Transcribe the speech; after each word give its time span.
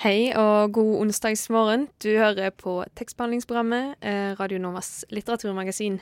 Hei 0.00 0.30
og 0.32 0.70
god 0.72 0.94
onsdagsmorgen. 1.02 1.82
Du 2.00 2.08
hører 2.08 2.54
på 2.56 2.78
tekstbehandlingsprogrammet 2.96 3.98
eh, 4.00 4.30
Radio 4.38 4.56
Novas 4.56 5.02
litteraturmagasin. 5.12 5.98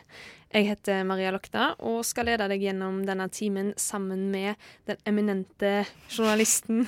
Jeg 0.54 0.68
heter 0.68 1.00
Maria 1.08 1.32
Lokta 1.34 1.72
og 1.82 2.04
skal 2.06 2.28
lede 2.30 2.46
deg 2.52 2.62
gjennom 2.62 3.00
denne 3.08 3.26
timen 3.34 3.72
sammen 3.74 4.28
med 4.30 4.54
den 4.86 5.00
eminente 5.10 5.72
journalisten 6.14 6.84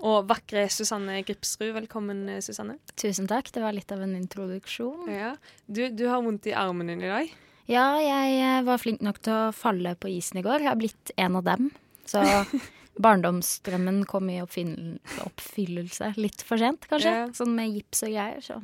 og 0.00 0.30
vakre 0.30 0.64
Susanne 0.72 1.18
Gripsrud. 1.28 1.74
Velkommen, 1.76 2.24
eh, 2.32 2.40
Susanne. 2.40 2.78
Tusen 2.96 3.28
takk. 3.28 3.52
Det 3.52 3.60
var 3.66 3.76
litt 3.76 3.92
av 3.92 4.06
en 4.06 4.16
introduksjon. 4.16 5.04
Ja. 5.12 5.34
Du, 5.66 5.84
du 5.92 6.06
har 6.08 6.24
vondt 6.24 6.48
i 6.48 6.56
armen 6.56 6.88
din 6.88 7.04
i 7.04 7.12
dag. 7.12 7.36
Ja, 7.68 7.90
jeg 8.00 8.40
eh, 8.40 8.64
var 8.64 8.80
flink 8.80 9.04
nok 9.04 9.20
til 9.20 9.36
å 9.36 9.52
falle 9.52 9.98
på 10.00 10.08
isen 10.16 10.40
i 10.40 10.46
går. 10.48 10.64
Jeg 10.64 10.72
har 10.72 10.80
blitt 10.80 11.12
en 11.20 11.36
av 11.42 11.44
dem. 11.52 11.68
Så 12.08 12.24
barndomsdrømmen 13.00 14.02
kom 14.10 14.28
i 14.30 14.40
oppfyllelse 14.42 16.12
litt 16.18 16.42
for 16.46 16.60
sent, 16.60 16.86
kanskje. 16.90 17.12
Ja. 17.14 17.26
Sånn 17.36 17.54
med 17.56 17.72
gips 17.74 18.02
og 18.06 18.12
greier. 18.14 18.40
Så. 18.44 18.60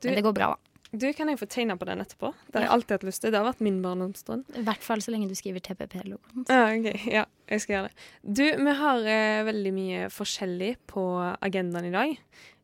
Du- 0.00 0.08
Men 0.08 0.16
det 0.16 0.24
går 0.24 0.34
bra, 0.34 0.48
da. 0.54 0.56
Du, 0.90 1.12
Kan 1.12 1.28
jeg 1.28 1.36
få 1.38 1.46
tegne 1.46 1.76
på 1.76 1.84
den 1.84 1.98
etterpå? 2.00 2.32
Det 2.48 2.54
har 2.54 2.62
jeg 2.62 2.70
alltid 2.72 2.90
hatt 2.92 3.02
lyst 3.04 3.20
til. 3.20 3.30
Det 3.30 3.38
har 3.38 3.52
vært 3.52 3.60
min 3.60 3.82
barndomsdrøm. 3.82 4.44
I 4.56 4.62
hvert 4.64 4.80
fall 4.80 4.98
så 5.04 5.10
lenge 5.12 5.28
du 5.28 5.34
skriver 5.34 5.60
TPP-logoen. 5.60 6.46
Ja, 6.48 6.62
okay. 6.72 6.96
Ja, 7.12 7.24
jeg 7.46 7.60
skal 7.60 7.74
gjøre 7.74 7.90
det. 7.90 8.06
Du, 8.24 8.44
vi 8.64 8.72
har 8.78 8.96
eh, 9.04 9.44
veldig 9.44 9.72
mye 9.76 10.08
forskjellig 10.08 10.76
på 10.86 11.04
agendaen 11.42 11.84
i 11.84 11.92
dag. 11.92 12.16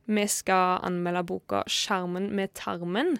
Vi 0.06 0.26
skal 0.26 0.80
anmelde 0.82 1.22
boka 1.26 1.64
'Skjermen 1.68 2.30
med 2.32 2.54
tarmen', 2.54 3.18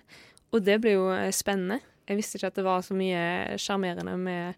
og 0.53 0.65
det 0.65 0.81
blir 0.81 0.93
jo 0.97 1.11
eh, 1.13 1.31
spennende. 1.31 1.81
Jeg 2.09 2.17
visste 2.17 2.39
ikke 2.39 2.47
at 2.47 2.55
det 2.55 2.65
var 2.65 2.81
så 2.81 2.95
mye 2.97 3.59
sjarmerende 3.61 4.17
med 4.17 4.55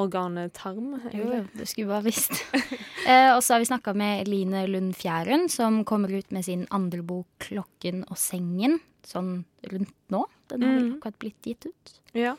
organet 0.00 0.52
tarm. 0.56 0.94
Jo, 1.12 1.44
du 1.54 1.64
skulle 1.66 1.88
bare 1.92 2.06
visst. 2.08 2.32
eh, 3.06 3.30
og 3.34 3.42
så 3.42 3.54
har 3.54 3.60
vi 3.62 3.68
snakka 3.70 3.94
med 3.96 4.22
Eline 4.26 4.64
Lund 4.70 4.94
Fjæren, 4.96 5.48
som 5.52 5.84
kommer 5.84 6.12
ut 6.16 6.30
med 6.32 6.44
sin 6.44 6.66
andre 6.70 7.02
bok 7.02 7.28
'Klokken 7.46 8.02
og 8.10 8.16
sengen', 8.16 8.80
sånn 9.06 9.44
rundt 9.70 9.94
nå. 10.10 10.24
Den 10.48 10.62
har 10.62 10.74
vel 10.74 10.84
Mm. 10.90 10.96
akkurat 10.98 11.18
blitt 11.18 11.42
gitt 11.46 11.66
ut. 11.66 11.94
Ja. 12.14 12.34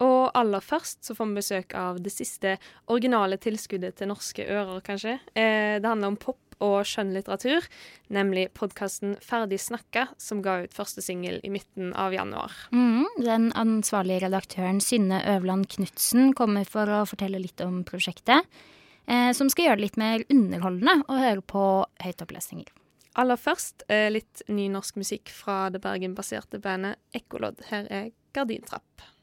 Og 0.00 0.30
aller 0.34 0.60
først 0.60 1.04
så 1.06 1.14
får 1.14 1.28
vi 1.30 1.34
besøk 1.40 1.74
av 1.74 2.00
det 2.02 2.10
siste 2.12 2.58
originale 2.88 3.38
tilskuddet 3.38 3.94
til 3.96 4.08
norske 4.10 4.42
ører, 4.44 4.82
kanskje. 4.82 5.20
Eh, 5.34 5.78
det 5.78 5.86
handler 5.86 6.08
om 6.08 6.16
pop 6.16 6.43
og 6.62 6.84
skjønnlitteratur, 6.88 7.66
nemlig 8.14 8.48
podkasten 8.56 9.16
Ferdig 9.24 9.60
snakka, 9.62 10.08
som 10.20 10.42
ga 10.44 10.60
ut 10.64 10.76
første 10.76 11.02
singel 11.04 11.40
i 11.44 11.50
midten 11.54 11.92
av 11.98 12.14
januar. 12.14 12.52
Mm, 12.74 13.06
Den 13.24 13.50
ansvarlige 13.58 14.26
redaktøren 14.26 14.80
Synne 14.84 15.22
Øverland 15.36 15.68
Knutsen 15.74 16.32
kommer 16.34 16.68
for 16.68 16.90
å 16.90 17.04
fortelle 17.08 17.42
litt 17.42 17.60
om 17.64 17.82
prosjektet, 17.84 18.46
eh, 19.06 19.32
som 19.32 19.50
skal 19.50 19.70
gjøre 19.70 19.80
det 19.80 19.86
litt 19.88 20.00
mer 20.00 20.24
underholdende 20.30 21.04
å 21.08 21.20
høre 21.20 21.42
på 21.42 21.64
høytopplesninger. 22.04 22.70
Aller 23.14 23.38
først 23.38 23.86
eh, 23.88 24.10
litt 24.10 24.42
ny 24.50 24.66
norsk 24.72 24.98
musikk 24.98 25.30
fra 25.30 25.68
det 25.70 25.80
Bergen-baserte 25.84 26.58
bandet 26.62 26.98
Ekkolodd. 27.14 27.62
Her 27.70 27.86
er 27.90 28.08
Gardintrapp. 28.34 29.13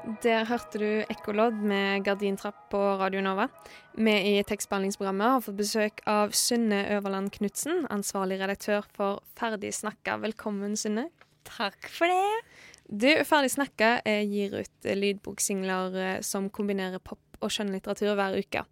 Der 0.00 0.46
hørte 0.48 0.78
du 0.80 0.86
Ekkolodd 1.12 1.58
med 1.60 2.06
Gardintrapp 2.06 2.56
på 2.72 2.78
Radio 2.96 3.20
Nova. 3.20 3.50
Vi 3.92 4.14
i 4.30 4.44
tekstbehandlingsprogrammet 4.48 5.34
har 5.34 5.42
fått 5.44 5.58
besøk 5.58 6.00
av 6.08 6.32
Synne 6.32 6.78
Øverland 6.94 7.28
Knutsen, 7.34 7.82
ansvarlig 7.92 8.38
redaktør 8.40 8.88
for 8.96 9.20
Ferdig 9.36 9.74
snakka. 9.76 10.16
Velkommen, 10.22 10.72
Synne. 10.80 11.10
Takk 11.44 11.90
for 11.92 12.08
det. 12.08 12.40
Du, 12.88 13.10
Ferdig 13.28 13.52
snakka 13.52 13.98
eh, 14.08 14.24
gir 14.24 14.56
ut 14.62 14.88
lydboksingler 14.88 16.00
eh, 16.00 16.16
som 16.24 16.48
kombinerer 16.48 17.02
pop 17.04 17.20
og 17.44 17.52
skjønnlitteratur 17.52 18.16
hver 18.16 18.40
uke, 18.40 18.64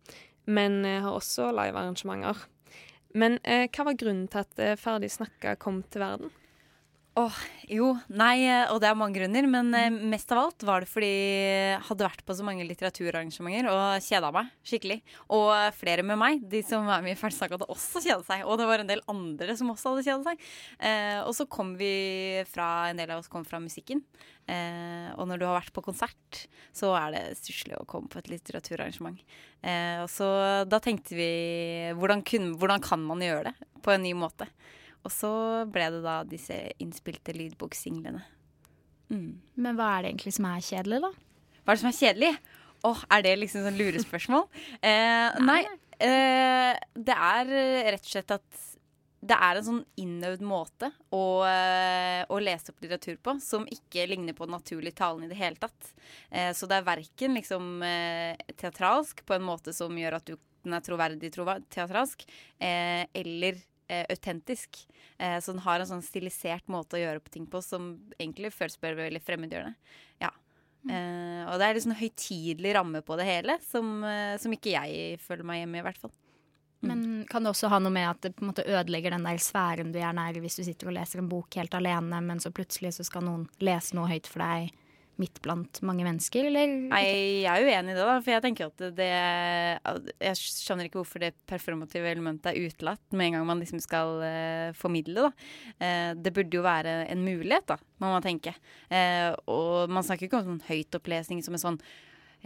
men 0.49 0.81
eh, 0.89 1.03
har 1.05 1.13
også 1.13 1.51
livearrangementer. 1.53 2.41
Men 3.13 3.37
eh, 3.45 3.69
hva 3.69 3.91
var 3.91 4.01
grunnen 4.01 4.31
til 4.33 4.47
at 4.47 4.81
Ferdig 4.81 5.13
snakka 5.13 5.59
kom 5.61 5.85
til 5.93 6.07
verden? 6.09 6.33
Åh, 7.19 7.35
jo, 7.73 7.87
nei, 8.15 8.45
eh, 8.47 8.69
og 8.71 8.79
det 8.79 8.87
er 8.87 8.97
mange 8.99 9.17
grunner, 9.17 9.47
men 9.51 9.73
eh, 9.75 9.89
mest 9.91 10.31
av 10.31 10.39
alt 10.45 10.65
var 10.67 10.85
det 10.85 10.91
fordi 10.91 11.09
jeg 11.09 11.81
hadde 11.89 12.07
vært 12.07 12.23
på 12.29 12.37
så 12.37 12.45
mange 12.47 12.67
litteraturarrangementer 12.69 13.67
og 13.73 14.05
kjeda 14.05 14.31
meg 14.37 14.53
skikkelig. 14.69 14.99
Og 15.35 15.49
eh, 15.57 15.73
flere 15.75 16.05
med 16.07 16.21
meg, 16.21 16.45
de 16.53 16.61
som 16.63 16.87
var 16.87 17.03
med 17.03 17.17
i 17.17 17.19
Ferdsnakk, 17.19 17.57
hadde 17.57 17.69
også 17.75 18.05
kjeda 18.05 18.23
seg. 18.29 18.45
Og 18.47 18.61
det 18.61 18.69
var 18.71 18.85
en 18.85 18.93
del 18.93 19.03
andre 19.11 19.59
som 19.59 19.73
også 19.75 19.97
hadde 19.97 20.07
kjeda 20.07 20.31
seg. 20.31 20.47
Eh, 20.79 21.19
og 21.25 21.35
så 21.35 21.49
kom 21.51 21.75
vi 21.81 21.91
fra, 22.53 22.71
en 22.93 23.03
del 23.03 23.11
av 23.11 23.25
oss 23.25 23.33
kom 23.33 23.49
fra 23.49 23.59
musikken. 23.65 24.05
Eh, 24.47 25.11
og 25.17 25.27
når 25.27 25.43
du 25.43 25.49
har 25.49 25.59
vært 25.59 25.75
på 25.75 25.89
konsert, 25.91 26.45
så 26.77 26.95
er 27.01 27.17
det 27.17 27.27
stusslig 27.43 27.81
å 27.81 27.87
komme 27.89 28.13
på 28.13 28.23
et 28.23 28.31
litteraturarrangement. 28.31 29.19
Eh, 29.67 30.05
og 30.05 30.13
så 30.13 30.31
da 30.71 30.79
tenkte 30.85 31.19
vi 31.19 31.33
hvordan, 31.99 32.23
kun, 32.23 32.53
hvordan 32.61 32.85
kan 32.85 33.03
man 33.11 33.27
gjøre 33.27 33.51
det 33.51 33.73
på 33.83 33.97
en 33.97 34.07
ny 34.07 34.15
måte? 34.15 34.47
Og 35.07 35.15
så 35.15 35.33
ble 35.71 35.89
det 35.95 36.03
da 36.05 36.21
disse 36.29 36.57
innspilte 36.83 37.35
lydboksinglene. 37.37 38.23
Mm. 39.09 39.31
Men 39.57 39.79
hva 39.79 39.93
er 39.97 40.05
det 40.05 40.13
egentlig 40.13 40.35
som 40.37 40.49
er 40.51 40.65
kjedelig, 40.65 41.03
da? 41.07 41.13
Hva 41.63 41.73
er 41.73 41.77
det 41.77 41.83
som 41.83 41.91
er 41.93 42.01
kjedelig? 42.01 42.33
Åh, 42.89 43.05
Er 43.11 43.23
det 43.27 43.37
liksom 43.41 43.67
sånn 43.67 43.79
lurespørsmål? 43.79 44.49
Eh, 44.89 45.39
nei. 45.43 45.63
Eh, 45.99 46.75
det 46.95 47.15
er 47.15 47.49
eh, 47.51 47.89
rett 47.91 48.05
og 48.05 48.13
slett 48.13 48.35
at 48.37 48.67
det 49.19 49.35
er 49.35 49.59
en 49.59 49.67
sånn 49.67 49.81
innøvd 49.99 50.45
måte 50.47 50.93
å, 51.11 51.43
eh, 51.49 52.23
å 52.31 52.39
lese 52.39 52.71
opp 52.71 52.85
litteratur 52.85 53.17
på 53.19 53.35
som 53.43 53.65
ikke 53.67 54.07
ligner 54.07 54.37
på 54.39 54.47
naturlig 54.47 54.95
talen 54.99 55.27
i 55.27 55.31
det 55.33 55.39
hele 55.41 55.59
tatt. 55.59 55.91
Eh, 56.31 56.53
så 56.55 56.69
det 56.71 56.79
er 56.79 56.87
verken 56.87 57.35
liksom 57.35 57.83
eh, 57.83 58.39
teatralsk 58.55 59.25
på 59.27 59.35
en 59.35 59.47
måte 59.49 59.75
som 59.75 59.97
gjør 59.99 60.21
at 60.21 60.31
du, 60.31 60.37
den 60.63 60.79
er 60.79 60.87
troverdig 60.87 61.33
teatralsk, 61.35 62.23
eh, 62.63 63.11
eller 63.11 63.59
eh, 63.89 64.05
autentisk. 64.09 64.85
Eh, 65.19 65.39
så 65.41 65.55
den 65.55 65.65
har 65.65 65.81
en 65.81 65.91
sånn 65.91 66.05
stilisert 66.05 66.69
måte 66.71 66.99
å 66.99 67.03
gjøre 67.03 67.25
på 67.25 67.35
ting 67.35 67.49
på 67.51 67.63
som 67.65 67.91
egentlig 68.19 68.53
føles 68.55 68.79
bare 68.81 68.99
veldig 69.01 69.25
fremmedgjørende. 69.25 69.97
Ja. 70.23 70.33
Eh, 70.89 71.43
og 71.49 71.59
det 71.59 71.67
er 71.67 71.77
liksom 71.77 71.93
sånn 71.93 72.03
høytidelig 72.03 72.75
ramme 72.79 73.03
på 73.05 73.19
det 73.21 73.29
hele, 73.29 73.59
som, 73.67 73.99
eh, 74.07 74.37
som 74.41 74.55
ikke 74.55 74.77
jeg 74.77 75.21
føler 75.25 75.47
meg 75.49 75.63
hjemme 75.63 75.81
i, 75.81 75.83
i 75.83 75.89
hvert 75.89 76.01
fall. 76.01 76.15
Men 76.87 77.25
kan 77.27 77.43
det 77.43 77.51
også 77.51 77.69
ha 77.73 77.81
noe 77.83 77.91
med 77.91 78.07
at 78.07 78.21
det 78.23 78.37
på 78.37 78.45
en 78.45 78.53
måte 78.53 78.63
ødelegger 78.63 79.11
den 79.11 79.25
der 79.27 79.41
sfæren 79.43 79.91
du 79.91 79.99
gjerne 79.99 80.29
er 80.29 80.37
i 80.39 80.43
hvis 80.45 80.61
du 80.61 80.63
sitter 80.63 80.91
og 80.91 80.95
leser 80.95 81.19
en 81.19 81.31
bok 81.31 81.59
helt 81.59 81.75
alene, 81.75 82.21
men 82.23 82.39
så 82.39 82.53
plutselig 82.55 82.93
så 82.95 83.07
skal 83.07 83.25
noen 83.27 83.49
lese 83.59 83.99
noe 83.99 84.07
høyt 84.07 84.31
for 84.31 84.45
deg 84.45 84.71
midt 85.19 85.41
blant 85.43 85.81
mange 85.87 86.05
mennesker, 86.07 86.47
eller? 86.49 86.71
Nei, 86.93 87.03
jeg 87.43 87.51
er 87.51 87.67
uenig 87.67 87.93
i 87.93 87.97
det, 87.97 88.05
da. 88.07 88.17
For 88.23 88.33
jeg 88.33 88.45
tenker 88.45 88.71
at 88.71 88.85
det 88.99 89.09
Jeg 89.09 90.39
skjønner 90.39 90.89
ikke 90.89 91.01
hvorfor 91.01 91.23
det 91.25 91.33
performative 91.51 92.11
elementet 92.11 92.53
er 92.53 92.69
utelatt 92.69 93.17
med 93.17 93.29
en 93.29 93.39
gang 93.39 93.49
man 93.49 93.63
liksom 93.63 93.83
skal 93.83 94.23
uh, 94.23 94.77
formidle, 94.79 95.29
da. 95.29 95.49
Uh, 95.83 96.13
det 96.19 96.35
burde 96.37 96.61
jo 96.61 96.65
være 96.67 97.01
en 97.11 97.25
mulighet, 97.27 97.67
da, 97.71 97.79
må 98.03 98.13
man 98.15 98.25
tenke. 98.25 98.55
Uh, 98.93 99.35
og 99.51 99.91
man 99.93 100.07
snakker 100.07 100.29
ikke 100.29 100.41
om 100.41 100.53
sånn 100.53 100.65
høytopplesning 100.71 101.43
som 101.47 101.59
en 101.59 101.65
sånn 101.67 101.83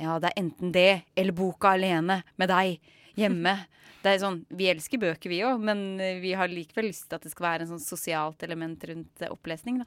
Ja, 0.00 0.16
det 0.16 0.32
er 0.32 0.40
enten 0.40 0.72
det 0.72 1.02
eller 1.18 1.36
boka 1.36 1.74
alene 1.76 2.22
med 2.40 2.52
deg 2.52 2.80
hjemme. 3.18 3.58
Det 4.02 4.10
er 4.10 4.18
sånn, 4.18 4.40
Vi 4.50 4.66
elsker 4.66 4.98
bøker, 4.98 5.30
vi 5.30 5.44
òg, 5.46 5.60
men 5.62 5.94
vi 6.18 6.32
har 6.34 6.50
likevel 6.50 6.88
lyst 6.88 7.04
til 7.06 7.20
at 7.20 7.22
det 7.22 7.30
skal 7.30 7.44
være 7.44 7.62
en 7.62 7.76
sånn 7.76 7.84
sosialt 7.84 8.42
element 8.42 8.82
rundt 8.90 9.22
opplesning. 9.28 9.78
da. 9.78 9.86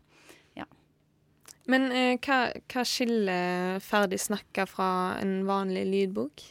Men 1.71 1.89
eh, 1.91 2.17
hva, 2.21 2.51
hva 2.71 2.83
skiller 2.85 3.79
Ferdig 3.83 4.19
snakka 4.21 4.67
fra 4.69 4.89
en 5.21 5.39
vanlig 5.47 5.85
lydbok? 5.89 6.43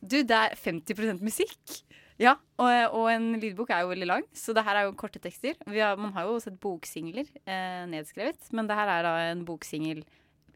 Du, 0.00 0.22
det 0.22 0.36
er 0.36 0.56
50% 0.56 1.20
musikk. 1.24 1.82
Ja, 2.18 2.34
og, 2.58 2.70
og 2.98 3.06
en 3.12 3.30
lydbok 3.38 3.70
er 3.70 3.84
jo 3.84 3.92
veldig 3.92 4.08
lang, 4.08 4.24
så 4.34 4.54
det 4.54 4.64
her 4.66 4.80
er 4.80 4.88
jo 4.88 4.96
korte 4.98 5.20
tekster. 5.22 5.54
Har, 5.70 5.98
man 6.00 6.14
har 6.16 6.26
jo 6.26 6.40
sett 6.42 6.58
boksingler 6.62 7.28
eh, 7.46 7.84
nedskrevet, 7.90 8.50
men 8.56 8.66
det 8.66 8.78
her 8.78 8.90
er 8.90 9.06
da 9.06 9.12
en 9.28 9.44
boksingel 9.46 10.02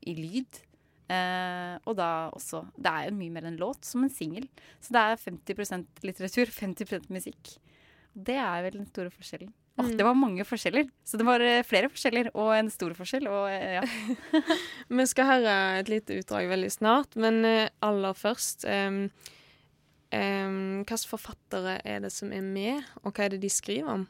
i 0.02 0.14
lyd. 0.18 0.62
Eh, 1.12 1.74
og 1.86 1.96
da 1.98 2.30
også 2.32 2.62
Det 2.78 2.88
er 2.88 3.08
jo 3.08 3.16
mye 3.18 3.34
mer 3.34 3.46
en 3.50 3.58
låt 3.60 3.86
som 3.86 4.02
en 4.02 4.10
singel. 4.12 4.48
Så 4.82 4.94
det 4.94 5.02
er 5.02 5.22
50% 5.22 6.06
litteratur, 6.06 6.50
50% 6.50 7.10
musikk. 7.14 7.56
Det 8.12 8.38
er 8.38 8.66
vel 8.66 8.80
den 8.80 8.90
store 8.90 9.12
forskjellen. 9.14 9.52
Åh, 9.78 9.86
Mm. 9.88 9.96
det 9.96 10.04
var 10.04 10.14
mange 10.14 10.44
forskjeller. 10.44 10.88
Så 11.04 11.16
det 11.16 11.24
var 11.24 11.40
eh, 11.40 11.62
flere 11.64 11.88
forskjeller 11.88 12.28
og 12.34 12.50
en 12.54 12.68
stor 12.70 12.92
forskjell. 12.94 13.24
Og, 13.30 13.46
eh, 13.48 13.78
ja. 13.80 14.42
Vi 15.00 15.06
skal 15.08 15.30
høre 15.30 15.54
et 15.80 15.88
lite 15.88 16.18
utdrag 16.20 16.50
veldig 16.50 16.70
snart, 16.74 17.16
men 17.16 17.44
eh, 17.48 17.70
aller 17.80 18.12
først 18.12 18.66
um, 18.68 19.06
Um, 20.12 20.82
Hvilke 20.84 21.08
forfattere 21.08 21.78
er 21.88 22.02
det 22.04 22.10
som 22.12 22.32
er 22.36 22.44
med, 22.44 22.84
og 23.00 23.14
hva 23.14 23.24
er 23.24 23.32
det 23.32 23.38
de 23.46 23.48
skriver 23.48 23.88
om? 23.88 24.02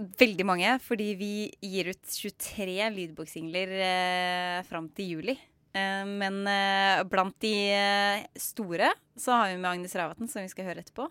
Veldig 0.00 0.46
mange, 0.48 0.70
fordi 0.80 1.10
vi 1.20 1.32
gir 1.60 1.90
ut 1.92 2.00
23 2.08 2.86
lydboksingler 2.94 3.74
eh, 3.84 4.62
fram 4.64 4.88
til 4.96 5.10
juli. 5.18 5.34
Eh, 5.72 6.04
men 6.06 6.42
eh, 6.50 7.02
blant 7.06 7.36
de 7.44 7.54
eh, 7.70 8.24
store 8.38 8.90
så 9.14 9.36
har 9.36 9.50
vi 9.50 9.58
med 9.60 9.70
Agnes 9.70 9.94
Ravatn, 9.94 10.30
som 10.30 10.42
vi 10.42 10.50
skal 10.50 10.70
høre 10.70 10.82
etterpå. 10.82 11.06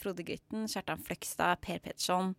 Frode 0.00 0.24
Grytten, 0.26 0.66
Kjartan 0.68 1.04
Fløgstad, 1.06 1.60
Per 1.62 1.78
Petterson. 1.84 2.32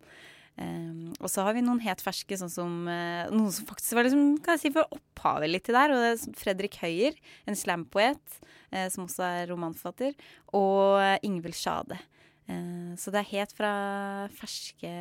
Og 0.60 1.30
så 1.32 1.46
har 1.46 1.54
vi 1.56 1.62
noen 1.64 1.80
helt 1.80 2.02
ferske, 2.04 2.36
sånn 2.36 2.52
som 2.52 2.74
noen 2.84 3.54
som 3.54 3.64
faktisk 3.64 3.96
var 3.96 4.04
liksom, 4.04 4.34
kan 4.44 4.58
jeg 4.58 4.60
si, 4.66 4.72
for 4.74 4.92
opphavet 4.92 5.48
litt 5.48 5.64
til 5.64 5.78
det 5.78 5.86
er 5.86 6.26
Fredrik 6.36 6.76
Høyer, 6.82 7.16
en 7.48 7.56
slampoet, 7.56 8.36
som 8.92 9.06
også 9.06 9.24
er 9.24 9.48
romanforfatter. 9.48 10.12
Og 10.52 11.00
uh, 11.00 11.16
Ingvild 11.24 11.56
Sjade. 11.56 11.96
så 13.00 13.14
det 13.14 13.22
er 13.22 13.30
helt 13.30 13.56
fra 13.56 13.72
ferske 14.36 14.92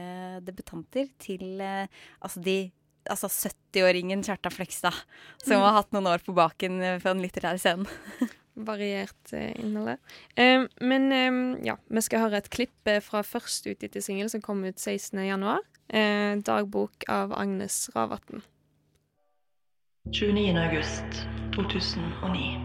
debutanter 0.47 1.11
til 1.19 1.59
altså 1.59 2.39
de 2.45 2.59
altså 3.09 3.29
70-åringen 3.49 4.21
Kjartan 4.25 4.53
Flekstad, 4.53 4.95
som 5.43 5.57
mm. 5.57 5.63
har 5.65 5.79
hatt 5.81 5.95
noen 5.95 6.11
år 6.11 6.23
på 6.25 6.35
baken 6.37 6.81
fra 7.01 7.13
den 7.13 7.25
litterære 7.25 7.61
scenen. 7.61 7.89
variert 8.65 9.33
eh, 9.33 9.59
innhold. 9.59 9.97
Eh, 10.35 10.63
men 10.81 11.11
eh, 11.11 11.65
ja, 11.67 11.77
vi 11.87 12.01
skal 12.01 12.25
høre 12.25 12.41
et 12.41 12.51
klipp 12.53 12.87
eh, 12.87 13.01
fra 13.03 13.23
først 13.25 13.67
utgitte 13.71 14.01
singel 14.03 14.29
som 14.31 14.43
kom 14.43 14.63
ut 14.65 14.77
16.1. 14.77 15.45
Eh, 15.89 16.37
dagbok 16.45 17.07
av 17.09 17.33
Agnes 17.33 17.89
Ravatn. 17.95 18.43
29. 20.11 20.57
august 20.57 21.23
2009. 21.55 22.57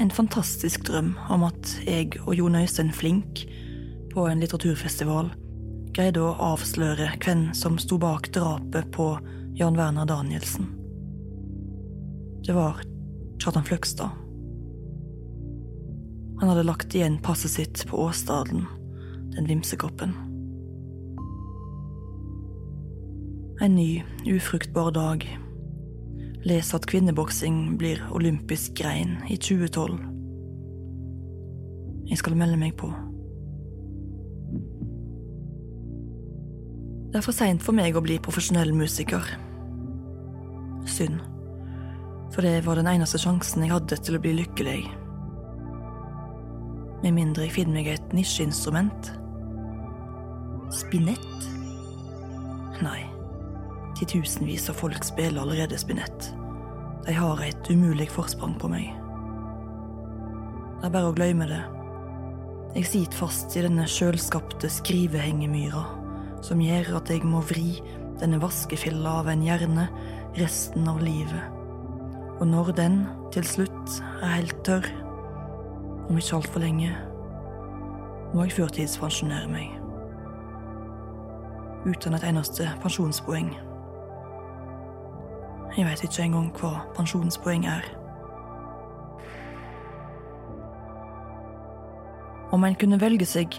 En 0.00 0.10
fantastisk 0.10 0.86
drøm 0.88 1.14
om 1.30 1.44
at 1.46 1.76
jeg 1.86 2.16
og 2.26 2.34
Jon 2.36 2.56
Øystein 2.58 2.92
Flink 2.92 3.44
på 4.12 4.26
en 4.28 4.40
litteraturfestival 4.42 5.30
greide 5.92 6.22
å 6.24 6.32
avsløre 6.40 7.10
hvem 7.20 7.50
som 7.56 7.76
sto 7.80 7.98
bak 8.00 8.30
drapet 8.32 8.88
på 8.94 9.12
Jan 9.58 9.76
Werner 9.76 10.08
Danielsen. 10.08 10.70
Det 12.46 12.54
var 12.56 12.80
Kjartan 13.38 13.64
Fløgstad. 13.64 14.10
Han 16.40 16.48
hadde 16.48 16.64
lagt 16.66 16.94
igjen 16.96 17.20
passet 17.22 17.52
sitt 17.54 17.84
på 17.86 18.00
åstaden, 18.02 18.64
den 19.36 19.46
vimsekoppen. 19.46 20.16
En 23.62 23.76
ny, 23.76 24.02
ufruktbar 24.26 24.90
dag. 24.96 25.28
Les 26.42 26.74
at 26.74 26.88
kvinneboksing 26.90 27.76
blir 27.78 28.02
olympisk 28.10 28.74
grein 28.80 29.20
i 29.30 29.36
2012. 29.36 30.00
Jeg 32.10 32.18
skal 32.18 32.34
melde 32.40 32.58
meg 32.58 32.74
på. 32.80 32.90
Det 37.12 37.20
er 37.20 37.26
for 37.26 37.36
seint 37.36 37.60
for 37.60 37.76
meg 37.76 37.96
å 37.96 38.04
bli 38.04 38.16
profesjonell 38.24 38.72
musiker. 38.72 39.26
Synd 40.88 41.20
for 42.32 42.42
det 42.42 42.62
var 42.64 42.78
den 42.80 42.88
eneste 42.88 43.20
sjansen 43.20 43.64
jeg 43.64 43.74
hadde 43.74 43.98
til 44.00 44.16
å 44.16 44.20
bli 44.22 44.32
lykkelig. 44.38 44.80
Med 47.02 47.16
mindre 47.16 47.44
jeg 47.44 47.56
finner 47.58 47.76
meg 47.76 47.90
et 47.92 48.14
nisjeinstrument. 48.16 49.10
Spinett? 50.72 51.48
Nei, 52.82 53.02
titusenvis 53.98 54.70
av 54.72 54.78
folk 54.80 55.04
spiller 55.04 55.42
allerede 55.42 55.76
spinett. 55.78 56.30
De 57.04 57.14
har 57.18 57.42
et 57.44 57.68
umulig 57.68 58.08
forsprang 58.14 58.54
på 58.62 58.70
meg. 58.72 58.88
Det 60.80 60.88
er 60.88 60.94
bare 60.94 61.10
å 61.10 61.16
glemme 61.16 61.50
det. 61.50 61.62
Jeg 62.78 62.88
sitter 62.88 63.20
fast 63.26 63.52
i 63.58 63.66
denne 63.66 63.84
sjølskapte 63.90 64.70
skrivehengemyra, 64.72 65.82
som 66.42 66.60
gjør 66.62 66.96
at 66.98 67.10
jeg 67.12 67.24
må 67.26 67.40
vri 67.46 67.78
denne 68.20 68.40
vaskefilla 68.42 69.20
av 69.22 69.30
en 69.30 69.44
hjerne 69.46 69.86
resten 70.38 70.88
av 70.90 71.00
livet. 71.02 71.58
Og 72.40 72.48
når 72.50 72.72
den 72.76 72.98
til 73.34 73.46
slutt 73.46 73.96
er 74.20 74.36
helt 74.40 74.58
tørr, 74.66 74.88
om 76.08 76.18
ikke 76.18 76.36
altfor 76.40 76.64
lenge, 76.64 76.90
må 78.32 78.46
jeg 78.46 78.56
førtidspensjonere 78.56 79.50
meg. 79.52 79.70
Uten 81.86 82.14
et 82.16 82.24
eneste 82.26 82.66
pensjonspoeng. 82.82 83.52
Jeg 85.76 85.86
veit 85.88 86.04
ikke 86.04 86.26
engang 86.26 86.50
hva 86.60 86.72
pensjonspoeng 86.96 87.66
er. 87.70 87.86
Om 92.52 92.66
en 92.68 92.76
kunne 92.76 93.00
velge 93.00 93.26
seg 93.28 93.56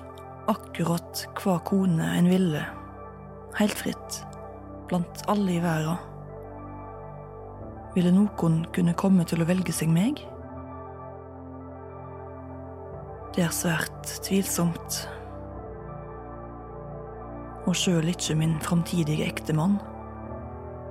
akkurat 0.52 1.26
hva 1.40 1.60
kone 1.68 2.08
en 2.18 2.32
ville, 2.32 2.64
helt 3.60 3.78
fritt, 3.80 4.24
blant 4.90 5.24
alle 5.32 5.58
i 5.58 5.62
verden 5.64 6.02
ville 7.94 8.14
noen 8.14 8.64
kunne 8.74 8.96
komme 8.98 9.26
til 9.30 9.44
å 9.44 9.48
velge 9.48 9.74
seg 9.76 9.92
meg? 9.94 10.22
Det 13.34 13.44
er 13.46 13.54
svært 13.54 14.16
tvilsomt. 14.26 15.00
Og 17.70 17.78
sjøl 17.78 18.10
ikke 18.12 18.36
min 18.38 18.58
framtidige 18.66 19.28
ektemann, 19.30 19.80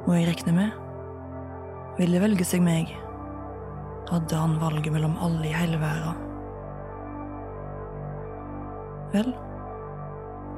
må 0.06 0.16
jeg 0.16 0.31
regne 0.31 0.54
med, 0.56 0.78
ville 1.99 2.22
velge 2.22 2.46
seg 2.49 2.62
meg, 2.64 2.90
hadde 4.10 4.38
han 4.38 4.58
valget 4.62 4.94
mellom 4.94 5.19
alle 5.22 5.50
i 5.50 5.54
hele 5.54 5.78
verden. 5.82 6.31
Vel, 9.12 9.29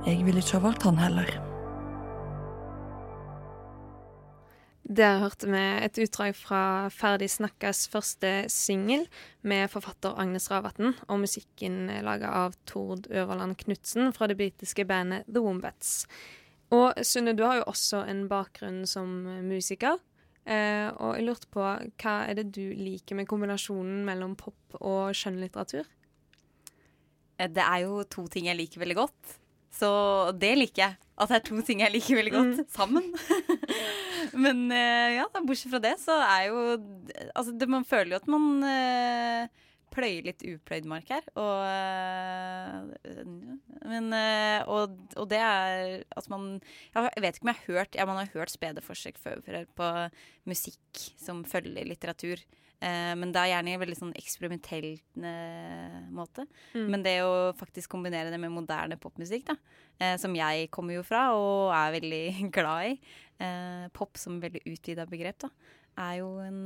jeg 0.06 0.20
ville 0.22 0.38
ikke 0.38 0.60
ha 0.60 0.62
valgt 0.68 0.84
han 0.86 1.00
heller. 1.02 1.30
Der 4.84 5.18
hørte 5.18 5.48
vi 5.50 5.62
et 5.82 5.98
utdrag 6.04 6.36
fra 6.38 6.60
Ferdig 6.92 7.30
snakkas 7.32 7.86
første 7.90 8.44
singel 8.52 9.06
med 9.42 9.72
forfatter 9.72 10.14
Agnes 10.20 10.46
Ravatn, 10.52 10.92
og 11.08 11.22
musikken 11.24 11.88
laga 12.04 12.30
av 12.44 12.54
Tord 12.68 13.08
Øverland 13.10 13.56
Knutsen 13.64 14.12
fra 14.14 14.28
det 14.30 14.36
britiske 14.38 14.84
bandet 14.86 15.26
The 15.26 15.42
Wombats. 15.42 16.04
Og 16.70 16.94
Sunne, 17.02 17.34
du 17.34 17.42
har 17.42 17.58
jo 17.58 17.66
også 17.72 18.04
en 18.06 18.26
bakgrunn 18.28 18.84
som 18.86 19.08
musiker. 19.48 19.98
Eh, 20.44 20.92
og 20.92 21.16
jeg 21.16 21.26
lurte 21.26 21.50
på, 21.50 21.64
hva 21.64 22.16
er 22.28 22.38
det 22.38 22.50
du 22.54 22.62
liker 22.76 23.16
med 23.16 23.26
kombinasjonen 23.26 24.04
mellom 24.06 24.36
pop 24.36 24.78
og 24.78 25.16
skjønnlitteratur? 25.16 25.88
Eh, 27.38 27.50
det 27.50 27.64
er 27.64 27.84
jo 27.84 28.02
to 28.10 28.26
ting 28.30 28.48
jeg 28.50 28.58
liker 28.58 28.82
veldig 28.84 28.98
godt. 28.98 29.34
Så 29.74 29.90
det 30.38 30.54
liker 30.58 30.86
jeg. 30.86 31.00
At 31.14 31.30
det 31.30 31.36
er 31.38 31.44
to 31.46 31.60
ting 31.66 31.82
jeg 31.82 31.94
liker 31.94 32.18
veldig 32.18 32.32
godt 32.34 32.56
mm. 32.62 32.70
sammen. 32.74 33.10
Men 34.44 34.64
uh, 34.72 35.10
ja, 35.14 35.26
bortsett 35.44 35.70
fra 35.70 35.82
det, 35.82 35.94
så 36.02 36.16
er 36.22 36.48
jo 36.48 36.62
Altså, 37.34 37.52
det, 37.54 37.68
man 37.70 37.86
føler 37.86 38.16
jo 38.16 38.20
at 38.22 38.30
man 38.30 38.64
uh, 38.66 39.62
pløyer 39.94 40.26
litt 40.26 40.42
upløyd 40.42 40.88
mark 40.90 41.12
her. 41.14 41.22
Og, 41.38 41.60
uh, 41.62 43.28
men, 43.84 44.10
og, 44.66 44.96
og, 45.14 45.26
det 45.30 45.38
er 45.38 46.02
at 46.16 46.30
man 46.32 46.56
Jeg 46.94 47.22
vet 47.22 47.36
ikke 47.36 47.46
om 47.46 47.52
jeg 47.52 47.60
har 47.60 47.68
hørt 47.68 47.98
ja, 47.98 48.06
Man 48.08 48.18
har 48.18 48.32
hørt 48.34 48.54
spede 48.54 48.82
forsøk 48.82 49.20
før, 49.22 49.42
før 49.44 49.68
på 49.78 49.90
musikk 50.50 51.04
som 51.20 51.44
følger 51.46 51.86
litteratur. 51.86 52.42
Eh, 52.84 53.12
men 53.16 53.32
det 53.32 53.40
er 53.40 53.52
gjerne 53.54 53.74
en 53.74 53.82
veldig 53.82 53.98
sånn 53.98 54.14
eksperimentell 54.18 54.90
måte. 56.14 56.44
Mm. 56.74 56.86
Men 56.92 57.04
det 57.06 57.16
å 57.24 57.52
faktisk 57.56 57.92
kombinere 57.94 58.32
det 58.32 58.40
med 58.42 58.52
moderne 58.52 58.98
popmusikk, 59.00 59.46
da, 59.48 59.56
eh, 59.98 60.16
som 60.20 60.34
jeg 60.36 60.68
kommer 60.74 60.98
jo 60.98 61.06
fra 61.06 61.26
og 61.38 61.72
er 61.76 61.96
veldig 61.96 62.24
glad 62.56 62.92
i, 62.92 62.96
eh, 63.44 63.86
pop 63.96 64.20
som 64.20 64.40
veldig 64.42 64.66
utvida 64.74 65.08
begrep, 65.08 65.46
da, 65.46 65.52
er 66.04 66.18
jo 66.20 66.30
en 66.44 66.58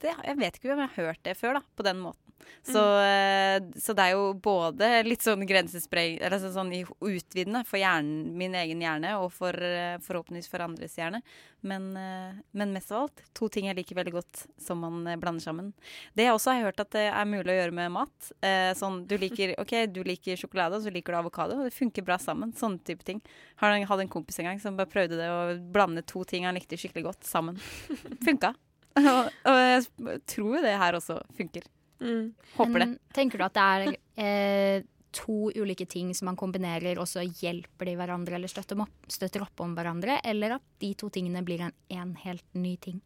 det, 0.00 0.16
Jeg 0.26 0.40
vet 0.40 0.58
ikke 0.58 0.74
om 0.74 0.82
jeg 0.82 0.92
har 0.94 1.08
hørt 1.10 1.22
det 1.26 1.36
før, 1.38 1.60
da, 1.60 1.64
på 1.76 1.86
den 1.86 2.02
måten. 2.02 2.30
Så, 2.62 2.82
mm. 2.82 3.72
så, 3.76 3.94
det 3.96 4.04
er 4.04 4.16
jo 4.16 4.32
både 4.42 4.88
litt 5.06 5.24
sånn 5.24 5.46
grensespreng 5.48 6.18
Eller 6.20 6.40
sånn, 6.42 6.52
sånn 6.54 6.72
utvidende 6.74 7.62
for 7.68 7.80
hjernen, 7.80 8.34
min 8.36 8.56
egen 8.58 8.82
hjerne, 8.84 9.14
og 9.20 9.30
for, 9.32 9.56
eh, 9.56 9.96
forhåpentligvis 10.04 10.50
for 10.50 10.64
andres 10.64 10.96
hjerne. 10.98 11.22
Men, 11.64 11.90
eh, 11.96 12.36
men, 12.56 12.72
mest 12.76 12.92
av 12.92 13.06
alt 13.06 13.22
to 13.36 13.48
ting 13.52 13.68
jeg 13.68 13.78
liker 13.78 13.98
veldig 13.98 14.14
godt 14.18 14.44
som 14.60 14.84
man 14.84 15.08
blander 15.20 15.44
sammen. 15.44 15.72
Det 16.16 16.26
jeg 16.26 16.36
også 16.36 16.54
har 16.54 16.68
hørt 16.68 16.84
at 16.84 16.92
det 16.96 17.06
er 17.08 17.32
mulig 17.32 17.54
å 17.54 17.58
gjøre 17.60 17.76
med 17.80 17.92
mat. 17.96 18.32
sånn 18.76 19.04
du 19.08 19.16
liker 19.20 19.54
OK, 19.62 19.74
du 19.92 20.02
liker 20.04 20.40
sjokolade, 20.40 20.76
og 20.76 20.84
så 20.84 20.92
liker 20.92 21.16
du 21.16 21.20
avokado. 21.20 21.60
Og 21.60 21.68
det 21.68 21.76
funker 21.76 22.04
bra 22.04 22.18
sammen. 22.20 22.52
Sånne 22.56 22.82
type 22.84 23.04
ting. 23.04 23.22
Har 23.62 23.72
hadde 23.72 24.04
en 24.04 24.12
kompis 24.12 24.40
en 24.40 24.52
gang 24.52 24.60
som 24.60 24.76
bare 24.76 24.90
prøvde 24.90 25.20
det 25.20 25.28
å 25.32 25.56
blande 25.72 26.04
to 26.04 26.24
ting 26.24 26.44
han 26.48 26.58
likte 26.58 26.78
skikkelig 26.80 27.08
godt, 27.08 27.24
sammen. 27.28 27.56
Funka. 28.26 28.54
og, 29.00 29.28
og 29.46 29.60
jeg 29.60 30.22
tror 30.28 30.56
jo 30.56 30.64
det 30.64 30.78
her 30.82 30.98
også 30.98 31.20
funker. 31.38 31.66
Mm. 32.00 32.32
Håper 32.56 32.78
Men, 32.78 32.96
det. 32.96 33.14
Tenker 33.14 33.38
du 33.38 33.44
at 33.44 33.58
det 33.58 33.66
er 33.66 33.92
eh, 34.24 34.88
to 35.10 35.50
ulike 35.54 35.86
ting 35.86 36.14
som 36.14 36.30
man 36.30 36.38
kombinerer, 36.38 36.98
og 36.98 37.08
så 37.08 37.22
hjelper 37.24 37.90
de 37.90 37.96
hverandre 37.98 38.38
eller 38.38 38.50
støtter 38.50 38.80
opp, 38.80 39.08
støtter 39.10 39.44
opp 39.44 39.62
om 39.62 39.74
hverandre, 39.76 40.20
eller 40.24 40.56
at 40.58 40.66
de 40.82 40.92
to 40.98 41.10
tingene 41.12 41.42
blir 41.46 41.66
en, 41.66 41.74
en 41.92 42.14
helt 42.24 42.46
ny 42.54 42.76
ting? 42.80 43.00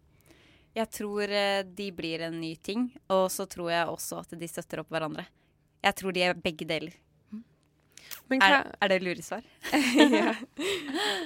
Jeg 0.75 0.91
tror 0.91 1.31
eh, 1.31 1.63
de 1.65 1.89
blir 1.95 2.27
en 2.27 2.41
ny 2.41 2.55
ting, 2.57 2.89
og 3.13 3.29
så 3.33 3.47
tror 3.51 3.71
jeg 3.71 3.91
også 3.91 4.25
at 4.25 4.37
de 4.39 4.51
støtter 4.51 4.83
opp 4.83 4.93
hverandre. 4.95 5.27
Jeg 5.85 6.01
tror 6.01 6.15
de 6.17 6.23
er 6.25 6.39
begge 6.39 6.67
deler. 6.69 6.95
Men 8.31 8.41
hva, 8.41 8.61
Er, 8.63 8.71
er 8.81 8.91
det 8.93 9.01
luresvar? 9.05 9.45
ja. 10.19 10.33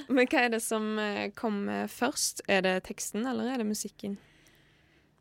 Men 0.09 0.27
hva 0.27 0.41
er 0.45 0.53
det 0.55 0.61
som 0.63 0.91
eh, 0.99 1.29
kommer 1.37 1.87
først? 1.91 2.43
Er 2.47 2.63
det 2.65 2.75
teksten, 2.89 3.27
eller 3.29 3.53
er 3.53 3.61
det 3.61 3.69
musikken? 3.69 4.17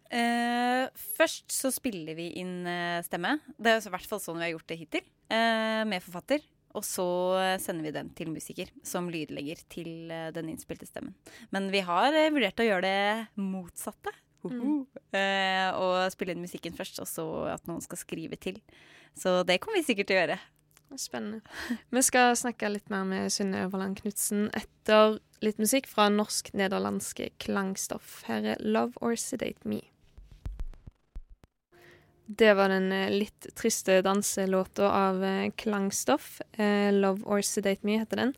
Eh, 0.09 0.85
først 1.19 1.53
så 1.53 1.71
spiller 1.75 2.17
vi 2.17 2.31
inn 2.41 2.63
uh, 2.65 3.01
stemme. 3.05 3.35
Det 3.61 3.75
er 3.75 3.89
i 3.89 3.93
hvert 3.93 4.09
fall 4.09 4.23
sånn 4.23 4.39
vi 4.39 4.47
har 4.47 4.55
gjort 4.55 4.71
det 4.71 4.79
hittil. 4.81 5.05
Uh, 5.29 5.85
med 5.89 6.05
forfatter. 6.05 6.45
Og 6.77 6.85
så 6.85 7.05
sender 7.59 7.89
vi 7.89 7.95
den 7.97 8.11
til 8.15 8.29
musiker, 8.31 8.69
som 8.87 9.09
lydlegger 9.11 9.63
til 9.73 10.13
den 10.37 10.51
innspilte 10.53 10.87
stemmen. 10.87 11.15
Men 11.51 11.71
vi 11.73 11.81
har 11.83 12.13
vurdert 12.31 12.61
å 12.61 12.67
gjøre 12.67 12.85
det 12.85 13.41
motsatte. 13.41 14.13
Mm. 14.45 14.85
Og 15.81 15.95
spille 16.13 16.37
inn 16.37 16.45
musikken 16.45 16.77
først, 16.77 17.01
og 17.03 17.09
så 17.09 17.25
at 17.57 17.65
noen 17.67 17.81
skal 17.83 17.99
skrive 17.99 18.39
til. 18.39 18.61
Så 19.17 19.41
det 19.49 19.59
kommer 19.65 19.81
vi 19.81 19.89
sikkert 19.89 20.13
til 20.13 20.21
å 20.21 20.21
gjøre. 20.21 20.39
Spennende. 21.01 21.41
Vi 21.91 22.05
skal 22.05 22.37
snakke 22.39 22.71
litt 22.71 22.89
mer 22.93 23.05
med 23.09 23.33
Synne 23.33 23.67
Øverland 23.67 23.99
Knutsen 24.05 24.47
etter 24.57 25.19
litt 25.45 25.59
musikk 25.61 25.89
fra 25.91 26.09
norsk-nederlandske 26.13 27.33
klangstoff. 27.43 28.23
Her 28.29 28.55
er 28.55 28.57
'Love 28.61 28.93
or 29.01 29.17
Sedate 29.17 29.65
Me'. 29.65 29.89
Det 32.29 32.55
var 32.55 32.69
den 32.69 32.93
eh, 32.93 33.11
litt 33.11 33.47
triste 33.57 34.03
danselåta 34.05 34.91
av 34.93 35.25
eh, 35.25 35.51
Klangstoff. 35.57 36.41
Eh, 36.53 36.93
'Love 36.93 37.25
or 37.25 37.41
Sedate 37.41 37.87
Me' 37.87 37.99
heter 37.99 38.17
den. 38.17 38.35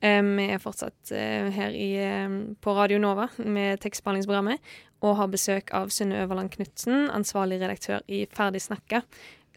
Vi 0.00 0.44
er 0.52 0.60
fortsatt 0.60 1.08
her 1.10 1.72
i, 1.72 1.96
på 2.60 2.72
Radio 2.76 2.98
Nova 3.00 3.24
med 3.38 3.80
tekstbehandlingsprogrammet 3.80 4.60
og 5.00 5.14
har 5.16 5.30
besøk 5.32 5.72
av 5.74 5.88
Synne 5.90 6.20
Øverland 6.20 6.52
Knutsen, 6.52 7.08
ansvarlig 7.10 7.56
redaktør 7.62 8.04
i 8.06 8.26
Ferdig 8.28 8.60
snakka, 8.60 9.00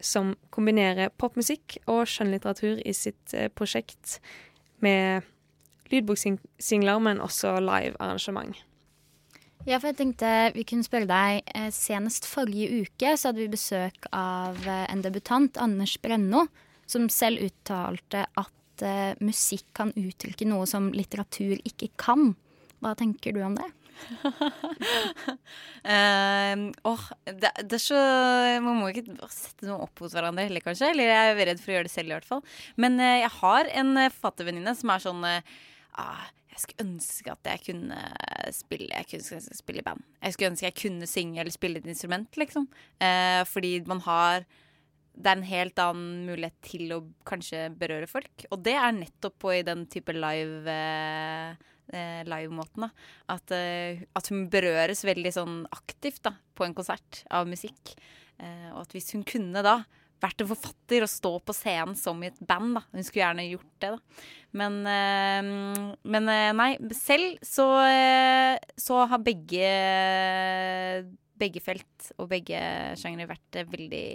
som 0.00 0.32
kombinerer 0.50 1.12
popmusikk 1.20 1.76
og 1.84 2.08
skjønnlitteratur 2.08 2.80
i 2.80 2.96
sitt 2.96 3.36
prosjekt 3.54 4.16
med 4.80 5.28
lydboksingler, 5.92 7.04
men 7.04 7.20
også 7.20 7.58
live 7.60 8.00
arrangement. 8.00 8.56
Ja, 9.68 9.76
for 9.76 9.90
jeg 9.90 9.98
tenkte 9.98 10.28
vi 10.54 10.64
kunne 10.64 10.86
spørre 10.86 11.08
deg 11.08 11.50
eh, 11.52 11.68
Senest 11.74 12.24
forrige 12.28 12.80
uke 12.80 13.12
så 13.20 13.28
hadde 13.28 13.42
vi 13.42 13.50
besøk 13.52 14.08
av 14.16 14.56
eh, 14.64 14.86
en 14.88 15.02
debutant, 15.04 15.60
Anders 15.60 15.98
Brenno, 16.00 16.46
som 16.88 17.10
selv 17.12 17.44
uttalte 17.44 18.24
at 18.40 18.84
eh, 18.86 19.12
musikk 19.20 19.66
kan 19.76 19.92
uttrykke 19.92 20.48
noe 20.48 20.64
som 20.70 20.88
litteratur 20.96 21.60
ikke 21.68 21.90
kan. 22.00 22.32
Hva 22.80 22.94
tenker 22.96 23.36
du 23.36 23.44
om 23.44 23.58
det? 23.60 23.68
Eh, 25.80 26.60
oh, 26.84 27.04
det, 27.24 27.50
det 27.64 27.76
er 27.78 27.80
så 27.80 28.00
Man 28.60 28.76
må 28.82 28.90
ikke 28.90 29.14
sette 29.32 29.64
noe 29.64 29.86
opp 29.86 30.02
mot 30.02 30.12
hverandre 30.12 30.44
heller, 30.44 30.60
kanskje. 30.60 30.90
Eller 30.92 31.08
jeg 31.08 31.30
er 31.30 31.40
redd 31.48 31.62
for 31.62 31.72
å 31.72 31.74
gjøre 31.74 31.88
det 31.88 31.92
selv, 31.94 32.10
i 32.10 32.14
hvert 32.18 32.28
fall. 32.28 32.42
Men 32.80 32.98
uh, 33.00 33.16
jeg 33.22 33.30
har 33.38 33.70
en 33.80 33.94
eh, 33.96 34.10
forfattervenninne 34.12 34.74
som 34.76 34.92
er 34.92 35.04
sånn 35.06 35.24
ah, 35.24 36.26
Skulle 36.60 36.86
ønske 36.86 37.32
at 37.32 37.52
jeg 37.52 37.64
kunne 37.70 38.00
spille 38.54 38.88
Jeg 38.92 39.08
kunne 39.10 39.58
spille 39.60 39.82
i 39.82 39.86
band. 39.86 40.02
Jeg 40.20 40.36
skulle 40.36 40.50
ønske 40.52 40.68
jeg 40.68 40.80
kunne 40.82 41.08
synge 41.10 41.40
eller 41.40 41.54
spille 41.54 41.80
et 41.80 41.88
instrument, 41.88 42.40
liksom. 42.40 42.68
Eh, 43.00 43.44
fordi 43.48 43.78
man 43.88 44.02
har 44.06 44.44
det 45.20 45.28
er 45.28 45.36
en 45.36 45.48
helt 45.48 45.80
annen 45.82 46.28
mulighet 46.28 46.56
til 46.64 46.92
å 46.94 47.00
kanskje 47.28 47.66
berøre 47.76 48.08
folk. 48.08 48.44
Og 48.54 48.62
det 48.64 48.76
er 48.78 48.94
nettopp 48.96 49.36
på 49.42 49.52
i 49.56 49.64
den 49.66 49.82
type 49.90 50.14
live 50.14 50.70
eh, 50.70 51.58
eh, 51.92 52.22
livemåten. 52.28 52.86
At, 53.34 53.52
eh, 53.52 54.04
at 54.16 54.30
hun 54.32 54.46
berøres 54.52 55.04
veldig 55.04 55.32
sånn 55.34 55.58
aktivt 55.76 56.22
da, 56.26 56.36
på 56.56 56.64
en 56.66 56.76
konsert 56.78 57.24
av 57.28 57.50
musikk. 57.50 57.94
Eh, 58.40 58.70
og 58.72 58.84
at 58.86 58.96
hvis 58.96 59.12
hun 59.16 59.26
kunne 59.28 59.64
da 59.66 59.80
vært 60.20 60.42
en 60.42 60.50
forfatter 60.50 61.04
og 61.04 61.10
stå 61.10 61.32
på 61.44 61.54
scenen 61.56 61.96
som 61.98 62.20
i 62.22 62.28
et 62.30 62.38
band, 62.46 62.74
da. 62.78 62.84
Hun 62.92 63.06
skulle 63.06 63.24
gjerne 63.24 63.48
gjort 63.48 63.72
det, 63.82 63.90
da. 63.94 64.26
Men, 64.60 64.80
eh, 64.90 65.50
men 66.10 66.30
eh, 66.32 66.50
nei, 66.56 66.70
selv 66.96 67.38
så, 67.46 67.66
eh, 67.86 68.56
så 68.80 69.04
har 69.10 69.22
begge 69.22 69.72
begge 71.40 71.62
felt 71.64 72.10
og 72.20 72.28
begge 72.34 72.60
sjangere 73.00 73.30
vært 73.30 73.62
veldig 73.72 74.06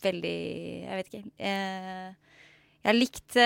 Veldig 0.00 0.36
Jeg 0.80 0.96
vet 0.96 1.08
ikke. 1.10 1.32
Jeg 1.36 2.86
har 2.86 2.94
likt 2.96 3.36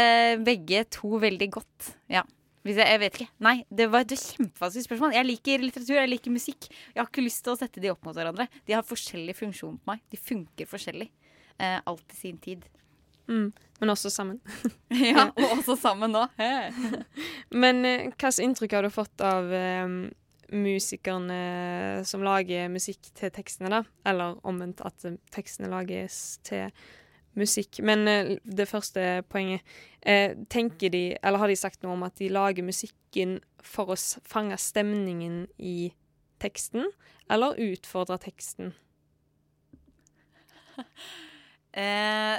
begge 0.46 0.82
to 0.94 1.18
veldig 1.18 1.48
godt. 1.56 1.88
Ja. 2.12 2.22
Hvis 2.68 2.76
jeg, 2.76 2.88
jeg 2.92 3.00
vet 3.00 3.14
ikke. 3.16 3.32
Nei, 3.46 3.54
det 3.72 3.86
var 3.88 4.04
et 4.04 4.12
kjempevanskelig 4.12 4.84
spørsmål. 4.84 5.14
Jeg 5.16 5.24
liker 5.24 5.62
litteratur, 5.62 5.94
jeg 5.96 6.10
liker 6.10 6.34
musikk. 6.34 6.66
Jeg 6.68 7.00
har 7.00 7.08
ikke 7.08 7.24
lyst 7.24 7.40
til 7.46 7.54
å 7.54 7.56
sette 7.56 7.80
de 7.80 7.88
opp 7.88 8.04
mot 8.04 8.16
hverandre. 8.16 8.44
De 8.68 8.74
har 8.76 8.84
forskjellig 8.84 9.32
funksjon 9.38 9.78
på 9.80 9.88
meg. 9.88 10.02
De 10.12 10.20
funker 10.20 10.68
forskjellig. 10.68 11.08
Eh, 11.56 11.78
alt 11.88 12.12
i 12.12 12.18
sin 12.18 12.36
tid. 12.44 12.66
Mm. 13.28 13.48
Men 13.80 13.94
også 13.94 14.12
sammen. 14.12 14.42
ja, 14.92 15.30
og 15.40 15.56
også 15.56 15.78
sammen 15.80 16.12
nå. 16.12 16.26
Men 17.64 17.84
eh, 17.88 18.06
hva 18.10 18.28
slags 18.28 18.44
inntrykk 18.44 18.76
har 18.76 18.84
du 18.84 18.92
fått 18.92 19.24
av 19.24 19.48
eh, 19.48 19.96
musikerne 20.52 21.40
som 22.08 22.24
lager 22.26 22.68
musikk 22.72 23.08
til 23.16 23.32
tekstene, 23.32 23.72
da? 23.78 23.82
Eller 24.08 24.36
omvendt, 24.44 24.84
at 24.84 25.08
tekstene 25.32 25.72
lages 25.72 26.36
til 26.44 26.68
musikk. 27.38 27.80
Men 27.84 28.08
eh, 28.10 28.34
det 28.44 28.68
første 28.70 29.22
poenget 29.30 29.62
eh, 30.02 30.34
Tenker 30.50 30.92
de, 30.94 31.02
eller 31.22 31.42
har 31.42 31.52
de 31.52 31.58
sagt 31.58 31.84
noe 31.84 31.94
om 31.96 32.04
at 32.06 32.18
de 32.20 32.30
lager 32.32 32.66
musikken 32.66 33.38
for 33.64 33.94
å 33.94 33.98
fange 34.28 34.58
stemningen 34.60 35.46
i 35.58 35.92
teksten, 36.42 36.90
eller 37.30 37.58
utfordre 37.70 38.20
teksten? 38.28 38.74
Eh, 41.78 42.38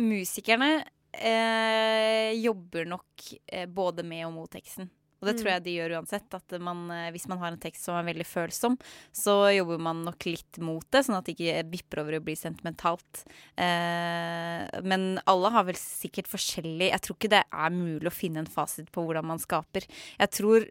musikerne 0.00 0.80
eh, 1.12 2.32
jobber 2.40 2.86
nok 2.88 3.26
eh, 3.52 3.66
både 3.68 4.02
med 4.02 4.24
og 4.26 4.32
mot 4.34 4.50
teksten. 4.50 4.88
Og 5.20 5.28
det 5.30 5.36
tror 5.38 5.50
jeg 5.54 5.64
de 5.64 5.74
gjør 5.78 5.96
uansett. 5.98 6.28
At 6.36 6.56
man, 6.60 6.84
eh, 6.92 7.10
hvis 7.14 7.26
man 7.30 7.40
har 7.40 7.52
en 7.52 7.60
tekst 7.62 7.86
som 7.86 7.96
er 7.98 8.06
veldig 8.08 8.26
følsom, 8.28 8.76
så 9.16 9.36
jobber 9.54 9.80
man 9.82 10.04
nok 10.06 10.28
litt 10.28 10.60
mot 10.62 10.84
det, 10.92 11.04
sånn 11.06 11.18
at 11.18 11.28
det 11.28 11.36
ikke 11.36 11.64
vipper 11.72 12.02
over 12.02 12.18
og 12.18 12.26
blir 12.28 12.38
sentimentalt. 12.38 13.24
Eh, 13.56 14.64
men 14.84 15.06
alle 15.24 15.52
har 15.54 15.68
vel 15.68 15.78
sikkert 15.80 16.28
forskjellig 16.30 16.90
Jeg 16.90 17.02
tror 17.04 17.16
ikke 17.16 17.32
det 17.32 17.44
er 17.44 17.74
mulig 17.74 18.10
å 18.10 18.14
finne 18.14 18.42
en 18.44 18.50
fasit 18.50 18.90
på 18.92 19.06
hvordan 19.06 19.26
man 19.32 19.42
skaper. 19.42 19.88
Jeg 20.20 20.34
tror 20.36 20.68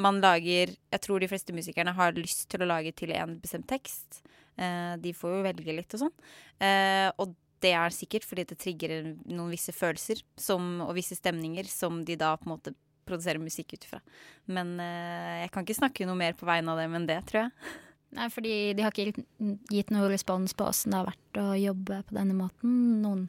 man 0.00 0.20
lager 0.22 0.72
Jeg 0.72 1.02
tror 1.04 1.20
de 1.20 1.28
fleste 1.28 1.52
musikerne 1.52 1.92
har 1.96 2.16
lyst 2.16 2.48
til 2.52 2.62
å 2.62 2.68
lage 2.70 2.92
til 2.96 3.12
en 3.12 3.36
bestemt 3.42 3.68
tekst. 3.70 4.22
Eh, 4.56 4.96
de 5.00 5.12
får 5.16 5.36
jo 5.36 5.46
velge 5.46 5.76
litt 5.76 5.96
og 5.96 6.06
sånn. 6.06 6.16
Eh, 6.62 7.08
og 7.20 7.34
det 7.60 7.74
er 7.76 7.92
sikkert 7.92 8.24
fordi 8.24 8.46
det 8.48 8.58
trigger 8.60 8.94
noen 9.28 9.50
visse 9.52 9.72
følelser 9.76 10.22
som, 10.40 10.78
og 10.86 10.94
visse 10.96 11.18
stemninger 11.18 11.68
som 11.68 12.00
de 12.08 12.16
da 12.20 12.32
på 12.40 12.48
en 12.48 12.54
måte 12.54 12.72
produserer 13.10 13.42
musikk 13.42 13.74
ut 13.76 13.86
ifra. 13.88 14.00
Men 14.48 14.76
uh, 14.80 15.42
jeg 15.42 15.52
kan 15.54 15.66
ikke 15.66 15.80
snakke 15.82 16.08
noe 16.08 16.18
mer 16.22 16.38
på 16.38 16.48
vegne 16.48 16.72
av 16.74 16.80
dem 16.82 16.96
enn 16.98 17.08
det, 17.10 17.20
tror 17.30 17.44
jeg. 17.48 17.78
Nei, 18.16 18.26
fordi 18.32 18.54
de 18.74 18.82
har 18.82 18.94
ikke 18.94 19.22
gitt- 19.70 19.92
noe 19.94 20.08
respons 20.10 20.54
på 20.58 20.66
åssen 20.66 20.90
det 20.90 20.98
har 20.98 21.10
vært 21.12 21.38
å 21.38 21.50
jobbe 21.60 22.00
på 22.08 22.16
denne 22.16 22.34
måten. 22.34 22.72
Noen, 23.04 23.28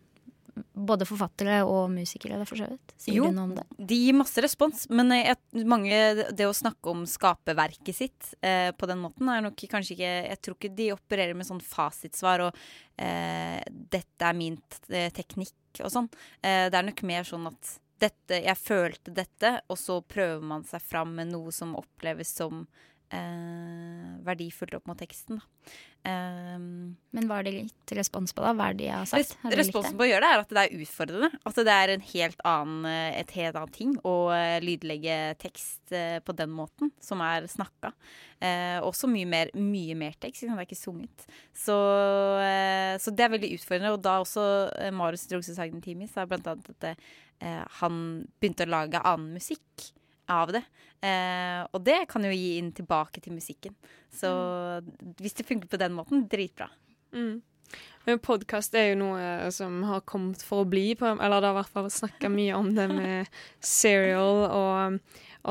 både 0.74 1.06
forfattere 1.08 1.60
og 1.68 1.92
musikere, 1.94 2.40
for 2.50 2.60
så 2.60 2.68
vidt. 2.70 2.94
Sier 3.00 3.20
Jo. 3.20 3.28
de 3.32 3.46
det? 3.60 3.66
De 3.92 3.96
gir 3.96 4.18
masse 4.18 4.42
respons, 4.44 4.88
men 4.90 5.12
eh, 5.16 5.30
jeg, 5.32 5.66
mange, 5.70 6.00
det 6.34 6.48
å 6.48 6.56
snakke 6.56 6.90
om 6.92 7.06
skaperverket 7.06 7.96
sitt 7.96 8.34
eh, 8.42 8.72
på 8.74 8.90
den 8.90 9.02
måten 9.04 9.30
er 9.30 9.46
nok 9.46 9.56
kanskje 9.72 9.96
ikke 9.96 10.12
Jeg 10.32 10.42
tror 10.42 10.58
ikke 10.58 10.76
de 10.76 10.90
opererer 10.96 11.38
med 11.38 11.48
sånn 11.48 11.62
fasitsvar 11.62 12.48
og 12.48 12.58
eh, 12.98 13.62
'dette 13.70 14.28
er 14.28 14.34
min 14.38 14.58
teknikk' 14.90 15.84
og 15.86 15.92
sånn. 15.94 16.10
Eh, 16.42 16.68
det 16.70 16.78
er 16.78 16.90
nok 16.90 17.04
mer 17.04 17.24
sånn 17.24 17.48
at 17.48 17.78
dette, 18.02 18.40
jeg 18.42 18.58
følte 18.58 19.14
dette, 19.16 19.54
og 19.70 19.78
så 19.80 20.00
prøver 20.02 20.44
man 20.54 20.66
seg 20.68 20.84
fram 20.84 21.14
med 21.20 21.32
noe 21.34 21.54
som 21.56 21.76
oppleves 21.80 22.34
som 22.42 22.66
eh, 23.12 24.12
verdifullt 24.26 24.76
opp 24.78 24.88
mot 24.90 25.00
teksten. 25.00 25.42
Um, 26.02 26.96
Men 27.14 27.28
hva 27.30 27.38
har 27.38 27.46
de 27.46 27.52
gitt 27.60 27.92
respons 27.94 28.32
på, 28.34 28.42
da? 28.42 28.56
Hva 28.58 28.72
er 28.72 28.78
det 28.78 28.86
de 28.88 28.90
har 28.90 29.06
sagt? 29.10 29.36
Har 29.44 29.54
det? 29.54 29.60
Responsen 29.60 29.98
på 30.00 30.06
å 30.06 30.10
gjøre 30.10 30.24
det 30.26 30.32
er 30.32 30.42
at 30.42 30.54
det 30.56 30.64
er 30.64 30.86
utfordrende. 30.86 31.30
At 31.52 31.60
det 31.68 31.76
er 31.76 31.94
en 31.94 32.06
helt 32.14 32.44
annen, 32.48 32.88
eh, 32.90 33.20
et 33.20 33.36
helt 33.38 33.60
annet 33.60 33.76
ting 33.76 33.94
å 34.08 34.16
eh, 34.34 34.58
lydlegge 34.64 35.20
tekst 35.44 35.94
eh, 35.94 36.18
på 36.26 36.36
den 36.38 36.54
måten, 36.56 36.94
som 37.04 37.22
er 37.26 37.46
snakka. 37.52 37.94
Eh, 38.42 38.80
også 38.82 39.10
mye 39.12 39.30
mer, 39.30 39.54
mye 39.58 39.98
mer 40.00 40.18
tekst, 40.18 40.46
sant? 40.46 40.58
det 40.58 40.66
er 40.66 40.70
ikke 40.72 40.82
sunget. 40.82 41.30
Så, 41.54 41.78
eh, 42.42 42.98
så 43.02 43.14
det 43.14 43.28
er 43.28 43.36
veldig 43.36 43.54
utfordrende. 43.60 43.96
Og 43.98 44.04
da 44.08 44.18
også 44.24 44.46
Marius 44.98 45.28
Drogse 45.30 45.58
Sagen 45.58 45.84
Timi 45.86 46.10
sa 46.10 46.26
blant 46.30 46.50
annet 46.50 46.74
at 46.74 46.94
eh, 46.94 47.64
han 47.82 48.04
begynte 48.40 48.66
å 48.66 48.74
lage 48.80 49.06
annen 49.06 49.36
musikk 49.38 49.92
av 50.32 50.54
det. 50.56 50.64
Eh, 51.02 51.62
og 51.72 51.82
det 51.86 52.04
kan 52.12 52.26
jo 52.26 52.34
gi 52.34 52.58
inn 52.60 52.72
tilbake 52.78 53.24
til 53.24 53.36
musikken. 53.36 53.76
Så 54.14 54.32
hvis 55.22 55.38
det 55.38 55.48
funker 55.48 55.72
på 55.72 55.80
den 55.82 55.96
måten, 55.98 56.28
dritbra. 56.32 56.70
Mm. 57.16 57.42
Men 58.08 58.22
podkast 58.24 58.76
er 58.76 58.92
jo 58.92 59.02
noe 59.04 59.52
som 59.54 59.82
har 59.88 60.04
kommet 60.10 60.42
for 60.46 60.64
å 60.64 60.70
bli, 60.70 60.92
på, 60.98 61.06
eller 61.14 61.42
det 61.42 61.52
har 61.52 61.56
i 61.56 61.60
hvert 61.62 61.76
fall 61.76 61.92
snakka 61.94 62.32
mye 62.34 62.58
om 62.58 62.72
det 62.76 62.88
med 62.92 63.42
serial 63.82 64.46
og 64.48 65.00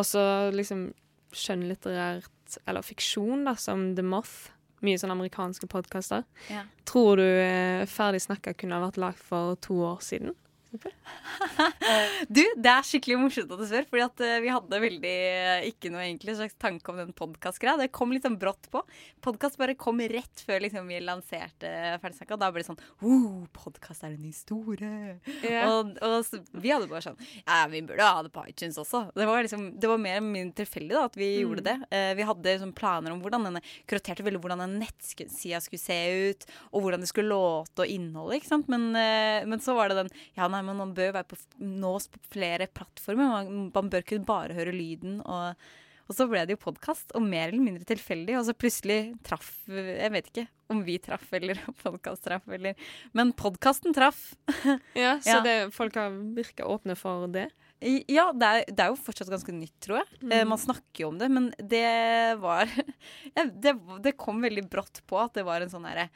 også 0.01 0.25
liksom 0.55 0.89
skjønnlitterært 1.37 2.59
eller 2.67 2.83
fiksjon, 2.83 3.45
da, 3.47 3.55
som 3.59 3.93
The 3.95 4.05
Moth. 4.07 4.51
Mye 4.81 4.99
sånne 4.99 5.13
amerikanske 5.13 5.69
podkaster. 5.71 6.25
Ja. 6.49 6.65
Tror 6.89 7.21
du 7.21 7.27
eh, 7.27 7.85
Ferdig 7.91 8.23
snakka 8.25 8.55
kunne 8.57 8.79
ha 8.79 8.87
vært 8.87 8.99
lagd 9.03 9.21
for 9.21 9.59
to 9.63 9.77
år 9.85 10.01
siden? 10.05 10.33
Du, 12.31 12.41
det 12.57 12.71
er 12.71 12.85
skikkelig 12.87 13.17
morsomt 13.19 13.51
at 13.55 13.61
du 13.61 13.65
spør, 13.67 13.87
fordi 13.91 14.03
at 14.05 14.23
eh, 14.25 14.37
vi 14.45 14.51
hadde 14.53 14.79
veldig 14.83 15.13
eh, 15.13 15.65
ikke 15.71 15.91
noe 15.93 16.03
egentlig 16.05 16.37
slags 16.39 16.57
tanke 16.61 16.93
om 16.93 16.99
den 17.01 17.11
podkast-greia. 17.17 17.79
Det 17.81 17.89
kom 17.97 18.13
litt 18.15 18.27
sånn 18.27 18.37
brått 18.41 18.69
på. 18.73 18.83
Podkast 19.25 19.59
bare 19.61 19.75
kom 19.79 20.01
rett 20.13 20.43
før 20.47 20.63
liksom, 20.65 20.87
vi 20.91 21.01
lanserte 21.03 21.71
Ferdigsnakka. 22.03 22.39
Da 22.41 22.51
ble 22.55 22.63
det 22.63 22.69
sånn 22.69 22.81
oh, 23.07 23.43
podkast 23.57 24.05
er 24.07 24.15
det 24.15 24.23
nye 24.23 24.37
store. 24.37 24.93
Ja. 25.45 25.65
Og, 25.73 25.95
og 26.05 26.17
så, 26.29 26.41
vi 26.55 26.73
hadde 26.73 26.89
bare 26.91 27.03
sånn 27.09 27.19
Ja, 27.43 27.63
vi 27.73 27.83
burde 27.89 28.07
ha 28.07 28.23
det 28.27 28.33
på 28.35 28.45
iTunes 28.51 28.79
også. 28.81 29.07
Det 29.17 29.27
var, 29.29 29.43
liksom, 29.47 29.67
det 29.81 29.91
var 29.91 30.01
mer 30.03 30.19
eller 30.21 30.29
mindre 30.31 30.61
tilfeldig 30.63 30.95
da, 30.97 31.07
at 31.11 31.19
vi 31.19 31.31
Mm. 31.31 31.43
gjorde 31.45 31.63
det. 31.67 31.77
Uh, 31.95 32.13
vi 32.19 32.25
hadde 32.27 32.53
liksom, 32.57 32.73
planer 32.77 33.13
om 33.15 33.21
hvordan 33.23 33.45
denne 33.47 33.61
kuroterte 33.89 34.25
veldig 34.27 34.41
hvordan 34.43 34.61
den 34.65 34.79
nettsida 34.83 35.61
skulle 35.63 35.81
se 35.81 35.97
ut, 36.31 36.47
og 36.75 36.83
hvordan 36.85 37.05
det 37.05 37.09
skulle 37.11 37.31
låte 37.33 37.85
og 37.85 37.93
inneholde 37.93 38.37
ikke 38.41 38.51
sant. 38.51 38.69
Men, 38.73 38.89
uh, 38.97 39.47
men 39.49 39.63
så 39.63 39.77
var 39.79 39.89
det 39.93 40.01
den 40.03 40.11
Ja, 40.37 40.49
nei, 40.51 40.60
men 40.67 40.79
man 40.81 40.95
bør 40.97 41.21
på, 41.29 41.39
nås 41.59 42.09
på 42.13 42.23
flere 42.33 42.69
plattformer. 42.71 43.31
Man, 43.37 43.71
man 43.75 43.93
bør 43.93 44.05
ikke 44.05 44.25
bare 44.27 44.57
høre 44.57 44.75
lyden. 44.77 45.21
og 45.25 45.55
og 46.11 46.17
så 46.19 46.27
ble 46.27 46.41
det 46.43 46.57
jo 46.57 46.65
podkast, 46.65 47.13
og 47.15 47.23
mer 47.23 47.53
eller 47.53 47.63
mindre 47.63 47.87
tilfeldig. 47.87 48.35
Og 48.41 48.49
så 48.49 48.55
plutselig 48.59 49.13
traff 49.23 49.53
Jeg 49.71 50.11
vet 50.11 50.31
ikke 50.33 50.47
om 50.71 50.83
vi 50.87 50.97
traff, 51.03 51.29
eller 51.39 51.61
podkast 51.85 52.25
traff, 52.27 52.49
eller 52.51 52.75
Men 53.15 53.31
podkasten 53.39 53.95
traff. 53.95 54.33
Ja, 54.99 55.21
så 55.23 55.39
Ja. 55.39 55.41
Det, 55.47 55.55
folk 55.75 55.95
har 55.95 56.11
virka 56.35 56.67
åpne 56.67 56.97
for 56.99 57.31
det. 57.31 57.47
Ja, 58.11 58.27
det 58.35 58.49
er, 58.49 58.65
det 58.69 58.83
er 58.85 58.91
jo 58.91 58.99
fortsatt 58.99 59.31
ganske 59.31 59.55
nytt, 59.55 59.77
tror 59.81 60.03
jeg. 60.03 60.19
Eh, 60.33 60.43
man 60.45 60.59
snakker 60.61 61.05
jo 61.05 61.13
om 61.15 61.21
det, 61.21 61.31
men 61.33 61.47
det 61.57 61.87
var 62.43 62.67
ja, 63.37 63.47
det, 63.47 63.77
det 64.03 64.19
kom 64.21 64.43
veldig 64.43 64.67
brått 64.69 65.01
på 65.09 65.17
at 65.23 65.39
det 65.39 65.47
var 65.47 65.63
en 65.63 65.73
sånn 65.73 65.87
herre 65.89 66.11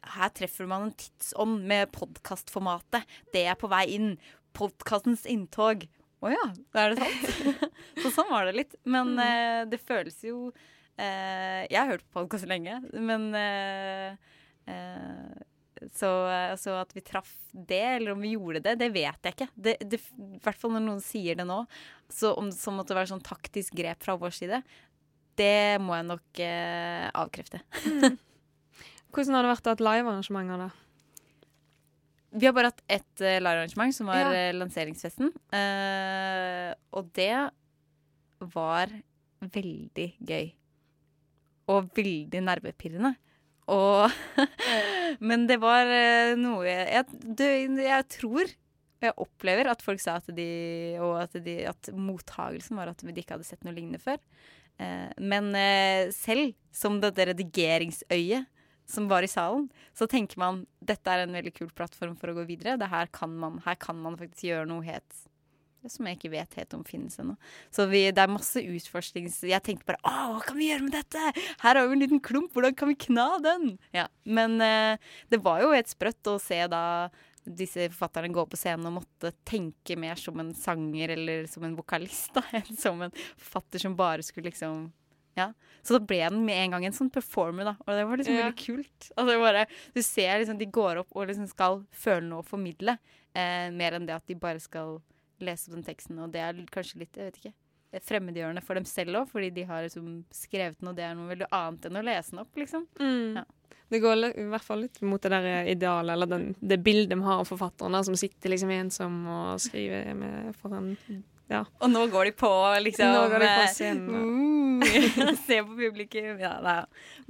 Her 0.00 0.32
treffer 0.32 0.68
man 0.68 0.88
en 0.88 0.96
tidsånd 0.96 1.64
med 1.68 1.90
podkastformatet. 1.92 3.04
Det 3.34 3.44
er 3.48 3.58
på 3.60 3.70
vei 3.70 3.84
inn. 3.96 4.14
Podkastens 4.56 5.26
inntog. 5.30 5.84
Å 6.20 6.32
ja, 6.32 6.46
er 6.76 6.94
det 6.94 7.04
sant? 7.04 7.60
så 8.02 8.12
sånn 8.16 8.32
var 8.32 8.48
det 8.48 8.56
litt. 8.58 8.74
Men 8.88 9.14
eh, 9.20 9.62
det 9.70 9.80
føles 9.82 10.18
jo 10.24 10.50
eh, 10.50 11.68
Jeg 11.68 11.78
har 11.78 11.94
hørt 11.94 12.04
på 12.08 12.20
podkast 12.22 12.48
lenge, 12.50 12.80
men 12.92 13.30
eh, 13.36 14.34
eh, 14.68 15.46
så, 15.96 16.10
så 16.60 16.74
at 16.76 16.90
vi 16.92 17.00
traff 17.04 17.30
det, 17.52 17.80
eller 17.96 18.12
om 18.12 18.20
vi 18.20 18.34
gjorde 18.34 18.60
det, 18.66 18.74
det 18.82 18.90
vet 18.92 19.24
jeg 19.24 19.36
ikke. 19.36 19.48
I 19.80 20.00
hvert 20.44 20.60
fall 20.60 20.74
når 20.74 20.84
noen 20.84 21.00
sier 21.04 21.38
det 21.38 21.46
nå, 21.48 21.62
så 22.12 22.34
om 22.36 22.50
det 22.50 22.58
så 22.60 22.74
måtte 22.74 22.96
være 22.96 23.08
sånn 23.14 23.24
taktisk 23.24 23.78
grep 23.80 24.04
fra 24.04 24.18
vår 24.20 24.34
side, 24.36 24.60
det 25.40 25.80
må 25.80 25.96
jeg 25.96 26.08
nok 26.10 26.42
eh, 26.44 27.06
avkrefte. 27.16 27.62
Hvordan 29.10 29.36
har 29.36 29.46
det 29.46 29.52
vært 29.54 29.66
å 29.66 29.72
ha 29.72 29.78
et 29.78 29.84
livearrangement 29.86 30.54
av 30.54 30.62
det? 30.64 30.70
Vi 32.40 32.46
har 32.46 32.54
bare 32.54 32.70
hatt 32.70 32.82
ett 32.86 33.22
uh, 33.24 33.38
livearrangement, 33.42 33.94
som 33.96 34.06
var 34.10 34.20
Ja. 34.20 34.30
eh, 34.32 34.54
lanseringsfesten. 34.54 35.32
Uh, 35.50 36.70
og 36.94 37.10
det 37.18 37.32
var 38.54 38.92
veldig 39.40 40.08
gøy. 40.22 40.52
Og 41.74 41.90
veldig 41.96 42.42
nervepirrende. 42.46 43.16
Og 43.70 44.10
Men 45.28 45.46
det 45.50 45.58
var 45.62 45.86
uh, 45.90 46.38
noe 46.38 46.64
jeg, 46.66 47.06
jeg, 47.38 47.68
jeg 47.82 48.08
tror 48.16 48.56
og 49.00 49.06
jeg 49.08 49.16
opplever 49.16 49.68
at 49.70 49.80
folk 49.80 50.00
sa 50.02 50.18
at 50.20 50.26
de 50.36 50.46
Og 51.00 51.14
at, 51.22 51.36
de, 51.40 51.54
at 51.64 51.88
mottagelsen 51.96 52.76
var 52.76 52.90
at 52.92 53.00
de 53.00 53.14
ikke 53.16 53.32
hadde 53.32 53.46
sett 53.48 53.64
noe 53.64 53.72
lignende 53.72 54.00
før. 54.02 54.20
Eh, 54.80 55.08
men 55.20 55.50
eh, 55.56 56.10
selv 56.12 56.52
som 56.72 56.98
dette 57.00 57.24
redigeringsøyet 57.30 58.48
som 58.90 59.08
var 59.10 59.24
i 59.24 59.30
salen, 59.30 59.68
så 59.96 60.08
tenker 60.10 60.40
man 60.42 60.64
dette 60.82 61.10
er 61.10 61.24
en 61.24 61.36
veldig 61.36 61.54
kul 61.56 61.70
plattform 61.76 62.16
for 62.18 62.32
å 62.32 62.38
gå 62.40 62.46
videre. 62.50 62.78
Her, 62.90 63.10
kan 63.14 63.34
man, 63.38 63.60
her 63.66 63.78
kan 63.80 63.98
man 64.02 64.18
faktisk 64.20 64.48
gjøre 64.50 64.68
noe 64.70 64.86
helt 64.86 65.26
som 65.88 66.04
jeg 66.04 66.18
ikke 66.18 66.32
vet 66.34 66.58
helt 66.58 66.74
om 66.76 66.82
finnes 66.84 67.16
ennå. 67.22 67.36
Så 67.72 67.86
vi, 67.88 68.02
det 68.12 68.20
er 68.20 68.32
masse 68.32 68.60
utforsknings... 68.60 69.38
Jeg 69.48 69.64
tenkte 69.64 69.88
bare 69.88 70.02
Å, 70.04 70.34
hva 70.34 70.42
kan 70.44 70.58
vi 70.58 70.68
gjøre 70.68 70.84
med 70.84 70.92
dette? 70.92 71.30
Her 71.62 71.78
har 71.78 71.88
vi 71.88 71.96
en 71.96 72.04
liten 72.04 72.20
klump, 72.20 72.52
hvordan 72.52 72.76
kan 72.76 72.90
vi 72.90 72.98
kna 73.00 73.28
den? 73.44 73.66
Ja, 73.96 74.04
Men 74.28 74.58
eh, 74.64 75.00
det 75.32 75.40
var 75.44 75.62
jo 75.64 75.72
helt 75.72 75.88
sprøtt 75.88 76.28
å 76.28 76.36
se 76.42 76.60
da 76.68 76.84
disse 77.48 77.88
forfatterne 77.88 78.32
gå 78.34 78.44
på 78.46 78.58
scenen 78.60 78.90
og 78.90 78.98
måtte 79.00 79.32
tenke 79.48 79.96
mer 79.98 80.18
som 80.20 80.36
en 80.42 80.52
sanger 80.54 81.14
eller 81.16 81.48
som 81.50 81.64
en 81.64 81.76
vokalist, 81.78 82.34
da, 82.36 82.44
enn 82.60 82.76
som 82.76 83.00
en 83.06 83.14
forfatter 83.32 83.82
som 83.82 83.96
bare 83.98 84.26
skulle 84.26 84.50
liksom 84.50 84.90
ja. 85.40 85.48
Så 85.82 85.96
da 85.96 86.00
ble 86.04 86.18
den 86.28 86.42
med 86.44 86.58
en 86.66 86.74
gang 86.76 86.84
en 86.90 86.96
sånn 86.96 87.10
performer, 87.12 87.70
da. 87.70 87.76
Og 87.86 87.94
det 87.96 88.04
var 88.08 88.20
liksom 88.20 88.36
Ja. 88.36 88.48
veldig 88.50 88.60
kult. 88.66 89.10
Altså 89.16 89.38
bare, 89.40 89.66
du 89.96 90.02
ser 90.04 90.38
liksom 90.42 90.58
de 90.60 90.66
går 90.68 91.00
opp 91.04 91.16
og 91.16 91.28
liksom 91.30 91.48
skal 91.48 91.80
føle 91.90 92.26
noe 92.28 92.42
og 92.44 92.48
formidle, 92.50 92.98
eh, 93.34 93.70
mer 93.72 93.96
enn 93.96 94.06
det 94.06 94.14
at 94.18 94.26
de 94.28 94.34
bare 94.36 94.60
skal 94.60 94.98
lese 95.40 95.68
opp 95.70 95.74
den 95.78 95.86
teksten. 95.86 96.18
Og 96.20 96.30
det 96.34 96.40
er 96.44 96.52
kanskje 96.70 96.98
litt, 97.00 97.16
jeg 97.16 97.30
vet 97.32 97.40
ikke, 97.40 97.54
fremmedgjørende 98.06 98.62
for 98.62 98.74
dem 98.78 98.84
selv 98.86 99.16
òg, 99.22 99.30
fordi 99.32 99.48
de 99.54 99.64
har 99.66 99.82
liksom 99.82 100.24
skrevet 100.30 100.78
den, 100.78 100.88
og 100.92 100.94
det 100.96 101.04
er 101.08 101.14
noe 101.18 101.32
veldig 101.32 101.48
annet 101.50 101.88
enn 101.88 101.96
å 101.98 102.04
lese 102.06 102.30
den 102.30 102.42
opp, 102.44 102.54
liksom. 102.60 102.84
Ja. 103.34 103.44
Det 103.90 103.98
går 104.04 104.28
i 104.38 104.44
hvert 104.46 104.62
fall 104.62 104.84
litt 104.84 105.00
mot 105.02 105.20
det 105.24 105.30
der 105.32 105.66
idealet, 105.72 106.12
eller 106.14 106.26
den, 106.30 106.44
det 106.62 106.78
bildet 106.84 107.18
vi 107.18 107.24
har 107.26 107.40
av 107.42 107.48
forfatteren, 107.48 107.90
der, 107.96 108.04
som 108.06 108.14
sitter 108.14 108.52
liksom 108.52 108.70
ensom 108.70 109.16
og 109.26 109.58
skriver 109.64 110.14
med 110.14 110.54
foran 110.60 110.92
Ja. 111.50 111.64
Og 111.82 111.90
nå 111.90 112.04
går 112.12 112.30
de 112.30 112.32
på, 112.38 112.50
liksom. 112.86 113.10
Nå 113.10 113.26
går 113.32 113.42
de 113.42 113.50
på 113.50 113.66
sin. 113.74 114.04
scenen, 114.06 114.82
uh, 114.82 115.36
Se 115.46 115.60
på 115.66 115.76
publikum. 115.76 116.38
Ja, 116.40 116.54
nei. 116.64 116.78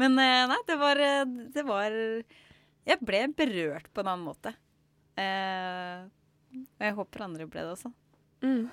Men 0.00 0.18
eh, 0.20 0.44
nei, 0.50 0.58
det 0.68 0.76
var, 0.80 1.00
eh, 1.00 1.24
det 1.54 1.64
var 1.66 1.96
Jeg 2.86 3.00
ble 3.00 3.22
berørt 3.36 3.88
på 3.94 4.04
en 4.04 4.12
annen 4.12 4.26
måte. 4.28 4.52
Eh, 5.20 6.04
og 6.52 6.84
jeg 6.84 6.96
håper 6.96 7.26
andre 7.26 7.46
ble 7.48 7.64
det 7.64 7.74
også. 7.74 7.92
Mm. 8.44 8.70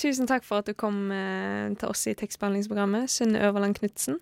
Tusen 0.00 0.28
takk 0.28 0.44
for 0.46 0.62
at 0.62 0.70
du 0.70 0.76
kom 0.78 1.10
eh, 1.14 1.72
til 1.78 1.90
oss 1.92 2.06
i 2.08 2.14
tekstbehandlingsprogrammet, 2.18 3.10
Sunne 3.12 3.42
Øverland 3.44 3.76
Knutsen. 3.78 4.20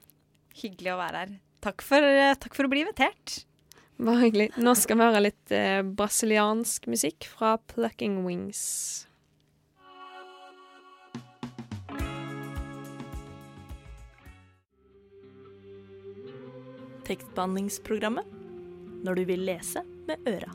Hyggelig 0.60 0.94
å 0.94 0.98
være 1.00 1.22
her. 1.22 1.36
Takk 1.64 1.84
for, 1.84 2.02
eh, 2.02 2.34
takk 2.40 2.56
for 2.56 2.66
å 2.66 2.72
bli 2.72 2.82
invitert. 2.84 3.44
Bare 4.00 4.24
hyggelig. 4.24 4.48
Nå 4.56 4.72
skal 4.80 4.96
vi 4.96 5.06
høre 5.06 5.22
litt 5.26 5.52
eh, 5.54 5.82
brasiliansk 5.84 6.88
musikk 6.90 7.28
fra 7.28 7.58
Plucking 7.70 8.22
Wings. 8.24 9.06
Tekstbehandlingsprogrammet 17.10 18.36
når 19.04 19.18
du 19.18 19.24
vil 19.28 19.42
lese 19.48 19.82
med 20.06 20.28
øra. 20.30 20.52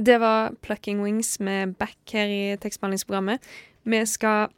Det 0.00 0.20
var 0.22 0.54
Plucking 0.62 1.02
Wings 1.02 1.40
med 1.40 1.74
back 1.74 1.98
her 2.14 2.30
i 2.30 2.56
tekstbehandlingsprogrammet. 2.56 3.42
Vi 3.82 4.06
skal 4.06 4.48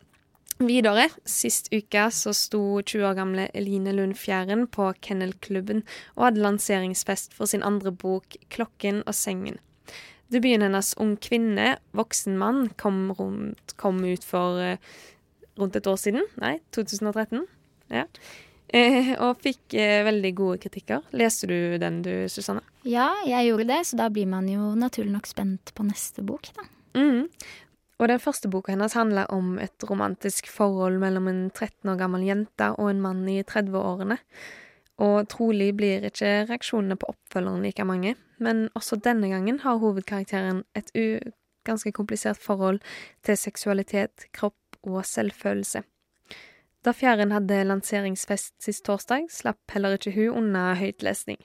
videre. 0.61 1.09
Sist 1.25 1.73
uke 1.73 2.05
så 2.13 2.35
sto 2.37 2.83
20 2.83 3.09
år 3.09 3.17
gamle 3.19 3.49
Eline 3.57 3.97
Lund 3.97 4.15
Fjæren 4.15 4.67
på 4.69 4.93
Kennelklubben 5.03 5.83
og 6.15 6.29
hadde 6.29 6.45
lanseringsfest 6.45 7.35
for 7.35 7.51
sin 7.51 7.63
andre 7.63 7.93
bok 7.93 8.37
'Klokken 8.51 9.03
og 9.07 9.15
sengen'. 9.15 9.59
Debuten 10.33 10.65
hennes 10.65 10.95
'Ung 10.97 11.17
kvinne, 11.21 11.77
voksen 11.93 12.39
mann' 12.41 12.71
kom, 12.81 13.11
rundt, 13.19 13.77
kom 13.77 14.01
ut 14.05 14.25
for 14.25 14.61
eh, 14.61 14.79
rundt 15.61 15.77
et 15.77 15.87
år 15.87 15.99
siden. 16.01 16.25
Nei, 16.41 16.59
2013. 16.73 17.45
Ja. 17.93 18.07
Eh, 18.73 19.13
og 19.21 19.43
fikk 19.45 19.75
eh, 19.77 20.01
veldig 20.07 20.31
gode 20.37 20.61
kritikker. 20.63 21.03
Leste 21.13 21.49
du 21.51 21.77
den 21.79 22.01
du, 22.07 22.13
Susanne? 22.33 22.65
Ja, 22.89 23.11
jeg 23.29 23.51
gjorde 23.51 23.69
det, 23.69 23.83
så 23.85 23.99
da 24.01 24.09
blir 24.09 24.31
man 24.31 24.49
jo 24.49 24.73
naturlig 24.79 25.13
nok 25.13 25.29
spent 25.29 25.75
på 25.77 25.85
neste 25.85 26.25
bok, 26.25 26.49
da. 26.57 26.65
Mm. 26.97 27.29
Og 28.01 28.09
den 28.09 28.19
første 28.19 28.49
boka 28.51 28.73
hennes 28.73 28.97
handler 28.97 29.29
om 29.31 29.59
et 29.63 29.85
romantisk 29.87 30.49
forhold 30.51 30.97
mellom 31.03 31.29
en 31.31 31.45
13 31.53 31.93
år 31.93 32.01
gammel 32.01 32.25
jente 32.27 32.73
og 32.75 32.89
en 32.91 33.05
mann 33.05 33.23
i 33.31 33.43
30-årene. 33.45 34.17
Og 35.01 35.29
trolig 35.33 35.71
blir 35.77 36.05
ikke 36.05 36.45
reaksjonene 36.51 36.99
på 37.01 37.09
oppfølgeren 37.15 37.65
like 37.65 37.85
mange, 37.89 38.17
men 38.43 38.67
også 38.79 39.01
denne 39.01 39.31
gangen 39.33 39.63
har 39.65 39.81
hovedkarakteren 39.81 40.65
et 40.77 40.93
ganske 41.65 41.93
komplisert 41.93 42.43
forhold 42.43 42.81
til 43.25 43.39
seksualitet, 43.39 44.29
kropp 44.33 44.77
og 44.83 45.05
selvfølelse. 45.07 45.83
Da 46.83 46.91
Fjæren 46.91 47.31
hadde 47.31 47.61
lanseringsfest 47.65 48.57
sist 48.65 48.85
torsdag, 48.85 49.29
slapp 49.31 49.71
heller 49.71 49.95
ikke 49.95 50.13
hun 50.17 50.41
unna 50.41 50.73
høytlesning. 50.75 51.39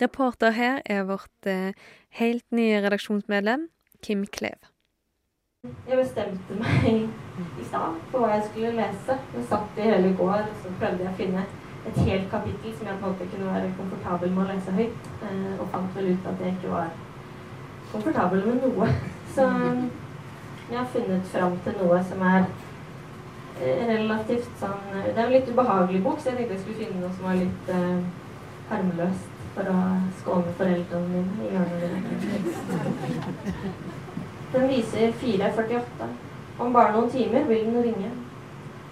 Reporter 0.00 0.52
her 0.52 0.82
er 0.84 1.06
vårt 1.08 1.48
eh, 1.48 1.72
helt 2.20 2.44
nye 2.52 2.82
redaksjonsmedlem, 2.84 3.70
Kim 4.02 4.26
Klev. 4.26 4.68
Jeg 5.88 5.96
bestemte 5.96 6.58
meg 6.60 6.84
i 6.92 7.64
stad 7.64 7.96
for 8.10 8.20
hva 8.20 8.34
jeg 8.34 8.44
skulle 8.50 8.74
lese. 8.76 9.16
Jeg 9.32 9.46
satt 9.48 9.78
i 9.80 9.86
hele 9.88 10.12
går 10.18 10.34
og 10.42 10.58
så 10.60 10.72
prøvde 10.82 11.06
jeg 11.06 11.14
å 11.14 11.20
finne 11.22 11.46
et 11.88 11.96
helt 12.06 12.30
kapittel 12.30 12.74
som 12.76 12.86
jeg 12.86 12.98
på 13.00 13.06
en 13.06 13.12
måte 13.12 13.28
kunne 13.32 13.54
være 13.54 13.72
komfortabel 13.78 14.30
med 14.30 14.44
å 14.44 14.48
lese 14.52 14.72
høyt. 14.78 15.08
eh, 15.28 15.60
Og 15.60 15.68
fant 15.72 15.96
vel 15.96 16.12
ut 16.12 16.28
at 16.30 16.40
jeg 16.40 16.54
ikke 16.56 16.70
var 16.72 16.86
komfortabel 17.92 18.46
med 18.46 18.62
noe. 18.64 18.88
Så 19.34 19.48
jeg 20.70 20.78
har 20.78 20.86
funnet 20.92 21.26
fram 21.32 21.56
til 21.64 21.74
noe 21.82 22.00
som 22.08 22.22
er 22.22 22.44
eh, 23.60 23.86
relativt 23.90 24.50
sånn 24.60 24.84
Det 25.04 25.16
er 25.18 25.24
en 25.26 25.32
litt 25.34 25.50
ubehagelig 25.50 26.02
bok, 26.02 26.20
så 26.20 26.30
jeg 26.30 26.36
tenkte 26.38 26.54
jeg 26.54 26.62
skulle 26.62 26.80
finne 26.84 27.00
noe 27.02 27.12
som 27.16 27.26
var 27.28 27.40
litt 27.40 27.72
eh, 27.74 27.98
harmløst 28.70 29.32
for 29.54 29.70
å 29.70 29.78
skåne 30.20 30.54
foreldrene 30.58 31.08
mine 31.10 31.34
i 31.44 31.52
hjørnet. 31.52 32.04
Den 34.54 34.68
viser 34.70 35.12
4.48. 35.20 36.08
Om 36.58 36.72
bare 36.74 36.94
noen 36.94 37.10
timer 37.10 37.46
vil 37.48 37.64
den 37.66 37.82
ringe. 37.82 38.10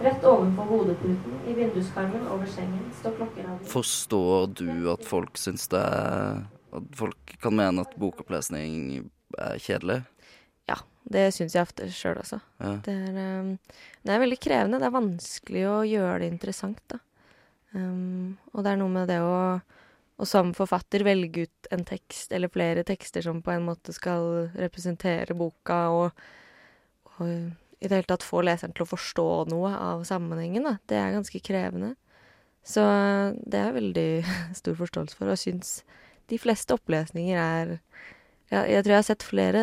Rett 0.00 0.24
ovenfor 0.24 0.64
hodeputen 0.70 1.40
i 1.46 1.54
vinduskarmen 1.54 2.24
over 2.32 2.48
sengen 2.50 2.88
står 2.98 3.16
klokkeradioen. 3.18 3.68
Forstår 3.68 4.46
du 4.58 4.70
at 4.92 5.04
folk 5.06 5.38
syns 5.38 5.68
det 5.72 5.82
er 5.82 6.42
At 6.72 6.94
folk 6.96 7.34
kan 7.42 7.52
mene 7.52 7.82
at 7.84 7.92
bokopplesning 8.00 9.02
er 9.36 9.58
kjedelig? 9.60 9.98
Ja, 10.70 10.78
Det 11.04 11.26
syns 11.36 11.52
jeg 11.52 11.66
ofte 11.66 11.88
sjøl 11.92 12.22
også. 12.22 12.38
Ja. 12.62 12.70
Det 12.86 12.94
er, 12.94 13.18
um, 13.42 13.50
det 14.00 14.14
er 14.14 14.22
veldig 14.22 14.38
krevende. 14.40 14.80
Det 14.80 14.88
er 14.88 14.94
vanskelig 14.94 15.64
å 15.68 15.76
gjøre 15.84 16.18
det 16.22 16.30
interessant, 16.32 16.80
da. 16.88 16.98
Um, 17.74 18.38
og 18.54 18.64
det 18.64 18.72
er 18.72 18.80
noe 18.80 18.92
med 18.92 19.12
det 19.12 19.18
å, 19.20 19.60
og 20.16 20.28
som 20.28 20.54
forfatter 20.56 21.04
velge 21.04 21.44
ut 21.44 21.68
en 21.72 21.84
tekst 21.88 22.32
eller 22.32 22.52
flere 22.52 22.84
tekster 22.88 23.24
som 23.24 23.42
på 23.44 23.52
en 23.52 23.68
måte 23.68 23.92
skal 23.92 24.48
representere 24.56 25.36
boka, 25.36 25.82
og, 25.92 26.24
og 27.18 27.28
i 27.82 27.88
det 27.90 27.98
hele 27.98 28.08
tatt 28.08 28.22
få 28.22 28.44
leseren 28.46 28.74
til 28.76 28.86
å 28.86 28.92
forstå 28.92 29.26
noe 29.50 29.72
av 29.74 30.04
sammenhengen, 30.06 30.68
da. 30.68 30.76
Det 30.86 30.98
er 30.98 31.16
ganske 31.16 31.42
krevende. 31.42 31.94
Så 32.62 32.82
det 33.42 33.58
er 33.58 33.70
jeg 33.70 33.78
veldig 33.80 34.08
stor 34.60 34.78
forståelse 34.78 35.18
for, 35.18 35.32
og 35.32 35.40
syns 35.40 35.80
de 36.30 36.38
fleste 36.40 36.76
opplesninger 36.78 37.38
er 37.38 37.78
ja, 38.52 38.66
jeg 38.68 38.84
tror 38.84 38.92
jeg 38.92 39.00
har 39.00 39.06
sett 39.08 39.24
flere, 39.24 39.60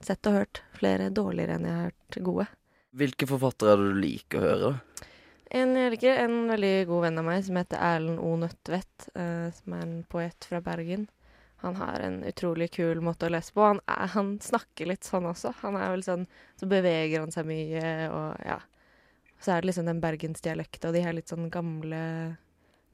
sett 0.00 0.26
og 0.30 0.38
hørt 0.38 0.62
flere 0.72 1.10
dårligere 1.12 1.58
enn 1.58 1.66
jeg 1.68 1.76
har 1.76 1.90
hørt 1.90 2.18
gode. 2.24 2.46
Hvilke 2.96 3.28
forfattere 3.28 3.74
er 3.74 3.82
det 3.82 3.90
du 3.90 3.98
liker 4.00 4.40
å 4.40 4.46
høre? 4.46 4.70
En, 5.50 5.74
jeg 5.76 5.92
liker 5.92 6.22
en 6.22 6.36
veldig 6.48 6.72
god 6.88 7.04
venn 7.04 7.20
av 7.20 7.26
meg 7.26 7.44
som 7.44 7.58
heter 7.60 7.82
Erlend 7.84 8.22
O. 8.22 8.32
Nødtvedt, 8.40 9.10
eh, 9.12 9.50
som 9.54 9.74
er 9.76 9.84
en 9.84 9.96
poet 10.08 10.48
fra 10.48 10.62
Bergen. 10.64 11.04
Han 11.60 11.76
har 11.76 12.00
en 12.00 12.22
utrolig 12.24 12.70
kul 12.72 13.02
måte 13.04 13.28
å 13.28 13.32
lese 13.32 13.52
på. 13.52 13.64
Han, 13.66 13.80
er, 13.84 14.08
han 14.14 14.34
snakker 14.40 14.88
litt 14.88 15.04
sånn 15.04 15.28
også. 15.28 15.52
Han 15.60 15.76
er 15.76 15.90
vel 15.92 16.04
sånn, 16.06 16.26
Så 16.56 16.68
beveger 16.70 17.20
han 17.20 17.34
seg 17.34 17.48
mye, 17.48 17.82
og 18.08 18.46
ja. 18.46 18.60
Så 19.40 19.52
er 19.52 19.62
det 19.62 19.70
liksom 19.70 19.88
den 19.88 20.00
bergensdialekta 20.02 20.90
og 20.90 20.96
de 20.96 21.04
her 21.04 21.16
litt 21.16 21.32
sånn 21.32 21.48
gamle, 21.52 22.00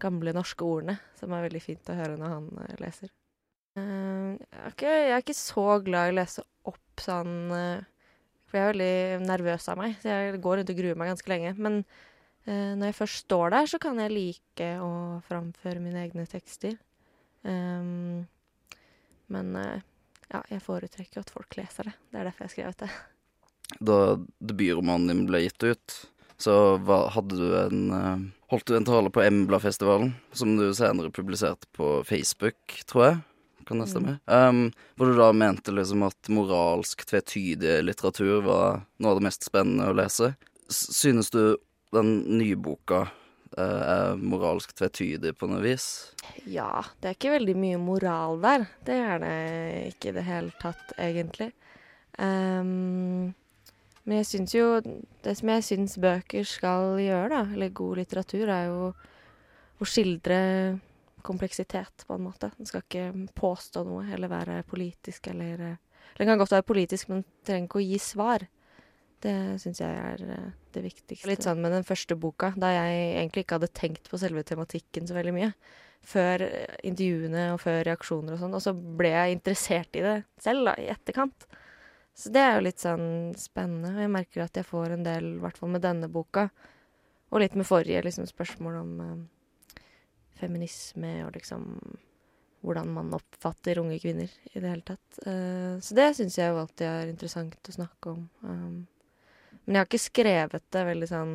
gamle 0.02 0.35
norske 0.35 0.66
ordene 0.66 0.98
som 1.18 1.35
er 1.35 1.46
veldig 1.48 1.62
fint 1.62 1.90
å 1.90 1.96
høre 1.98 2.18
når 2.20 2.35
han 2.37 2.50
eh, 2.62 2.76
leser. 2.83 3.11
Uh, 3.76 4.38
jeg, 4.38 4.61
er 4.62 4.70
ikke, 4.70 4.92
jeg 4.94 5.14
er 5.14 5.24
ikke 5.24 5.37
så 5.37 5.64
glad 5.85 6.09
i 6.09 6.12
å 6.14 6.16
lese 6.16 6.44
opp 6.70 7.02
sånn 7.02 7.35
uh, 7.52 7.83
For 8.46 8.57
jeg 8.57 8.62
er 8.62 8.70
veldig 8.70 9.26
nervøs 9.26 9.66
av 9.68 9.83
meg, 9.83 9.98
så 10.00 10.14
jeg 10.14 10.38
går 10.44 10.61
rundt 10.61 10.70
og 10.72 10.79
gruer 10.79 10.96
meg 10.98 11.11
ganske 11.12 11.33
lenge. 11.33 11.52
Men 11.59 11.83
uh, 12.46 12.72
når 12.79 12.88
jeg 12.88 12.98
først 13.02 13.26
står 13.26 13.52
der, 13.57 13.68
så 13.74 13.83
kan 13.83 14.00
jeg 14.00 14.14
like 14.14 14.70
å 14.83 14.92
framføre 15.26 15.83
mine 15.83 16.07
egne 16.07 16.24
tekster. 16.31 16.79
Um, 17.42 18.24
men 19.33 19.55
eh, 19.61 19.85
ja, 20.33 20.43
jeg 20.51 20.62
foretrekker 20.65 21.23
at 21.23 21.33
folk 21.33 21.57
leser 21.59 21.91
det. 21.91 21.95
Det 22.11 22.21
er 22.21 22.29
derfor 22.29 22.45
jeg 22.45 22.51
har 22.51 22.55
skrevet 22.55 22.85
det. 22.85 22.91
Da 23.83 23.99
debutromanen 24.39 25.11
din 25.11 25.25
ble 25.29 25.43
gitt 25.47 25.67
ut, 25.67 25.97
så 26.39 26.77
hva, 26.85 27.07
hadde 27.15 27.39
du 27.39 27.47
en 27.59 27.87
eh, 27.97 28.27
Holdt 28.47 28.69
du 28.71 28.77
en 28.77 28.85
tale 28.87 29.11
på 29.11 29.25
Embla-festivalen, 29.27 30.12
som 30.31 30.53
du 30.55 30.69
senere 30.71 31.11
publiserte 31.11 31.67
på 31.75 32.05
Facebook, 32.07 32.77
tror 32.87 33.03
jeg? 33.03 33.17
Kan 33.67 33.81
det 33.83 33.89
stemme? 33.91 34.12
Um, 34.31 34.69
hvor 34.95 35.11
du 35.11 35.19
da 35.19 35.33
mente 35.35 35.75
liksom 35.75 36.05
at 36.07 36.31
moralsk 36.31 37.03
tvetydig 37.11 37.81
litteratur 37.83 38.45
var 38.47 38.85
noe 39.03 39.11
av 39.11 39.19
det 39.19 39.27
mest 39.27 39.49
spennende 39.49 39.89
å 39.91 39.97
lese. 39.99 40.37
Synes 40.71 41.33
du 41.35 41.57
den 41.91 42.12
nye 42.39 42.55
boka 42.55 43.09
er 43.55 44.19
moralsk 44.19 44.75
tvetydig 44.77 45.33
på 45.39 45.49
noe 45.51 45.63
vis? 45.65 45.87
Ja, 46.51 46.83
det 47.01 47.09
er 47.11 47.17
ikke 47.17 47.37
veldig 47.37 47.57
mye 47.59 47.81
moral 47.81 48.41
der. 48.43 48.67
Det 48.87 48.97
er 48.99 49.23
det 49.23 49.37
ikke 49.95 50.11
i 50.11 50.17
det 50.17 50.27
hele 50.27 50.55
tatt, 50.61 50.97
egentlig. 50.99 51.53
Um, 52.19 53.35
men 54.07 54.23
jeg 54.23 54.27
syns 54.31 54.55
jo 54.55 54.67
Det 54.81 55.35
som 55.37 55.51
jeg 55.53 55.65
syns 55.67 55.99
bøker 56.01 56.47
skal 56.49 56.97
gjøre, 57.03 57.29
da, 57.35 57.43
eller 57.53 57.75
god 57.77 58.01
litteratur, 58.01 58.49
er 58.49 58.69
jo 58.71 58.93
å 59.77 59.89
skildre 59.89 60.39
kompleksitet, 61.27 62.05
på 62.07 62.15
en 62.15 62.25
måte. 62.29 62.53
Den 62.57 62.69
skal 62.69 62.85
ikke 62.85 63.27
påstå 63.37 63.83
noe, 63.85 64.07
eller 64.15 64.31
være 64.31 64.61
politisk, 64.69 65.27
eller 65.33 65.65
eh, 65.73 65.81
den 66.17 66.31
kan 66.31 66.39
godt 66.39 66.55
være 66.55 66.69
politisk, 66.69 67.11
men 67.11 67.25
trenger 67.45 67.67
ikke 67.67 67.83
å 67.83 67.85
gi 67.85 67.99
svar. 68.01 68.47
Det 69.27 69.35
syns 69.61 69.83
jeg 69.83 69.99
er 69.99 70.23
eh, 70.23 70.55
det 70.77 70.85
viktigste. 70.85 71.29
Litt 71.31 71.47
sånn 71.47 71.61
med 71.65 71.75
den 71.75 71.87
første 71.87 72.17
boka, 72.21 72.53
da 72.61 72.71
jeg 72.75 73.03
egentlig 73.17 73.45
ikke 73.45 73.59
hadde 73.59 73.73
tenkt 73.77 74.11
på 74.11 74.21
selve 74.21 74.45
tematikken 74.47 75.09
så 75.09 75.17
veldig 75.17 75.35
mye. 75.37 75.51
Før 76.07 76.45
eh, 76.47 76.77
intervjuene 76.87 77.49
og 77.55 77.61
før 77.65 77.81
reaksjoner 77.89 78.37
og 78.37 78.43
sånn. 78.43 78.57
Og 78.57 78.65
så 78.65 78.75
ble 78.77 79.12
jeg 79.15 79.39
interessert 79.39 79.99
i 79.99 80.05
det 80.05 80.17
selv, 80.43 80.69
da, 80.71 80.77
i 80.81 80.91
etterkant. 80.93 81.49
Så 82.17 82.33
det 82.33 82.43
er 82.43 82.55
jo 82.57 82.65
litt 82.65 82.81
sånn 82.81 83.09
spennende. 83.41 83.93
Og 83.97 84.05
jeg 84.05 84.15
merker 84.15 84.47
at 84.47 84.61
jeg 84.61 84.69
får 84.69 84.97
en 84.97 85.07
del, 85.07 85.31
i 85.37 85.43
hvert 85.43 85.61
fall 85.61 85.73
med 85.75 85.85
denne 85.85 86.09
boka, 86.12 86.49
og 87.33 87.43
litt 87.43 87.57
med 87.59 87.67
forrige, 87.69 88.05
liksom 88.07 88.29
spørsmål 88.31 88.81
om 88.81 88.93
eh, 89.05 89.81
feminisme 90.41 91.19
og 91.27 91.35
liksom 91.37 91.65
hvordan 92.67 92.91
man 92.97 93.15
oppfatter 93.15 93.79
unge 93.79 93.99
kvinner 94.03 94.31
i 94.53 94.59
det 94.59 94.71
hele 94.71 94.85
tatt. 94.87 95.21
Uh, 95.23 95.79
så 95.83 95.95
det 95.95 96.09
syns 96.19 96.39
jeg 96.39 96.51
jo 96.51 96.61
alltid 96.62 96.87
er 96.89 97.12
interessant 97.12 97.71
å 97.71 97.75
snakke 97.77 98.15
om. 98.15 98.25
Um, 98.43 98.79
men 99.66 99.76
jeg 99.76 99.83
har 99.83 99.88
ikke 99.90 100.02
skrevet 100.02 100.66
det 100.72 100.83
veldig 100.87 101.09
sånn 101.11 101.33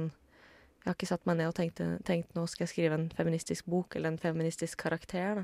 Jeg 0.81 0.87
har 0.87 0.95
ikke 0.95 1.09
satt 1.11 1.27
meg 1.29 1.37
ned 1.37 1.51
og 1.51 1.57
tenkt, 1.57 1.81
tenkt 2.07 2.37
nå 2.37 2.47
skal 2.49 2.65
jeg 2.65 2.71
skrive 2.71 2.97
en 2.97 3.09
feministisk 3.13 3.67
bok 3.69 3.95
eller 3.95 4.13
en 4.13 4.21
feministisk 4.21 4.79
karakter, 4.81 5.43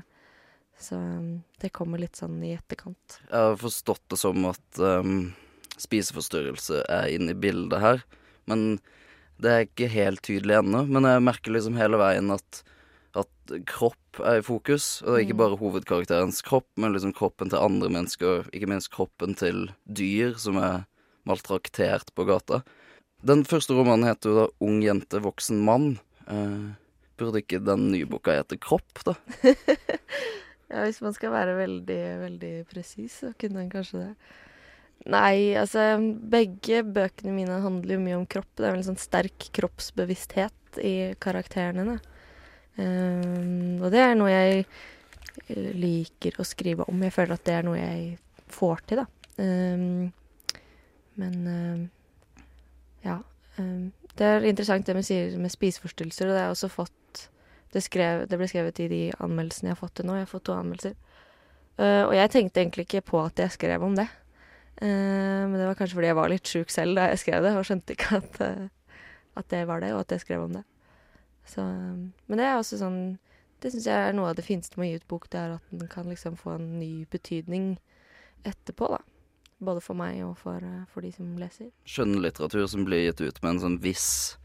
Så 0.78 0.94
um, 0.94 1.42
det 1.58 1.72
kommer 1.74 1.98
litt 1.98 2.18
sånn 2.18 2.38
i 2.46 2.54
etterkant. 2.54 3.18
Jeg 3.26 3.50
har 3.50 3.58
forstått 3.58 4.04
det 4.12 4.18
som 4.20 4.44
at 4.50 4.80
um, 4.82 5.32
spiseforstyrrelse 5.78 6.84
er 6.86 7.10
inne 7.14 7.34
i 7.34 7.38
bildet 7.38 7.82
her. 7.82 8.02
Men 8.50 8.78
det 9.42 9.52
er 9.52 9.66
ikke 9.66 9.90
helt 9.92 10.22
tydelig 10.26 10.60
ennå. 10.60 10.84
Men 10.90 11.06
jeg 11.08 11.24
merker 11.26 11.54
liksom 11.54 11.78
hele 11.78 11.98
veien 12.00 12.30
at, 12.34 12.62
at 13.18 13.54
kropp 13.70 14.22
er 14.22 14.40
i 14.40 14.46
fokus. 14.46 15.00
Og 15.06 15.22
ikke 15.22 15.38
bare 15.38 15.58
hovedkarakterens 15.60 16.42
kropp, 16.46 16.68
men 16.78 16.94
liksom 16.94 17.14
kroppen 17.16 17.50
til 17.50 17.62
andre 17.62 17.90
mennesker. 17.98 18.46
Ikke 18.54 18.70
minst 18.70 18.92
kroppen 18.94 19.34
til 19.38 19.66
dyr 19.84 20.38
som 20.38 20.60
er 20.62 20.86
maltraktert 21.28 22.14
på 22.16 22.26
gata. 22.28 22.62
Den 23.26 23.42
første 23.48 23.74
romanen 23.74 24.06
heter 24.06 24.30
jo 24.30 24.36
da 24.36 24.46
'Ung 24.62 24.82
jente, 24.82 25.18
voksen 25.18 25.58
mann'. 25.66 25.98
Eh, 26.28 26.74
burde 27.18 27.42
ikke 27.42 27.58
den 27.64 27.90
nye 27.92 28.06
boka 28.06 28.36
hete 28.36 28.56
'Kropp', 28.56 29.04
da? 29.04 29.14
Ja, 30.68 30.84
hvis 30.84 31.00
man 31.00 31.14
skal 31.16 31.32
være 31.32 31.56
veldig, 31.56 32.02
veldig 32.20 32.52
presis, 32.68 33.22
så 33.22 33.32
kunne 33.40 33.62
den 33.62 33.70
kanskje 33.72 34.02
det. 34.02 34.10
Nei, 35.08 35.56
altså 35.56 35.96
begge 36.28 36.82
bøkene 36.84 37.32
mine 37.32 37.60
handler 37.64 37.96
jo 37.96 38.02
mye 38.04 38.18
om 38.18 38.26
kropp. 38.28 38.50
Det 38.58 38.66
er 38.66 38.74
vel 38.74 38.82
en 38.82 38.88
sånn 38.90 39.00
sterk 39.00 39.48
kroppsbevissthet 39.56 40.80
i 40.84 41.14
karakterene. 41.24 41.96
Ehm, 42.76 43.78
og 43.80 43.88
det 43.94 44.02
er 44.04 44.16
noe 44.18 44.28
jeg 44.28 44.66
eh, 45.46 45.70
liker 45.72 46.36
å 46.36 46.44
skrive 46.44 46.84
om. 46.90 47.00
Jeg 47.06 47.16
føler 47.16 47.38
at 47.38 47.46
det 47.48 47.56
er 47.56 47.64
noe 47.64 47.78
jeg 47.80 48.18
får 48.52 48.84
til, 48.90 49.00
da. 49.00 49.06
Um, 49.38 50.12
men 51.16 51.48
ehm, 51.48 51.84
det 53.58 54.26
er 54.26 54.46
interessant 54.48 54.86
det 54.86 54.96
vi 54.98 55.04
sier 55.06 55.36
med 55.40 55.52
spiseforstyrrelser, 55.52 56.30
og 56.30 56.36
det 56.36 56.44
er 56.44 56.52
også 56.52 56.70
fått 56.72 56.94
det, 57.72 57.82
skrev, 57.84 58.24
det 58.28 58.38
ble 58.40 58.48
skrevet 58.48 58.80
i 58.80 58.88
de 58.90 59.02
anmeldelsene 59.20 59.70
jeg 59.70 59.76
har 59.76 59.82
fått 59.82 59.98
til 59.98 60.08
nå. 60.08 60.16
Jeg 60.16 60.24
har 60.24 60.30
fått 60.30 60.46
to 60.48 60.54
anmeldelser. 60.56 60.96
Eh, 61.78 62.02
og 62.06 62.14
jeg 62.16 62.32
tenkte 62.32 62.62
egentlig 62.62 62.86
ikke 62.88 63.04
på 63.12 63.20
at 63.22 63.42
jeg 63.42 63.54
skrev 63.54 63.84
om 63.84 63.94
det. 63.98 64.08
Eh, 64.80 65.44
men 65.44 65.56
det 65.58 65.68
var 65.68 65.78
kanskje 65.78 65.98
fordi 65.98 66.10
jeg 66.10 66.18
var 66.18 66.32
litt 66.32 66.50
sjuk 66.50 66.72
selv 66.72 66.98
da 66.98 67.10
jeg 67.10 67.22
skrev 67.24 67.44
det, 67.44 67.54
og 67.58 67.66
skjønte 67.68 67.94
ikke 67.94 68.22
at, 68.22 68.40
eh, 68.46 69.02
at 69.38 69.50
det 69.52 69.62
var 69.68 69.84
det, 69.84 69.92
og 69.94 70.02
at 70.06 70.16
jeg 70.16 70.24
skrev 70.24 70.46
om 70.46 70.56
det. 70.56 70.64
Så, 71.48 71.64
men 71.64 72.40
det 72.40 72.44
er 72.44 72.58
også 72.58 72.76
sånn 72.76 73.16
Det 73.62 73.70
syns 73.72 73.86
jeg 73.88 73.96
er 73.96 74.12
noe 74.12 74.28
av 74.30 74.34
det 74.36 74.44
fineste 74.44 74.76
med 74.78 74.84
å 74.84 74.88
gi 74.90 74.98
ut 75.00 75.06
bok, 75.10 75.24
det 75.32 75.38
er 75.40 75.54
at 75.56 75.70
den 75.74 75.88
kan 75.90 76.06
liksom 76.06 76.36
få 76.38 76.52
en 76.54 76.66
ny 76.78 77.08
betydning 77.10 77.72
etterpå, 78.46 78.86
da. 78.92 79.00
Både 79.58 79.82
for 79.82 79.98
meg 79.98 80.20
og 80.22 80.36
for, 80.38 80.62
eh, 80.62 80.84
for 80.92 81.02
de 81.02 81.10
som 81.14 81.30
leser. 81.38 81.72
Skjønnlitteratur 81.88 82.68
som 82.70 82.84
blir 82.86 83.08
gitt 83.08 83.20
ut 83.20 83.42
med 83.42 83.56
en 83.56 83.64
sånn 83.64 83.80
viss 83.82 84.36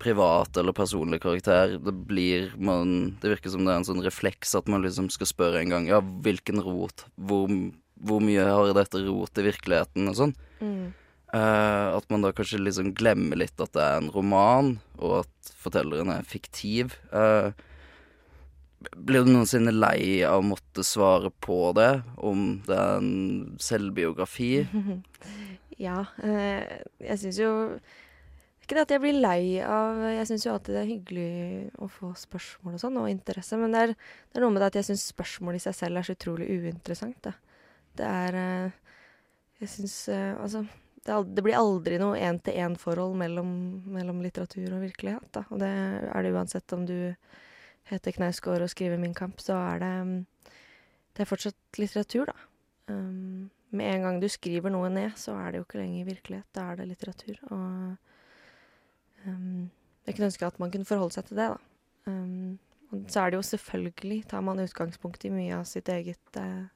privat 0.00 0.56
eller 0.56 0.72
personlig 0.72 1.20
karakter. 1.22 1.76
Det 1.78 1.92
blir 1.92 2.54
man 2.56 3.18
Det 3.20 3.34
virker 3.34 3.50
som 3.50 3.66
det 3.66 3.74
er 3.74 3.82
en 3.82 3.84
sånn 3.84 4.04
refleks 4.04 4.54
at 4.56 4.68
man 4.68 4.82
liksom 4.82 5.10
skal 5.12 5.28
spørre 5.28 5.60
en 5.60 5.74
gang 5.74 5.90
Ja, 5.90 6.00
hvilken 6.00 6.62
rot? 6.64 7.04
Hvor, 7.20 7.50
hvor 8.00 8.22
mye 8.24 8.46
har 8.46 8.72
dette 8.72 9.02
rot 9.04 9.38
i 9.38 9.46
virkeligheten? 9.50 10.08
Og 10.08 10.16
sånn. 10.16 10.34
Mm. 10.60 10.94
Uh, 11.30 11.94
at 11.94 12.08
man 12.10 12.24
da 12.24 12.32
kanskje 12.34 12.58
liksom 12.58 12.94
glemmer 12.98 13.38
litt 13.38 13.60
at 13.62 13.70
det 13.76 13.82
er 13.84 14.00
en 14.00 14.08
roman, 14.10 14.72
og 14.98 15.20
at 15.20 15.52
fortelleren 15.60 16.10
er 16.10 16.26
fiktiv. 16.26 16.96
Eh, 17.14 17.52
Blir 18.80 19.26
du 19.26 19.32
noensinne 19.34 19.72
lei 19.74 20.22
av 20.24 20.40
å 20.40 20.46
måtte 20.54 20.84
svare 20.86 21.28
på 21.44 21.72
det, 21.76 22.00
om 22.16 22.62
det 22.64 22.76
er 22.76 23.00
en 23.02 23.58
selvbiografi? 23.60 24.54
ja. 25.86 26.06
Eh, 26.24 26.80
jeg 27.04 27.20
syns 27.20 27.40
jo 27.42 27.50
Ikke 28.64 28.78
det 28.78 28.86
at 28.86 28.94
jeg 28.94 29.02
blir 29.02 29.18
lei 29.20 29.60
av 29.60 30.00
Jeg 30.14 30.30
syns 30.30 30.46
jo 30.46 30.54
alltid 30.54 30.78
det 30.78 30.82
er 30.84 30.92
hyggelig 30.94 31.32
å 31.76 31.90
få 31.92 32.14
spørsmål 32.16 32.78
og 32.78 32.84
sånn, 32.84 32.96
og 33.02 33.10
interesse, 33.12 33.58
men 33.60 33.76
det 33.76 33.84
er, 33.84 33.94
det 33.96 34.40
er 34.40 34.46
noe 34.46 34.54
med 34.56 34.64
det 34.64 34.70
at 34.72 34.80
jeg 34.80 34.90
syns 34.92 35.10
spørsmål 35.12 35.60
i 35.60 35.64
seg 35.66 35.76
selv 35.76 36.00
er 36.00 36.08
så 36.08 36.16
utrolig 36.16 36.48
uinteressant, 36.48 37.20
da. 37.28 37.36
Det 38.00 38.06
er 38.06 38.40
eh, 38.40 38.78
Jeg 39.60 39.74
syns 39.74 39.96
eh, 40.08 40.32
Altså 40.40 40.64
det, 41.04 41.42
blir 41.44 41.56
aldri 41.56 41.96
noe 42.00 42.18
én-til-én-forhold 42.20 43.14
mellom, 43.16 43.52
mellom 43.88 44.20
litteratur 44.20 44.68
og 44.76 44.82
virkelighet. 44.84 45.30
Da. 45.32 45.46
Og 45.48 45.60
det 45.62 45.70
er 45.70 46.26
det 46.26 46.32
uansett 46.36 46.74
om 46.76 46.84
du 46.86 46.98
heter 47.90 48.14
Knausgård 48.16 48.64
og 48.64 48.70
skriver 48.72 49.00
Min 49.00 49.16
kamp, 49.16 49.40
så 49.42 49.58
er 49.58 49.82
det 49.82 49.94
mm, 50.06 50.26
Det 51.16 51.24
er 51.24 51.28
fortsatt 51.28 51.78
litteratur, 51.78 52.30
da. 52.30 52.36
Um, 52.90 53.50
med 53.70 53.94
en 53.94 54.02
gang 54.06 54.22
du 54.22 54.28
skriver 54.30 54.70
noe 54.70 54.88
ned, 54.90 55.12
så 55.18 55.34
er 55.38 55.50
det 55.50 55.60
jo 55.60 55.66
ikke 55.66 55.78
lenger 55.78 56.08
virkelighet. 56.08 56.46
Da 56.54 56.70
er 56.70 56.78
det 56.78 56.88
litteratur. 56.88 57.36
Og 57.50 57.96
um, 59.26 59.70
jeg 60.06 60.14
kunne 60.14 60.30
ønske 60.30 60.46
at 60.46 60.58
man 60.62 60.72
kunne 60.72 60.88
forholde 60.88 61.14
seg 61.18 61.28
til 61.28 61.42
det, 61.42 61.48
da. 61.52 61.58
Um, 62.10 62.58
og 62.90 63.04
så 63.10 63.20
er 63.22 63.30
det 63.30 63.38
jo 63.38 63.46
selvfølgelig, 63.46 64.24
tar 64.30 64.42
man 64.42 64.62
utgangspunkt 64.62 65.24
i 65.24 65.30
mye 65.34 65.58
av 65.60 65.66
sitt 65.70 65.88
eget 65.92 66.38
eh, 66.40 66.66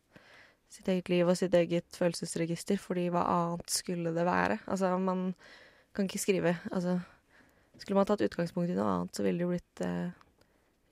sitt 0.75 0.89
eget 0.91 1.11
liv 1.11 1.29
og 1.29 1.37
sitt 1.39 1.55
eget 1.55 1.97
følelsesregister, 1.99 2.79
fordi 2.81 3.09
hva 3.13 3.25
annet 3.31 3.71
skulle 3.71 4.13
det 4.15 4.27
være? 4.27 4.59
Altså, 4.67 4.93
man 4.99 5.33
kan 5.95 6.09
ikke 6.09 6.23
skrive 6.23 6.57
Altså, 6.73 6.99
skulle 7.79 7.99
man 7.99 8.07
tatt 8.07 8.25
utgangspunkt 8.27 8.71
i 8.71 8.77
noe 8.79 8.91
annet, 8.91 9.17
så 9.17 9.27
ville 9.27 9.39
det 9.39 9.47
jo 9.47 9.53
blitt 9.53 9.85
eh, 9.87 10.15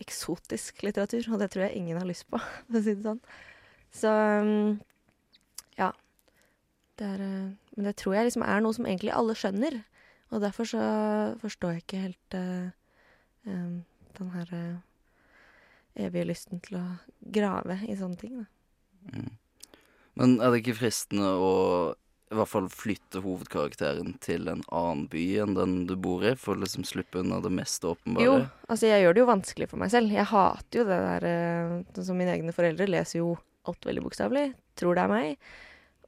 eksotisk 0.02 0.82
litteratur, 0.86 1.26
og 1.32 1.40
det 1.42 1.52
tror 1.52 1.66
jeg 1.66 1.80
ingen 1.80 2.00
har 2.00 2.08
lyst 2.08 2.26
på, 2.30 2.40
for 2.68 2.80
å 2.80 2.84
si 2.84 2.94
det 2.96 3.06
sånn. 3.06 3.22
Så 3.92 4.12
um, 4.12 4.78
ja. 5.78 5.92
Det 7.00 7.08
er 7.08 7.24
eh, 7.24 7.50
Men 7.72 7.88
det 7.88 7.96
tror 8.00 8.14
jeg 8.16 8.28
liksom 8.28 8.44
er 8.44 8.60
noe 8.60 8.76
som 8.76 8.86
egentlig 8.88 9.14
alle 9.16 9.36
skjønner, 9.38 9.78
og 10.32 10.42
derfor 10.44 10.68
så 10.68 10.82
forstår 11.40 11.76
jeg 11.76 11.84
ikke 11.84 12.02
helt 12.02 12.36
uh, 12.36 12.68
um, 13.48 13.78
den 14.18 14.32
her 14.32 14.52
uh, 14.52 14.80
evige 15.96 16.28
lysten 16.28 16.60
til 16.64 16.78
å 16.80 16.84
grave 17.32 17.78
i 17.88 17.96
sånne 17.96 18.20
ting, 18.20 18.42
da. 18.42 18.46
Mm. 19.12 19.30
Men 20.20 20.36
er 20.40 20.52
det 20.52 20.60
ikke 20.62 20.78
fristende 20.82 21.32
å 21.40 21.52
i 22.32 22.36
hvert 22.38 22.50
fall 22.50 22.68
flytte 22.72 23.20
hovedkarakteren 23.24 24.14
til 24.24 24.48
en 24.50 24.62
annen 24.72 25.04
by 25.12 25.24
enn 25.44 25.56
den 25.58 25.74
du 25.90 25.94
bor 26.00 26.24
i, 26.24 26.34
for 26.40 26.56
å 26.56 26.62
liksom 26.62 26.86
slippe 26.88 27.20
unna 27.20 27.42
det 27.44 27.52
mest 27.52 27.84
åpenbare? 27.84 28.24
Jo, 28.24 28.38
altså 28.72 28.88
jeg 28.88 29.04
gjør 29.04 29.16
det 29.16 29.22
jo 29.22 29.28
vanskelig 29.28 29.68
for 29.70 29.82
meg 29.82 29.92
selv. 29.92 30.14
Jeg 30.14 30.30
hater 30.32 30.82
jo 30.82 30.86
det 30.88 31.00
der 31.06 31.28
Sånn 31.92 32.08
som 32.08 32.18
mine 32.18 32.32
egne 32.34 32.54
foreldre 32.56 32.88
leser 32.88 33.20
jo 33.20 33.34
alt 33.68 33.86
veldig 33.86 34.06
bokstavelig. 34.06 34.48
Tror 34.78 34.96
det 34.96 35.04
er 35.04 35.12
meg, 35.12 35.46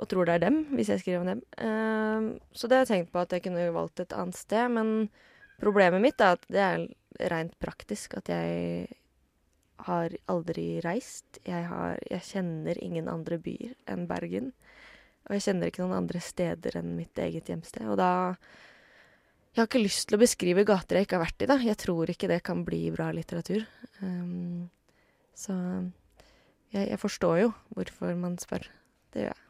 og 0.01 0.11
tror 0.11 0.27
det 0.27 0.39
er 0.39 0.45
dem, 0.47 0.59
hvis 0.75 0.91
jeg 0.91 1.05
skriver 1.05 1.23
om 1.23 1.31
dem. 1.31 1.45
Ehm, 1.63 2.29
så 2.57 2.69
det 2.69 2.79
har 2.79 2.87
jeg 2.87 2.93
tenkt 2.93 3.15
på 3.15 3.23
at 3.23 3.35
jeg 3.35 3.45
kunne 3.47 3.69
valgt 3.75 4.03
et 4.03 4.17
annet 4.17 4.39
sted, 4.39 4.73
men 4.75 5.09
problemet 5.63 6.03
mitt 6.03 6.25
er 6.25 6.39
at 6.39 6.47
det 6.51 6.65
er 6.65 6.87
rent 7.31 7.55
praktisk 7.63 8.17
at 8.19 8.31
jeg 8.33 8.89
har 9.85 10.15
aldri 10.31 10.81
reist. 10.85 11.39
Jeg, 11.45 11.67
har, 11.71 11.99
jeg 12.11 12.27
kjenner 12.27 12.79
ingen 12.83 13.11
andre 13.11 13.39
byer 13.43 13.75
enn 13.91 14.09
Bergen. 14.11 14.53
Og 15.25 15.37
jeg 15.37 15.47
kjenner 15.47 15.71
ikke 15.71 15.85
noen 15.85 15.99
andre 16.03 16.21
steder 16.21 16.79
enn 16.81 16.95
mitt 16.99 17.19
eget 17.21 17.49
hjemsted. 17.49 17.87
Og 17.89 17.99
da 18.01 18.37
Jeg 19.55 19.63
har 19.63 19.69
ikke 19.69 19.85
lyst 19.85 20.09
til 20.09 20.17
å 20.17 20.19
beskrive 20.25 20.65
gater 20.67 20.99
jeg 20.99 21.07
ikke 21.07 21.15
har 21.15 21.29
vært 21.29 21.43
i, 21.45 21.47
da. 21.47 21.57
Jeg 21.63 21.79
tror 21.79 22.11
ikke 22.11 22.27
det 22.27 22.41
kan 22.43 22.65
bli 22.67 22.89
bra 22.91 23.13
litteratur. 23.15 23.63
Um, 24.03 24.67
så 25.31 25.55
jeg, 26.75 26.89
jeg 26.89 26.99
forstår 26.99 27.39
jo 27.39 27.53
hvorfor 27.77 28.19
man 28.19 28.35
spør. 28.43 28.67
Det 29.15 29.23
gjør 29.23 29.31
jeg. 29.31 29.45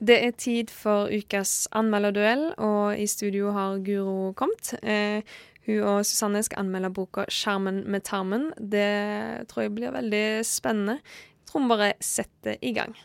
Det 0.00 0.16
er 0.24 0.38
tid 0.38 0.70
for 0.72 1.10
ukas 1.12 1.66
anmelderduell, 1.76 2.54
og 2.56 2.96
i 2.96 3.04
studio 3.10 3.50
har 3.52 3.82
Guro 3.84 4.30
kommet. 4.38 4.72
Eh, 4.80 5.20
hun 5.66 5.82
og 5.84 6.06
Susanne 6.08 6.40
skal 6.42 6.62
anmelde 6.62 6.92
boka 6.94 7.26
'Skjermen 7.28 7.84
med 7.84 8.06
tarmen'. 8.08 8.48
Det 8.56 9.48
tror 9.48 9.62
jeg 9.62 9.74
blir 9.74 9.92
veldig 9.92 10.46
spennende. 10.46 11.02
Jeg 11.02 11.46
tror 11.46 11.60
vi 11.60 11.68
bare 11.68 11.92
setter 12.00 12.56
i 12.62 12.72
gang. 12.72 12.96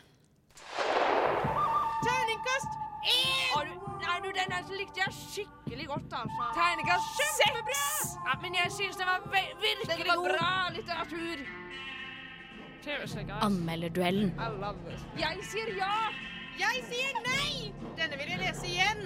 Nei, 4.46 4.54
den 4.54 4.62
altså, 4.62 4.74
likte 4.78 5.00
jeg 5.00 5.12
skikkelig 5.12 5.86
godt, 5.86 6.12
altså. 6.12 6.44
Tegnekast 6.54 7.06
Kjempebra! 7.18 7.86
Ja, 8.26 8.34
men 8.42 8.54
jeg 8.54 8.70
syns 8.76 8.96
det 9.00 9.06
var 9.08 9.24
ve 9.32 9.42
virkelig 9.64 9.96
Den 9.98 10.06
var 10.08 10.16
god. 10.16 10.28
bra 10.28 10.50
litteratur. 10.76 11.36
Anmelderduellen. 13.42 14.30
Jeg 15.18 15.38
sier 15.50 15.72
ja! 15.74 15.96
Jeg 16.60 16.84
sier 16.86 17.18
nei! 17.26 17.74
Denne 17.98 18.20
vil 18.20 18.30
jeg 18.30 18.38
lese 18.44 18.70
igjen. 18.70 19.02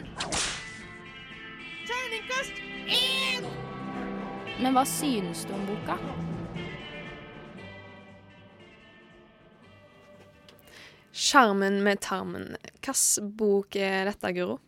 Terningkast 1.88 2.61
én! 3.00 3.48
Men 4.61 4.76
hva 4.76 4.85
synes 4.85 5.46
du 5.48 5.57
om 5.57 5.64
boka? 5.72 5.96
Skjermen 11.12 11.81
med 11.83 12.05
tarmen. 12.05 12.57
Hvilken 12.85 13.33
bok 13.40 13.76
er 13.76 14.12
dette, 14.12 14.37
Guro? 14.37 14.61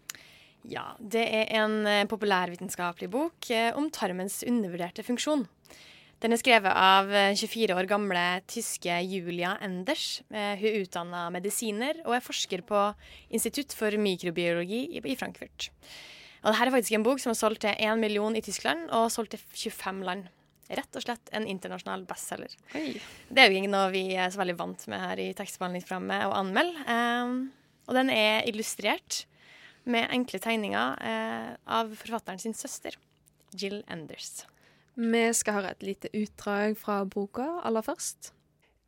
Ja, 0.69 0.93
det 0.99 1.25
er 1.27 1.49
en 1.59 1.81
eh, 1.91 2.05
populærvitenskapelig 2.11 3.09
bok 3.11 3.51
eh, 3.51 3.73
om 3.75 3.89
tarmens 3.91 4.43
undervurderte 4.47 5.03
funksjon. 5.07 5.47
Den 6.23 6.37
er 6.37 6.39
skrevet 6.39 6.71
av 6.71 7.11
eh, 7.11 7.33
24 7.35 7.75
år 7.75 7.89
gamle 7.91 8.23
tyske 8.51 8.95
Julia 9.11 9.57
Enders. 9.65 10.21
Eh, 10.31 10.55
hun 10.61 10.69
er 10.69 10.85
utdanna 10.85 11.23
medisiner 11.35 11.99
og 12.05 12.15
er 12.15 12.23
forsker 12.23 12.63
på 12.69 12.83
Institutt 13.35 13.75
for 13.75 13.97
mikrobiologi 13.99 14.85
i, 15.01 15.17
Frankfurt. 15.19 15.73
Og 16.43 16.53
dette 16.53 16.69
er 16.69 16.75
faktisk 16.75 16.99
en 16.99 17.07
bok 17.07 17.23
som 17.23 17.33
har 17.33 17.41
solgt 17.41 17.65
til 17.67 17.75
1 17.75 17.99
million 17.99 18.39
i 18.39 18.45
Tyskland 18.45 18.87
og 18.95 19.11
solgt 19.15 19.35
til 19.35 19.43
25 19.51 20.07
land. 20.07 20.31
Rett 20.73 20.97
og 20.97 21.05
slett 21.05 21.35
en 21.35 21.49
internasjonal 21.51 22.07
bestselger. 22.07 22.55
Det 22.73 23.43
er 23.43 23.51
jo 23.51 23.59
ikke 23.59 23.75
noe 23.75 23.91
vi 23.93 24.05
er 24.15 24.31
så 24.31 24.41
veldig 24.41 24.57
vant 24.63 24.87
med 24.89 25.03
her 25.03 25.21
i 25.21 25.29
tekstbehandlingsprogrammet 25.37 26.31
å 26.31 26.37
anmelde. 26.39 26.87
Um, 26.87 27.35
og 27.91 27.99
den 27.99 28.15
er 28.15 28.47
illustrert 28.49 29.25
med 29.85 30.11
enkle 30.15 30.39
tegninger 30.43 30.99
eh, 31.03 31.51
av 31.67 31.95
forfatteren 31.99 32.39
sin 32.39 32.55
søster, 32.55 32.97
Jill 33.57 33.83
Enders. 33.91 34.45
Vi 34.95 35.25
skal 35.35 35.59
høre 35.59 35.73
et 35.73 35.85
lite 35.87 36.11
utdrag 36.13 36.77
fra 36.79 37.03
boka 37.09 37.47
aller 37.65 37.85
først. 37.85 38.33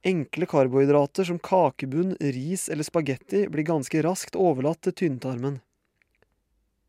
Enkle 0.04 0.44
karbohydrater 0.44 1.24
som 1.24 1.38
kakebunn, 1.40 2.12
ris 2.20 2.68
eller 2.68 2.84
spagetti 2.84 3.46
blir 3.48 3.64
ganske 3.64 4.02
raskt 4.04 4.36
overlatt 4.36 4.82
til 4.84 4.92
tynntarmen. 5.00 5.62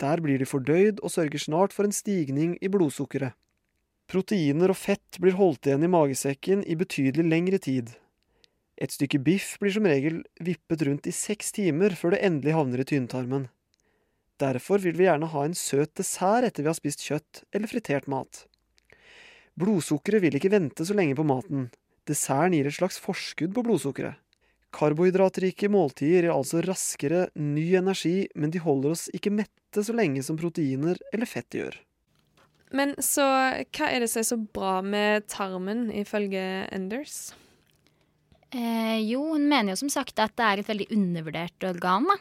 Der 0.03 0.19
blir 0.19 0.41
de 0.41 0.47
fordøyd 0.49 0.99
og 0.99 1.13
sørger 1.13 1.39
snart 1.39 1.71
for 1.71 1.87
en 1.87 1.95
stigning 1.95 2.57
i 2.59 2.67
blodsukkeret. 2.67 3.31
Proteiner 4.11 4.69
og 4.69 4.77
fett 4.77 5.17
blir 5.23 5.37
holdt 5.39 5.65
igjen 5.65 5.87
i 5.87 5.89
magesekken 5.89 6.65
i 6.67 6.75
betydelig 6.77 7.23
lengre 7.25 7.57
tid. 7.63 7.95
Et 8.75 8.91
stykke 8.91 9.21
biff 9.23 9.55
blir 9.61 9.71
som 9.71 9.87
regel 9.87 10.19
vippet 10.43 10.83
rundt 10.85 11.07
i 11.07 11.15
seks 11.15 11.55
timer 11.55 11.95
før 11.95 12.13
det 12.13 12.25
endelig 12.27 12.53
havner 12.57 12.83
i 12.83 12.89
tynntarmen. 12.91 13.47
Derfor 14.41 14.81
vil 14.83 14.97
vi 14.97 15.07
gjerne 15.07 15.29
ha 15.31 15.45
en 15.47 15.55
søt 15.55 15.93
dessert 15.95 16.43
etter 16.49 16.65
vi 16.65 16.71
har 16.71 16.77
spist 16.77 17.03
kjøtt 17.05 17.45
eller 17.55 17.71
fritert 17.71 18.09
mat. 18.11 18.43
Blodsukkeret 19.55 20.23
vil 20.25 20.35
ikke 20.35 20.51
vente 20.51 20.83
så 20.83 20.95
lenge 20.97 21.15
på 21.15 21.23
maten. 21.27 21.69
Desserten 22.05 22.57
gir 22.57 22.67
et 22.67 22.75
slags 22.75 22.99
forskudd 23.01 23.55
på 23.55 23.63
blodsukkeret. 23.63 24.19
Karbohydratrike 24.75 25.69
måltider 25.71 26.27
gir 26.27 26.33
altså 26.33 26.59
raskere 26.65 27.29
ny 27.39 27.69
energi, 27.79 28.25
men 28.35 28.51
de 28.51 28.59
holder 28.59 28.91
oss 28.91 29.05
ikke 29.15 29.31
mette 29.31 29.83
så 29.87 29.95
lenge 29.95 30.23
som 30.25 30.35
proteiner 30.39 30.99
eller 31.13 31.29
fett 31.31 31.55
gjør. 31.55 31.77
Men 32.75 32.91
så 32.99 33.23
hva 33.23 33.87
er 33.87 34.03
det 34.03 34.11
som 34.11 34.19
er 34.19 34.27
så 34.27 34.39
bra 34.57 34.81
med 34.83 35.29
tarmen, 35.31 35.87
ifølge 35.95 36.43
Enders? 36.75 37.31
Eh, 38.51 38.99
jo, 39.07 39.21
hun 39.31 39.47
mener 39.47 39.71
jo 39.73 39.81
som 39.85 39.91
sagt 39.93 40.19
at 40.19 40.35
det 40.35 40.45
er 40.49 40.61
et 40.61 40.69
veldig 40.69 40.89
undervurdert 40.95 41.69
organ, 41.71 42.09
da. 42.11 42.19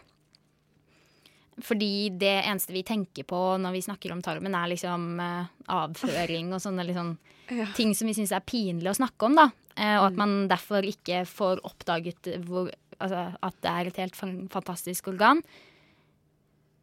Fordi 1.62 2.08
det 2.18 2.32
eneste 2.44 2.72
vi 2.74 2.82
tenker 2.82 3.26
på 3.30 3.38
når 3.62 3.76
vi 3.76 3.82
snakker 3.86 4.10
om 4.14 4.22
tarmen, 4.24 4.54
er 4.58 4.72
liksom 4.72 5.20
eh, 5.22 5.52
avføring 5.70 6.52
og 6.56 6.62
sånne 6.64 6.86
liksom, 6.88 7.14
Ja. 7.52 7.66
ting 7.76 7.92
som 7.94 8.08
vi 8.08 8.14
syns 8.16 8.32
er 8.32 8.40
pinlig 8.40 8.88
å 8.88 8.96
snakke 8.96 9.26
om, 9.28 9.34
da. 9.36 9.50
Eh, 9.76 9.98
og 10.00 10.06
at 10.08 10.16
man 10.16 10.46
derfor 10.48 10.86
ikke 10.86 11.26
får 11.28 11.60
oppdaget 11.68 12.30
hvor, 12.46 12.70
altså, 12.98 13.26
at 13.44 13.58
det 13.60 13.70
er 13.70 13.90
et 13.90 14.00
helt 14.00 14.16
fantastisk 14.16 15.10
organ. 15.12 15.42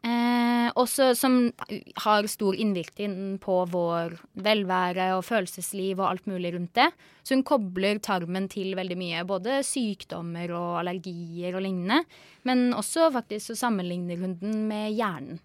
Eh, 0.02 0.68
også 0.82 1.12
som 1.14 1.36
har 2.02 2.26
stor 2.32 2.56
innvirkning 2.58 3.36
på 3.44 3.58
vår 3.70 4.16
velvære 4.42 5.12
og 5.14 5.26
følelsesliv 5.28 6.00
og 6.00 6.08
alt 6.08 6.30
mulig 6.30 6.56
rundt 6.56 6.74
det. 6.80 6.88
Så 7.22 7.36
hun 7.36 7.46
kobler 7.46 8.02
tarmen 8.02 8.48
til 8.50 8.74
veldig 8.80 8.98
mye, 8.98 9.26
både 9.30 9.60
sykdommer 9.68 10.54
og 10.58 10.80
allergier 10.82 11.54
og 11.54 11.66
lignende. 11.68 12.02
Men 12.50 12.72
også 12.74 13.12
faktisk 13.14 13.52
så 13.52 13.60
sammenligner 13.68 14.18
hun 14.24 14.40
den 14.42 14.64
med 14.72 14.96
hjernen. 14.98 15.42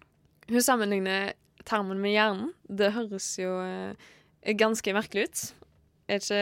Hun 0.49 0.63
sammenligner 0.63 1.35
tarmen 1.67 2.01
med 2.01 2.15
hjernen. 2.15 2.53
Det 2.65 2.93
høres 2.95 3.29
jo 3.37 3.59
eh, 3.61 4.09
ganske 4.57 4.95
merkelig 4.95 5.27
ut. 5.27 5.45
Er 6.07 6.23
ikke 6.23 6.41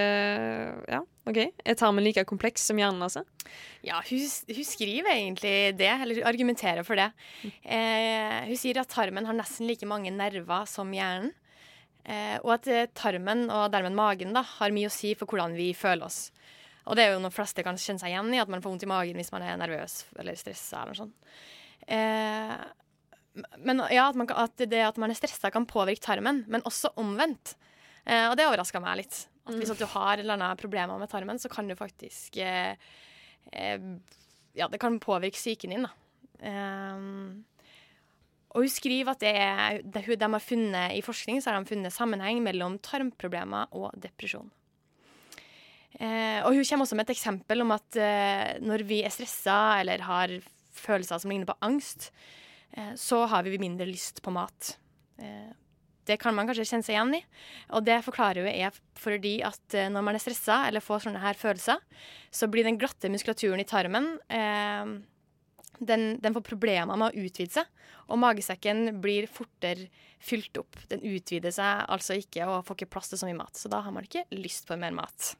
Ja, 0.88 1.02
OK. 1.26 1.40
Er 1.66 1.74
tarmen 1.80 2.06
like 2.06 2.22
kompleks 2.30 2.68
som 2.70 2.78
hjernen, 2.78 3.02
altså? 3.02 3.24
Ja, 3.86 3.98
hun, 4.06 4.28
hun 4.52 4.68
skriver 4.68 5.10
egentlig 5.16 5.56
det, 5.80 5.90
eller 6.04 6.20
argumenterer 6.30 6.86
for 6.86 7.00
det. 7.00 7.08
Eh, 7.64 8.46
hun 8.50 8.60
sier 8.62 8.78
at 8.84 8.92
tarmen 8.94 9.26
har 9.26 9.34
nesten 9.38 9.66
like 9.70 9.88
mange 9.90 10.12
nerver 10.14 10.68
som 10.70 10.92
hjernen. 10.94 11.32
Eh, 12.06 12.36
og 12.44 12.52
at 12.60 12.70
eh, 12.70 12.86
tarmen, 12.94 13.48
og 13.50 13.72
dermed 13.74 13.98
magen, 13.98 14.36
da, 14.38 14.44
har 14.60 14.74
mye 14.76 14.92
å 14.92 14.94
si 14.94 15.16
for 15.18 15.26
hvordan 15.32 15.56
vi 15.58 15.72
føler 15.74 16.06
oss. 16.06 16.28
Og 16.86 16.94
det 17.00 17.08
er 17.08 17.16
jo 17.16 17.22
noe 17.24 17.34
fleste 17.34 17.64
kan 17.66 17.80
kjenne 17.82 17.98
seg 18.04 18.12
igjen 18.14 18.30
i, 18.30 18.38
at 18.44 18.52
man 18.54 18.62
får 18.62 18.76
vondt 18.76 18.86
i 18.86 18.92
magen 18.94 19.18
hvis 19.18 19.32
man 19.34 19.42
er 19.42 19.58
nervøs 19.58 20.04
eller 20.22 20.38
stressa 20.38 20.84
eller 20.84 21.00
sånt. 21.00 21.16
Eh, 21.90 22.58
men 23.66 23.82
ja, 23.92 24.06
at, 24.12 24.16
kan- 24.30 24.44
at 24.46 24.62
det 24.70 24.84
at 24.86 25.00
man 25.02 25.10
er 25.12 25.18
stressa 25.18 25.50
kan 25.52 25.66
påvirke 25.68 26.06
tarmen, 26.06 26.44
men 26.48 26.62
også 26.70 26.94
omvendt. 27.02 27.56
Eh, 28.06 28.28
og 28.30 28.38
det 28.38 28.46
overraska 28.46 28.78
meg 28.84 29.02
litt. 29.02 29.24
At 29.46 29.58
hvis 29.60 29.72
at 29.74 29.82
du 29.82 29.86
har 29.90 30.18
eller 30.18 30.38
annet 30.38 30.62
problemer 30.62 30.98
med 30.98 31.12
tarmen, 31.12 31.40
så 31.42 31.52
kan 31.52 31.68
du 31.70 31.76
faktisk 31.78 32.38
eh, 32.42 32.74
eh, 33.54 33.90
Ja, 34.56 34.70
det 34.72 34.80
kan 34.80 35.02
påvirke 35.04 35.38
psyken 35.38 35.74
din, 35.74 35.86
da. 35.86 35.92
Um, 36.46 37.46
og 38.56 38.64
hun 38.64 38.72
skriver 38.72 39.12
at 39.12 39.24
det 39.24 39.32
er, 39.36 39.82
det, 39.84 40.04
de 40.20 40.28
har 40.32 40.44
funnet, 40.44 40.94
i 40.96 41.04
forskning 41.04 41.42
så 41.44 41.52
har 41.52 41.60
de 41.60 41.68
funnet 41.68 41.92
sammenheng 41.92 42.40
mellom 42.44 42.78
tarmproblemer 42.80 43.68
og 43.76 43.92
depresjon. 44.00 44.48
Eh, 45.96 46.40
og 46.44 46.56
hun 46.56 46.66
kommer 46.68 46.88
også 46.88 46.96
med 47.00 47.08
et 47.08 47.16
eksempel 47.16 47.64
om 47.64 47.72
at 47.76 48.00
eh, 48.00 48.56
når 48.64 48.84
vi 48.88 49.02
er 49.04 49.14
stressa 49.14 49.80
eller 49.82 50.04
har 50.04 50.34
følelser 50.76 51.20
som 51.20 51.32
ligner 51.32 51.48
på 51.48 51.58
angst, 51.64 52.10
eh, 52.76 52.96
så 53.00 53.26
har 53.32 53.44
vi 53.48 53.60
mindre 53.60 53.88
lyst 53.88 54.24
på 54.24 54.34
mat. 54.36 54.76
Det 56.06 56.20
kan 56.22 56.36
man 56.38 56.48
kanskje 56.48 56.68
kjenne 56.70 56.86
seg 56.86 56.96
igjen 56.96 57.18
i. 57.18 57.22
Og 57.78 57.86
det 57.88 58.00
forklarer 58.06 58.44
jo 58.44 58.52
er 58.52 58.78
fordi 59.00 59.40
at 59.46 59.78
eh, 59.78 59.90
når 59.92 60.06
man 60.06 60.18
er 60.18 60.24
stressa 60.24 60.62
eller 60.70 60.84
får 60.86 61.08
sånne 61.08 61.24
her 61.24 61.40
følelser, 61.40 61.82
så 62.34 62.50
blir 62.52 62.68
den 62.68 62.80
glatte 62.82 63.12
muskulaturen 63.12 63.64
i 63.64 63.68
tarmen 63.70 64.16
eh, 64.30 64.96
den, 65.80 66.04
den 66.24 66.36
får 66.36 66.46
problemer 66.48 66.96
med 66.96 67.10
å 67.10 67.26
utvide 67.26 67.52
seg, 67.52 67.88
og 68.08 68.20
magesekken 68.22 69.02
blir 69.04 69.28
fortere 69.28 69.90
fylt 70.24 70.58
opp. 70.62 70.78
Den 70.92 71.04
utvider 71.04 71.52
seg 71.54 71.84
altså 71.92 72.16
ikke 72.20 72.48
og 72.48 72.64
får 72.68 72.80
ikke 72.80 72.94
plass 72.96 73.12
til 73.12 73.20
så 73.20 73.28
mye 73.30 73.42
mat. 73.42 73.58
Så 73.60 73.72
da 73.72 73.82
har 73.84 73.94
man 73.94 74.08
ikke 74.08 74.24
lyst 74.38 74.70
på 74.70 74.78
mer 74.80 74.96
mat. 74.96 75.34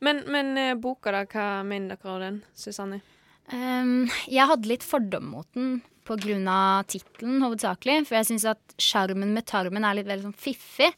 Men, 0.00 0.22
men 0.32 0.56
eh, 0.58 0.74
boka, 0.80 1.12
da, 1.12 1.26
hva 1.28 1.62
mener 1.66 1.98
dere 2.00 2.12
om 2.14 2.22
den, 2.22 2.38
Susanne? 2.56 3.02
Um, 3.50 4.06
jeg 4.30 4.46
hadde 4.46 4.70
litt 4.70 4.84
fordom 4.86 5.32
mot 5.32 5.48
den 5.56 5.80
pga. 6.06 6.84
tittelen, 6.86 7.40
hovedsakelig. 7.42 8.06
For 8.08 8.18
jeg 8.18 8.30
syns 8.30 8.46
at 8.50 8.76
sjarmen 8.80 9.34
med 9.34 9.46
tarmen 9.46 9.84
er 9.84 9.98
litt 9.98 10.10
veldig 10.10 10.30
sånn 10.30 10.38
fiffig. 10.38 10.90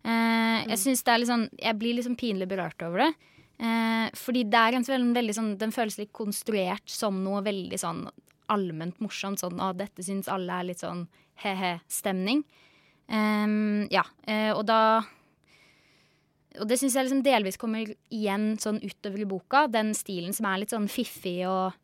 Eh, 0.00 0.58
jeg 0.70 0.78
synes 0.80 1.02
det 1.04 1.12
er 1.12 1.18
litt 1.20 1.28
sånn 1.28 1.42
Jeg 1.60 1.76
blir 1.76 1.92
litt 1.92 2.06
sånn 2.06 2.16
pinlig 2.16 2.48
berørt 2.48 2.80
over 2.86 3.04
det. 3.04 3.10
Uh, 3.60 4.08
fordi 4.16 4.46
det 4.48 4.56
er 4.56 4.72
en 4.72 4.86
veldig, 4.86 5.12
veldig 5.12 5.34
sånn 5.36 5.50
Den 5.60 5.72
føles 5.74 5.98
litt 5.98 6.14
konstruert 6.16 6.86
som 6.88 7.18
noe 7.20 7.42
veldig 7.44 7.76
sånn 7.80 8.06
allment 8.48 8.96
morsomt. 9.04 9.42
Sånn 9.42 9.60
at 9.60 9.78
dette 9.78 10.04
syns 10.04 10.30
alle 10.32 10.56
er 10.56 10.70
litt 10.70 10.80
sånn 10.80 11.06
he-he-stemning. 11.44 12.44
Um, 13.10 13.88
ja, 13.92 14.04
Uh, 14.28 14.52
og 14.56 14.64
da 14.68 14.80
og 16.58 16.66
det 16.66 16.80
syns 16.80 16.96
jeg 16.96 17.06
liksom 17.06 17.22
delvis 17.22 17.58
kommer 17.60 17.86
igjen 18.10 18.56
sånn 18.58 18.80
utover 18.82 19.22
i 19.22 19.28
boka. 19.28 19.68
Den 19.70 19.92
stilen 19.94 20.34
som 20.34 20.48
er 20.50 20.58
litt 20.62 20.74
sånn 20.74 20.88
fiffig 20.90 21.44
og 21.46 21.76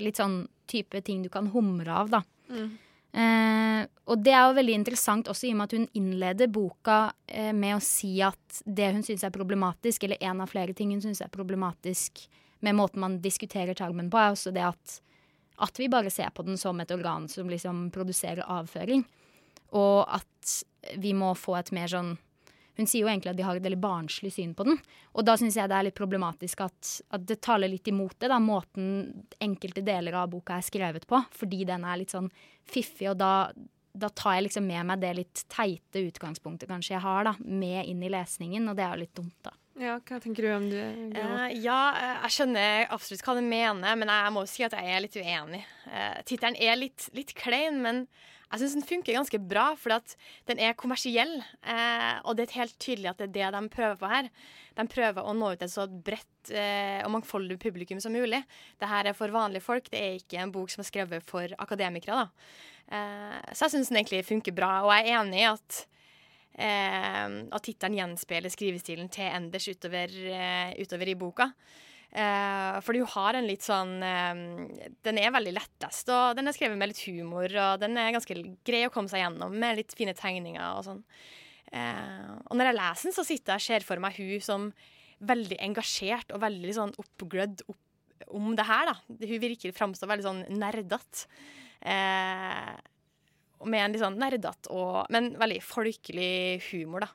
litt 0.00 0.20
sånn 0.20 0.42
type 0.70 1.00
ting 1.06 1.24
du 1.24 1.30
kan 1.32 1.50
humre 1.54 1.92
av, 1.92 2.10
da. 2.12 2.22
Eh, 3.10 3.80
og 4.06 4.20
det 4.22 4.30
er 4.30 4.44
jo 4.46 4.58
veldig 4.60 4.74
interessant 4.76 5.30
også 5.30 5.48
i 5.48 5.50
og 5.50 5.58
med 5.58 5.66
at 5.66 5.74
hun 5.74 5.86
innleder 5.98 6.50
boka 6.52 6.98
eh, 7.26 7.50
med 7.56 7.74
å 7.74 7.82
si 7.82 8.12
at 8.22 8.60
det 8.62 8.92
hun 8.94 9.02
syns 9.06 9.24
er 9.26 9.34
problematisk, 9.34 10.06
eller 10.06 10.20
en 10.22 10.44
av 10.44 10.52
flere 10.52 10.76
ting 10.76 10.92
hun 10.94 11.02
syns 11.02 11.22
er 11.24 11.32
problematisk 11.32 12.22
med 12.60 12.76
måten 12.78 13.02
man 13.02 13.18
diskuterer 13.24 13.74
tarmen 13.74 14.10
på, 14.12 14.20
er 14.20 14.34
også 14.34 14.52
det 14.54 14.66
at, 14.68 15.00
at 15.64 15.80
vi 15.80 15.88
bare 15.90 16.12
ser 16.12 16.30
på 16.36 16.44
den 16.46 16.60
som 16.60 16.80
et 16.82 16.92
organ 16.94 17.26
som 17.28 17.50
liksom 17.50 17.88
produserer 17.94 18.44
avføring. 18.46 19.02
Og 19.74 20.04
at 20.06 20.98
vi 21.00 21.14
må 21.16 21.32
få 21.38 21.56
et 21.58 21.72
mer 21.74 21.90
sånn 21.90 22.16
Hun 22.80 22.88
sier 22.88 23.04
jo 23.04 23.10
egentlig 23.12 23.34
at 23.34 23.36
de 23.36 23.44
har 23.44 23.58
et 23.58 23.64
veldig 23.64 23.80
barnslig 23.82 24.32
syn 24.32 24.54
på 24.56 24.64
den. 24.64 24.78
Og 25.12 25.26
da 25.28 25.34
syns 25.36 25.58
jeg 25.58 25.68
det 25.68 25.76
er 25.76 25.86
litt 25.90 25.98
problematisk 25.98 26.62
at, 26.64 26.92
at 27.12 27.26
det 27.28 27.42
taler 27.44 27.68
litt 27.68 27.90
imot 27.92 28.16
det, 28.16 28.30
da, 28.32 28.38
måten 28.40 28.86
enkelte 29.36 29.84
deler 29.84 30.16
av 30.22 30.30
boka 30.32 30.56
er 30.56 30.64
skrevet 30.64 31.04
på. 31.10 31.20
Fordi 31.36 31.66
den 31.68 31.84
er 31.84 32.00
litt 32.00 32.14
sånn 32.16 32.30
fiffig, 32.70 33.10
og 33.12 33.18
da, 33.20 33.50
da 33.92 34.08
tar 34.16 34.38
jeg 34.38 34.48
liksom 34.48 34.64
med 34.70 34.88
meg 34.88 35.02
det 35.02 35.12
litt 35.18 35.44
teite 35.52 36.06
utgangspunktet 36.08 36.70
kanskje 36.70 36.96
jeg 36.96 37.04
har, 37.04 37.28
da, 37.28 37.34
med 37.44 37.84
inn 37.84 38.00
i 38.06 38.12
lesningen, 38.16 38.70
og 38.70 38.78
det 38.78 38.86
er 38.86 38.96
jo 38.96 39.04
litt 39.04 39.16
dumt, 39.20 39.36
da. 39.44 39.52
Ja, 39.80 39.94
hva 40.04 40.18
tenker 40.20 40.44
du 40.44 40.50
om 40.52 40.66
det? 40.68 40.82
Eh, 41.16 41.54
ja, 41.64 41.78
eh, 41.96 42.16
jeg 42.26 42.34
skjønner 42.34 42.90
absolutt 42.92 43.22
hva 43.24 43.34
du 43.38 43.40
mener, 43.40 43.96
men 43.96 44.10
jeg 44.12 44.32
må 44.34 44.42
jo 44.44 44.50
si 44.52 44.64
at 44.66 44.74
jeg 44.76 44.92
er 44.92 45.00
litt 45.00 45.16
uenig. 45.16 45.62
Uh, 45.86 46.18
Tittelen 46.28 46.58
er 46.60 46.76
litt, 46.76 47.06
litt 47.16 47.32
klein, 47.38 47.78
men 47.80 48.02
jeg 48.50 48.60
syns 48.60 48.74
den 48.76 48.84
funker 48.84 49.16
ganske 49.16 49.40
bra, 49.40 49.70
for 49.80 49.96
den 50.50 50.60
er 50.60 50.76
kommersiell. 50.76 51.32
Uh, 51.64 52.20
og 52.28 52.36
det 52.36 52.44
er 52.44 52.58
helt 52.58 52.76
tydelig 52.82 53.08
at 53.14 53.22
det 53.22 53.30
er 53.30 53.36
det 53.38 53.48
de 53.56 53.72
prøver 53.72 53.96
på 54.02 54.10
her. 54.10 54.28
De 54.76 54.86
prøver 54.92 55.24
å 55.24 55.32
nå 55.38 55.54
ut 55.54 55.64
et 55.64 55.72
så 55.72 55.86
bredt 55.88 56.52
uh, 56.52 57.00
og 57.06 57.14
mangfoldig 57.16 57.56
publikum 57.62 58.02
som 58.04 58.12
mulig. 58.12 58.42
Det 58.76 58.90
her 58.90 59.08
er 59.08 59.16
for 59.16 59.32
vanlige 59.32 59.64
folk, 59.64 59.88
det 59.88 60.02
er 60.02 60.20
ikke 60.20 60.42
en 60.44 60.52
bok 60.52 60.74
som 60.74 60.84
er 60.84 60.90
skrevet 60.90 61.24
for 61.24 61.56
akademikere. 61.56 62.28
så 62.90 63.64
jeg 63.64 63.72
syns 63.72 63.88
den 63.88 64.02
egentlig 64.02 64.26
funker 64.28 64.52
bra, 64.52 64.82
og 64.84 64.92
jeg 64.92 65.08
er 65.08 65.22
enig 65.22 65.40
i 65.40 65.48
at 65.48 65.84
at 66.60 67.62
tittelen 67.64 67.94
gjenspeiler 67.96 68.52
skrivestilen 68.52 69.06
til 69.12 69.30
Enders 69.30 69.68
utover, 69.70 70.12
eh, 70.34 70.72
utover 70.82 71.08
i 71.08 71.14
boka. 71.16 71.46
Eh, 72.10 72.76
fordi 72.82 73.04
hun 73.04 73.12
har 73.12 73.36
en 73.38 73.46
litt 73.46 73.62
sånn 73.62 73.92
eh, 74.02 74.38
Den 75.06 75.18
er 75.22 75.30
veldig 75.30 75.52
lettest, 75.54 76.08
og 76.10 76.34
den 76.34 76.50
er 76.50 76.56
skrevet 76.56 76.78
med 76.80 76.90
litt 76.90 77.04
humor, 77.06 77.46
og 77.46 77.76
den 77.84 77.94
er 78.02 78.10
ganske 78.16 78.34
grei 78.66 78.80
å 78.88 78.90
komme 78.90 79.10
seg 79.12 79.22
gjennom 79.22 79.54
med 79.54 79.78
litt 79.78 79.94
fine 79.94 80.16
tegninger 80.18 80.64
og 80.74 80.88
sånn. 80.88 81.04
Eh, 81.70 82.32
og 82.48 82.58
når 82.58 82.72
jeg 82.72 82.78
leser 82.80 83.06
den, 83.06 83.14
så 83.14 83.26
sitter 83.28 83.54
jeg 83.54 83.62
og 83.62 83.66
ser 83.68 83.86
for 83.86 84.02
meg 84.02 84.18
hun 84.18 84.42
som 84.42 84.66
veldig 85.30 85.60
engasjert 85.62 86.34
og 86.34 86.42
veldig 86.42 86.74
sånn 86.74 86.96
oppglødd 86.98 87.62
opp 87.70 88.26
om 88.34 88.50
det 88.58 88.66
her, 88.66 88.90
da. 88.90 88.96
Hun 89.06 89.42
virker 89.42 89.76
framstå 89.76 90.08
veldig 90.10 90.26
sånn 90.26 90.42
nerdete. 90.58 91.28
Med 93.64 93.84
en 93.84 93.92
litt 93.92 94.02
sånn 94.02 94.16
nerdete, 94.16 94.70
og- 94.70 95.10
men 95.10 95.34
veldig 95.36 95.62
folkelig 95.62 96.62
humor, 96.70 97.00
da. 97.00 97.08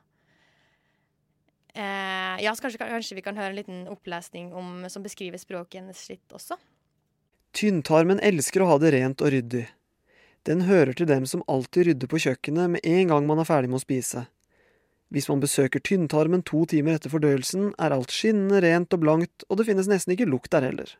Eh, 1.74 2.42
ja, 2.42 2.52
så 2.54 2.62
kanskje, 2.62 2.78
kanskje 2.78 3.14
vi 3.14 3.22
kan 3.22 3.36
høre 3.36 3.50
en 3.50 3.56
liten 3.56 3.88
opplesning 3.88 4.54
om, 4.54 4.88
som 4.88 5.02
beskriver 5.02 5.36
språket 5.36 5.82
hennes 5.82 6.08
litt 6.08 6.28
også. 6.32 6.56
Tynntarmen 7.52 8.20
elsker 8.20 8.62
å 8.62 8.70
ha 8.70 8.78
det 8.78 8.94
rent 8.94 9.20
og 9.20 9.32
ryddig. 9.32 9.66
Den 10.44 10.62
hører 10.68 10.94
til 10.94 11.06
dem 11.06 11.26
som 11.26 11.42
alltid 11.48 11.86
rydder 11.86 12.08
på 12.08 12.20
kjøkkenet 12.22 12.70
med 12.70 12.80
en 12.86 13.08
gang 13.08 13.26
man 13.26 13.40
er 13.42 13.48
ferdig 13.48 13.68
med 13.68 13.80
å 13.80 13.84
spise. 13.84 14.26
Hvis 15.12 15.28
man 15.28 15.42
besøker 15.42 15.82
tynntarmen 15.82 16.44
to 16.44 16.64
timer 16.66 16.96
etter 16.96 17.10
fordøyelsen, 17.10 17.72
er 17.78 17.94
alt 17.94 18.14
skinnende 18.14 18.62
rent 18.62 18.94
og 18.94 19.02
blankt, 19.04 19.44
og 19.50 19.58
det 19.58 19.66
finnes 19.68 19.88
nesten 19.90 20.14
ikke 20.16 20.28
lukt 20.28 20.50
der 20.50 20.66
heller. 20.66 20.96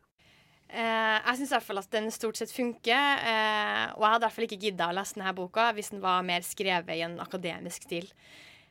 Eh, 0.66 1.18
jeg 1.22 1.38
syns 1.38 1.52
i 1.52 1.54
hvert 1.54 1.66
fall 1.68 1.80
at 1.80 1.92
den 1.94 2.08
stort 2.14 2.40
sett 2.40 2.50
funker, 2.50 3.20
eh, 3.22 3.84
og 3.94 4.02
jeg 4.02 4.12
hadde 4.12 4.18
i 4.18 4.26
hvert 4.26 4.36
fall 4.36 4.46
ikke 4.48 4.62
gidda 4.64 4.88
å 4.90 4.96
lese 4.98 5.14
denne 5.14 5.34
boka 5.36 5.68
hvis 5.76 5.92
den 5.94 6.02
var 6.02 6.26
mer 6.26 6.42
skrevet 6.46 6.90
i 6.96 7.04
en 7.06 7.20
akademisk 7.22 7.86
stil. 7.86 8.08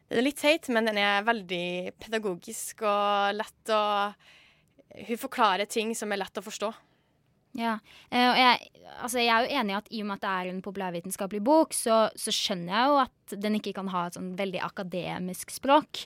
Den 0.10 0.19
er 0.19 0.27
litt 0.27 0.41
teit, 0.41 0.67
men 0.69 0.89
den 0.89 0.99
er 1.01 1.25
veldig 1.25 1.95
pedagogisk 2.03 2.84
og 2.86 3.38
lett 3.39 3.73
å 3.73 3.86
Hun 4.95 5.17
forklarer 5.19 5.67
ting 5.67 5.89
som 5.91 6.13
er 6.13 6.21
lett 6.21 6.38
å 6.39 6.43
forstå. 6.43 6.69
Ja, 7.55 7.77
eh, 8.12 8.27
og 8.27 8.38
jeg, 8.39 8.86
altså 8.99 9.19
jeg 9.19 9.31
er 9.31 9.43
jo 9.43 9.60
enig 9.60 9.73
i 9.73 9.77
at 9.77 9.89
i 9.91 10.01
og 10.03 10.08
med 10.08 10.17
at 10.17 10.23
det 10.23 10.31
er 10.31 10.51
en 10.51 10.62
populærvitenskapelig 10.63 11.41
bok, 11.43 11.75
så, 11.75 11.98
så 12.19 12.31
skjønner 12.35 12.71
jeg 12.73 12.91
jo 12.91 12.98
at 13.06 13.35
den 13.43 13.56
ikke 13.60 13.73
kan 13.77 13.91
ha 13.93 14.06
et 14.08 14.17
sånn 14.17 14.33
veldig 14.39 14.62
akademisk 14.63 15.52
språk. 15.56 16.04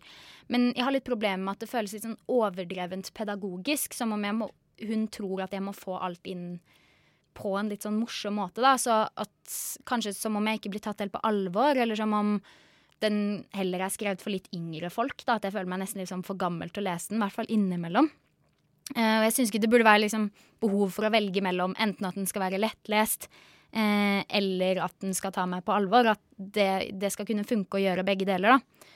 Men 0.53 0.69
jeg 0.75 0.85
har 0.85 0.93
litt 0.93 1.09
problemer 1.09 1.41
med 1.43 1.57
at 1.57 1.65
det 1.65 1.71
føles 1.71 1.95
litt 1.95 2.05
sånn 2.05 2.19
overdrevent 2.29 3.09
pedagogisk, 3.17 3.97
som 3.97 4.13
om 4.13 4.25
jeg 4.25 4.37
må, 4.37 4.49
hun 4.87 5.07
tror 5.11 5.45
at 5.45 5.55
jeg 5.55 5.63
må 5.65 5.73
få 5.75 5.97
alt 5.99 6.27
inn 6.29 6.59
på 7.39 7.53
en 7.57 7.69
litt 7.71 7.85
sånn 7.85 7.99
morsom 7.99 8.39
måte. 8.39 8.63
Da. 8.63 8.75
Så 8.79 8.95
at 9.07 9.59
kanskje 9.87 10.15
som 10.17 10.37
om 10.39 10.47
jeg 10.49 10.59
ikke 10.59 10.73
blir 10.75 10.83
tatt 10.83 11.03
helt 11.03 11.13
på 11.13 11.23
alvor, 11.27 11.77
eller 11.77 11.99
som 11.99 12.15
om 12.15 12.33
den 13.03 13.45
heller 13.55 13.85
er 13.85 13.93
skrevet 13.93 14.23
for 14.23 14.33
litt 14.33 14.49
yngre 14.55 14.91
folk. 14.91 15.23
Da, 15.23 15.37
at 15.37 15.47
jeg 15.47 15.55
føler 15.55 15.69
meg 15.71 15.83
nesten 15.83 16.03
liksom 16.03 16.25
for 16.27 16.39
gammel 16.39 16.71
til 16.73 16.83
å 16.83 16.89
lese 16.89 17.13
den, 17.13 17.21
i 17.21 17.25
hvert 17.25 17.37
fall 17.37 17.51
innimellom. 17.53 18.09
Uh, 18.95 19.21
jeg 19.27 19.35
syns 19.35 19.51
ikke 19.51 19.61
det 19.63 19.71
burde 19.71 19.87
være 19.87 20.03
liksom 20.07 20.27
behov 20.63 20.91
for 20.95 21.07
å 21.07 21.13
velge 21.13 21.43
mellom 21.45 21.75
enten 21.79 22.09
at 22.09 22.17
den 22.17 22.27
skal 22.27 22.47
være 22.47 22.59
lettlest, 22.59 23.29
eh, 23.71 24.25
eller 24.25 24.81
at 24.83 24.95
den 24.99 25.13
skal 25.15 25.31
ta 25.31 25.45
meg 25.47 25.63
på 25.63 25.71
alvor. 25.71 26.09
At 26.11 26.23
det, 26.35 26.97
det 26.99 27.13
skal 27.13 27.29
kunne 27.29 27.47
funke 27.47 27.79
å 27.79 27.83
gjøre 27.85 28.03
begge 28.07 28.27
deler, 28.27 28.57
da. 28.57 28.89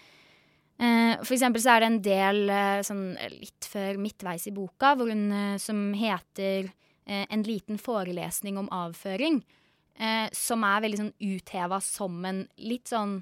Eh, 0.82 1.20
for 1.22 1.36
eksempel 1.36 1.62
så 1.62 1.76
er 1.76 1.84
det 1.84 1.90
en 1.92 2.00
del 2.06 2.40
eh, 2.50 2.80
sånn 2.86 3.04
litt 3.36 3.68
før 3.70 4.00
midtveis 4.02 4.48
i 4.50 4.56
boka 4.56 4.96
hvor 4.98 5.12
hun, 5.12 5.28
eh, 5.32 5.58
som 5.62 5.92
heter 5.94 6.72
eh, 7.06 7.28
En 7.30 7.44
liten 7.46 7.78
forelesning 7.78 8.58
om 8.58 8.72
avføring. 8.74 9.44
Eh, 9.94 10.26
som 10.34 10.66
er 10.66 10.82
veldig 10.82 11.00
sånn 11.04 11.14
utheva 11.22 11.78
som 11.84 12.18
en 12.26 12.48
litt 12.58 12.90
sånn 12.90 13.20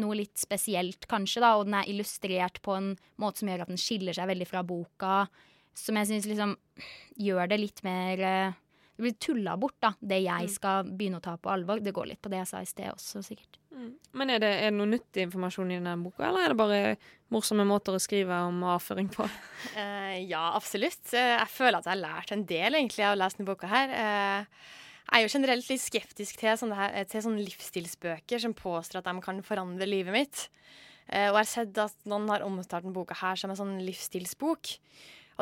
noe 0.00 0.16
litt 0.16 0.40
spesielt, 0.40 1.04
kanskje, 1.04 1.42
da, 1.44 1.50
og 1.58 1.66
den 1.68 1.76
er 1.76 1.88
illustrert 1.92 2.62
på 2.64 2.76
en 2.78 2.94
måte 3.20 3.42
som 3.42 3.50
gjør 3.50 3.66
at 3.66 3.72
den 3.72 3.80
skiller 3.80 4.16
seg 4.16 4.30
veldig 4.30 4.48
fra 4.48 4.62
boka. 4.64 5.16
Som 5.76 5.98
jeg 6.00 6.08
syns 6.08 6.28
liksom 6.28 6.54
gjør 7.20 7.50
det 7.52 7.58
litt 7.60 7.82
mer 7.84 8.22
eh, 8.24 8.56
blir 9.02 9.16
tulla 9.20 9.56
bort, 9.60 9.76
da, 9.82 9.92
det 10.00 10.20
jeg 10.24 10.50
skal 10.54 10.86
begynne 10.88 11.18
å 11.20 11.24
ta 11.24 11.36
på 11.40 11.50
alvor. 11.52 11.80
Det 11.82 11.94
går 11.94 12.12
litt 12.12 12.22
på 12.22 12.30
det 12.32 12.40
jeg 12.42 12.50
sa 12.50 12.62
i 12.62 12.68
sted 12.70 12.90
også, 12.92 13.22
sikkert. 13.26 13.58
Men 14.12 14.30
er 14.30 14.42
det, 14.42 14.50
er 14.60 14.68
det 14.68 14.76
noe 14.76 14.90
nyttig 14.90 15.24
informasjon 15.26 15.70
i 15.72 15.78
denne 15.78 15.96
boka, 16.04 16.26
eller 16.28 16.44
er 16.44 16.52
det 16.52 16.58
bare 16.60 16.80
morsomme 17.32 17.64
måter 17.66 17.96
å 17.96 18.02
skrive 18.02 18.36
om 18.48 18.60
avføring 18.68 19.08
på? 19.14 19.24
Uh, 19.72 20.18
ja, 20.32 20.42
absolutt. 20.52 21.02
Uh, 21.14 21.38
Jeg 21.40 21.50
føler 21.54 21.80
at 21.80 21.88
jeg 21.88 21.94
har 21.96 22.02
lært 22.02 22.34
en 22.34 22.46
del 22.46 22.78
egentlig 22.78 23.06
av 23.08 23.16
å 23.16 23.20
lese 23.22 23.40
denne 23.40 23.48
boka 23.48 23.70
her. 23.72 23.96
Uh, 23.96 24.68
Jeg 25.08 25.18
er 25.18 25.24
jo 25.24 25.32
generelt 25.34 25.70
litt 25.72 25.82
skeptisk 25.82 26.38
til 26.40 26.58
sånne, 26.60 26.78
her, 26.78 27.08
til 27.10 27.24
sånne 27.24 27.42
livsstilsbøker 27.44 28.44
som 28.44 28.54
påstår 28.56 29.00
at 29.00 29.08
de 29.08 29.24
kan 29.24 29.40
forandre 29.46 29.88
livet 29.88 30.14
mitt. 30.14 30.44
Eh, 31.08 31.28
Og 31.28 31.36
jeg 31.36 31.40
har 31.40 31.50
sett 31.50 31.80
at 31.82 31.96
noen 32.08 32.28
har 32.30 32.44
omtalt 32.46 32.84
denne 32.84 32.94
boka 32.94 33.16
her 33.18 33.40
som 33.40 33.50
en 33.52 33.58
sånn 33.58 33.74
livsstilsbok. 33.84 34.76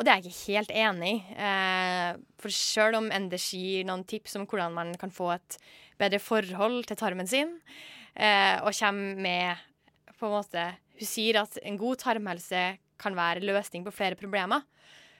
Og 0.01 0.05
det 0.07 0.09
er 0.09 0.23
jeg 0.23 0.31
ikke 0.31 0.53
helt 0.55 0.71
enig 0.73 1.09
i. 1.13 1.17
Eh, 1.45 2.15
For 2.41 2.49
sjøl 2.49 2.95
om 2.97 3.11
Enders 3.13 3.51
gir 3.53 3.85
noen 3.85 4.01
tips 4.09 4.33
om 4.39 4.47
hvordan 4.49 4.73
man 4.73 4.95
kan 4.97 5.13
få 5.13 5.27
et 5.35 5.59
bedre 6.01 6.17
forhold 6.17 6.87
til 6.89 6.97
tarmen 6.97 7.29
sin, 7.29 7.51
eh, 8.17 8.57
og 8.65 8.73
kommer 8.73 9.21
med 9.21 9.61
på 10.17 10.25
en 10.25 10.33
måte 10.39 10.63
Hun 11.01 11.09
sier 11.09 11.39
at 11.41 11.55
en 11.65 11.77
god 11.77 12.01
tarmhelse 12.01 12.63
kan 13.01 13.15
være 13.17 13.45
løsning 13.45 13.85
på 13.85 13.93
flere 13.93 14.17
problemer. 14.17 14.65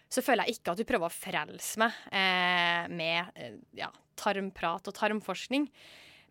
Så 0.10 0.22
føler 0.22 0.46
jeg 0.46 0.58
ikke 0.58 0.74
at 0.74 0.82
hun 0.82 0.90
prøver 0.90 1.10
å 1.10 1.14
frelse 1.14 1.82
meg 1.82 1.96
eh, 2.12 2.90
med 2.90 3.38
eh, 3.38 3.56
ja, 3.78 3.90
tarmprat 4.18 4.90
og 4.90 4.98
tarmforskning, 4.98 5.70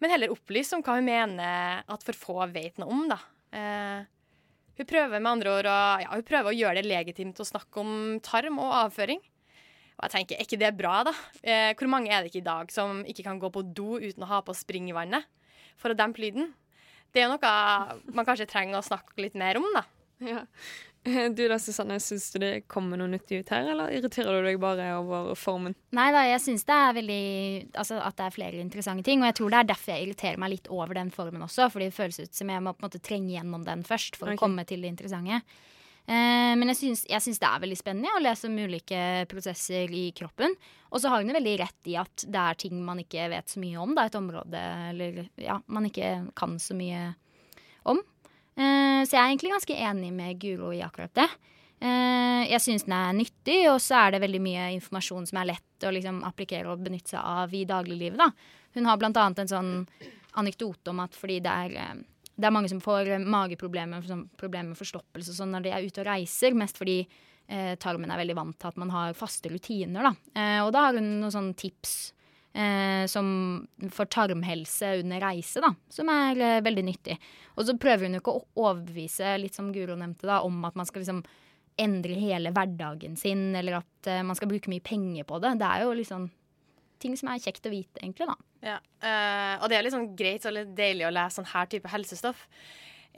men 0.02 0.10
heller 0.10 0.34
opplyse 0.34 0.74
om 0.74 0.82
hva 0.82 0.98
hun 0.98 1.06
mener 1.06 1.82
at 1.86 2.06
for 2.06 2.18
få 2.18 2.46
vet 2.50 2.78
noe 2.82 2.94
om. 2.94 3.06
da. 3.10 3.18
Eh, 3.54 4.10
hun 4.80 4.88
prøver 4.88 5.20
med 5.20 5.28
andre 5.28 5.52
ord 5.52 5.68
å, 5.68 5.80
ja, 6.00 6.08
hun 6.14 6.24
prøver 6.26 6.50
å 6.50 6.56
gjøre 6.56 6.80
det 6.80 6.88
legitimt 6.88 7.40
å 7.42 7.46
snakke 7.46 7.82
om 7.82 7.92
tarm 8.24 8.56
og 8.62 8.72
avføring. 8.86 9.20
Og 10.00 10.06
jeg 10.06 10.14
tenker, 10.14 10.38
er 10.38 10.46
ikke 10.46 10.60
det 10.62 10.70
bra, 10.78 11.02
da? 11.04 11.12
Eh, 11.44 11.74
hvor 11.76 11.90
mange 11.92 12.08
er 12.08 12.22
det 12.22 12.30
ikke 12.30 12.40
i 12.40 12.46
dag 12.46 12.72
som 12.72 13.02
ikke 13.04 13.26
kan 13.26 13.40
gå 13.42 13.50
på 13.52 13.66
do 13.76 13.98
uten 14.00 14.24
å 14.24 14.30
ha 14.30 14.40
på 14.44 14.56
springvannet 14.56 15.28
for 15.80 15.92
å 15.92 15.98
dempe 15.98 16.24
lyden? 16.24 16.54
Det 17.12 17.20
er 17.20 17.28
jo 17.28 17.34
noe 17.34 18.14
man 18.14 18.24
kanskje 18.24 18.48
trenger 18.48 18.78
å 18.80 18.86
snakke 18.86 19.20
litt 19.20 19.36
mer 19.36 19.60
om, 19.60 19.66
da. 19.76 19.84
Ja. 20.20 20.44
Du 21.36 21.48
da, 21.48 21.56
Susanne, 21.56 21.96
syns 22.02 22.26
du 22.34 22.42
det 22.42 22.66
kommer 22.68 22.98
noe 23.00 23.08
nyttig 23.08 23.38
ut 23.40 23.50
her, 23.54 23.70
eller 23.72 23.88
irriterer 23.96 24.36
du 24.36 24.48
deg 24.50 24.58
bare 24.60 24.90
over 24.98 25.30
formen? 25.38 25.72
Nei 25.96 26.10
da, 26.12 26.26
jeg 26.28 26.42
syns 26.44 26.66
det 26.68 26.76
er 26.76 26.96
veldig 26.98 27.22
Altså 27.80 27.96
at 28.04 28.18
det 28.18 28.26
er 28.26 28.34
flere 28.34 28.60
interessante 28.60 29.06
ting. 29.06 29.24
Og 29.24 29.30
jeg 29.30 29.38
tror 29.38 29.54
det 29.54 29.62
er 29.62 29.70
derfor 29.70 29.94
jeg 29.94 30.10
irriterer 30.10 30.42
meg 30.42 30.52
litt 30.52 30.68
over 30.68 31.00
den 31.00 31.12
formen 31.14 31.46
også. 31.46 31.70
Fordi 31.72 31.88
det 31.88 31.96
føles 31.96 32.20
ut 32.20 32.36
som 32.36 32.52
jeg 32.52 32.64
må 32.66 32.74
på 32.76 32.84
en 32.84 32.90
måte 32.90 33.00
trenge 33.00 33.32
gjennom 33.32 33.64
den 33.64 33.86
først 33.88 34.20
for 34.20 34.28
okay. 34.28 34.36
å 34.36 34.44
komme 34.44 34.66
til 34.68 34.84
det 34.84 34.92
interessante. 34.92 35.40
Eh, 36.04 36.52
men 36.58 36.72
jeg 36.72 36.80
syns, 36.82 37.06
det 37.40 37.48
er 37.48 37.64
veldig 37.64 37.80
spennende 37.80 38.12
å 38.16 38.22
lese 38.24 38.48
om 38.50 38.60
ulike 38.60 39.00
prosesser 39.30 39.92
i 39.96 40.04
kroppen. 40.16 40.52
Og 40.90 41.00
så 41.00 41.12
har 41.12 41.22
hun 41.22 41.32
jo 41.32 41.36
veldig 41.38 41.56
rett 41.62 41.90
i 41.92 41.96
at 42.00 42.28
det 42.28 42.44
er 42.44 42.60
ting 42.60 42.80
man 42.84 43.00
ikke 43.00 43.28
vet 43.32 43.52
så 43.52 43.62
mye 43.62 43.80
om. 43.80 43.96
Det 43.96 44.04
er 44.04 44.12
et 44.12 44.20
område 44.20 44.64
eller, 44.90 45.20
ja, 45.40 45.60
man 45.70 45.88
ikke 45.88 46.12
kan 46.36 46.60
så 46.60 46.76
mye 46.76 47.12
om. 47.88 48.04
Eh, 48.58 49.00
så 49.06 49.16
jeg 49.16 49.20
er 49.20 49.28
egentlig 49.28 49.54
ganske 49.54 49.78
enig 49.88 50.12
med 50.16 50.40
Guro 50.42 50.72
i 50.74 50.82
akkurat 50.84 51.14
det. 51.16 51.28
Eh, 51.80 52.44
jeg 52.50 52.60
syns 52.60 52.84
den 52.84 52.96
er 52.96 53.16
nyttig, 53.16 53.58
og 53.70 53.78
så 53.80 54.02
er 54.02 54.14
det 54.14 54.22
veldig 54.26 54.42
mye 54.44 54.68
informasjon 54.76 55.28
som 55.30 55.40
er 55.40 55.52
lett 55.54 55.86
å 55.88 55.92
liksom 55.94 56.20
applikere 56.28 56.68
og 56.68 56.82
benytte 56.84 57.14
seg 57.14 57.24
av 57.24 57.54
i 57.56 57.64
dagliglivet. 57.68 58.20
Da. 58.20 58.28
Hun 58.76 58.88
har 58.90 59.00
blant 59.00 59.20
annet 59.20 59.44
en 59.44 59.52
sånn 59.54 59.72
anekdote 60.40 60.92
om 60.92 61.00
at 61.02 61.16
fordi 61.16 61.40
det 61.44 61.56
er, 61.64 61.76
eh, 61.80 62.04
det 62.36 62.48
er 62.48 62.54
mange 62.54 62.68
som 62.72 62.82
får 62.84 63.14
mageproblemer, 63.24 64.04
sånn, 64.06 64.28
problemer 64.36 64.74
med 64.74 64.80
forstoppelse 64.80 65.34
sånn 65.36 65.56
når 65.56 65.64
de 65.64 65.74
er 65.74 65.88
ute 65.88 66.04
og 66.04 66.08
reiser, 66.10 66.56
mest 66.56 66.78
fordi 66.80 67.00
eh, 67.48 67.74
tarmen 67.80 68.12
er 68.12 68.20
veldig 68.20 68.36
vant 68.36 68.58
til 68.60 68.70
at 68.70 68.80
man 68.80 68.92
har 68.94 69.16
faste 69.18 69.48
rutiner. 69.52 70.10
Da. 70.10 70.14
Eh, 70.36 70.60
og 70.64 70.72
da 70.76 70.86
har 70.86 71.00
hun 71.00 71.16
noen 71.20 71.32
sånne 71.34 71.56
tips 71.56 72.12
eh, 72.54 73.04
som 73.10 73.28
for 73.92 74.10
tarmhelse 74.10 74.96
under 75.00 75.22
reise, 75.22 75.62
da, 75.62 75.72
som 75.92 76.10
er 76.12 76.40
eh, 76.40 76.64
veldig 76.64 76.84
nyttig. 76.86 77.16
Og 77.56 77.68
så 77.68 77.76
prøver 77.80 78.08
hun 78.08 78.18
jo 78.18 78.24
ikke 78.24 78.36
å 78.36 78.44
overbevise, 78.66 79.36
litt 79.42 79.56
som 79.58 79.70
Guro 79.74 79.96
nevnte, 79.98 80.28
da, 80.30 80.40
om 80.46 80.60
at 80.68 80.78
man 80.78 80.88
skal 80.88 81.04
liksom 81.04 81.22
endre 81.80 82.16
hele 82.18 82.52
hverdagen 82.52 83.16
sin, 83.16 83.50
eller 83.56 83.80
at 83.80 84.10
eh, 84.10 84.22
man 84.26 84.38
skal 84.38 84.50
bruke 84.50 84.72
mye 84.72 84.84
penger 84.84 85.26
på 85.28 85.40
det. 85.42 85.56
Det 85.60 85.70
er 85.70 85.86
jo 85.86 85.96
liksom 85.96 86.28
ting 87.00 87.16
som 87.16 87.30
er 87.32 87.40
kjekt 87.40 87.66
å 87.66 87.72
vite, 87.72 88.02
egentlig, 88.02 88.28
da. 88.28 88.36
Ja, 88.60 88.76
eh, 88.76 89.54
og 89.62 89.70
det 89.72 89.78
er 89.78 89.88
sånn 89.92 90.12
greit 90.16 90.44
og 90.44 90.56
litt 90.56 90.74
deilig 90.76 91.06
å 91.08 91.14
lese 91.14 91.40
sånn 91.40 91.48
her 91.54 91.68
type 91.72 91.88
helsestoff. 91.88 92.44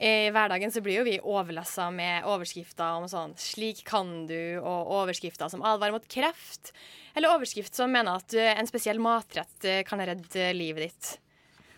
I 0.01 0.31
hverdagen 0.33 0.71
så 0.73 0.81
blir 0.81 0.97
jo 0.99 1.05
vi 1.05 1.19
overlessa 1.21 1.91
med 1.93 2.25
overskrifter 2.25 2.97
om 2.97 3.05
sånn 3.07 3.35
'slik 3.37 3.83
kan 3.85 4.25
du', 4.27 4.57
og 4.57 4.89
overskrifter 4.89 5.49
som 5.49 5.61
advarer 5.61 5.93
mot 5.93 6.07
kreft, 6.07 6.73
eller 7.15 7.29
overskrift 7.29 7.75
som 7.75 7.91
mener 7.91 8.17
at 8.17 8.33
en 8.33 8.67
spesiell 8.67 8.97
matrett 8.99 9.65
eh, 9.65 9.83
kan 9.83 10.01
redde 10.01 10.53
livet 10.57 10.89
ditt. 10.89 11.19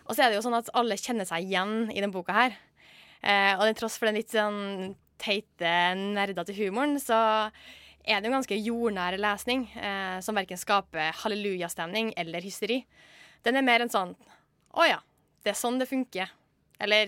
Og 0.08 0.16
så 0.16 0.24
er 0.24 0.30
det 0.30 0.38
jo 0.38 0.46
sånn 0.46 0.56
at 0.56 0.70
alle 0.72 0.96
kjenner 0.96 1.26
seg 1.28 1.44
igjen 1.44 1.90
i 1.90 2.00
denne 2.00 2.14
boka 2.14 2.32
her. 2.32 2.56
Eh, 3.22 3.52
og 3.58 3.66
til 3.66 3.74
tross 3.82 3.98
for 3.98 4.08
den 4.08 4.16
litt 4.16 4.32
sånn 4.32 4.94
teite, 5.18 5.72
nerdete 5.98 6.54
humoren, 6.56 6.96
så 7.02 7.50
er 8.06 8.20
det 8.20 8.30
jo 8.30 8.36
ganske 8.36 8.58
jordnær 8.60 9.18
lesning, 9.18 9.66
eh, 9.76 10.20
som 10.22 10.38
verken 10.38 10.60
skaper 10.60 11.12
hallelujastemning 11.24 12.14
eller 12.16 12.40
hysteri. 12.40 12.84
Den 13.44 13.56
er 13.56 13.66
mer 13.66 13.82
en 13.82 13.92
sånn 13.92 14.16
'Å 14.72 14.88
ja, 14.88 15.00
det 15.42 15.50
er 15.50 15.60
sånn 15.60 15.78
det 15.78 15.88
funker'. 15.88 16.30
Eller 16.80 17.06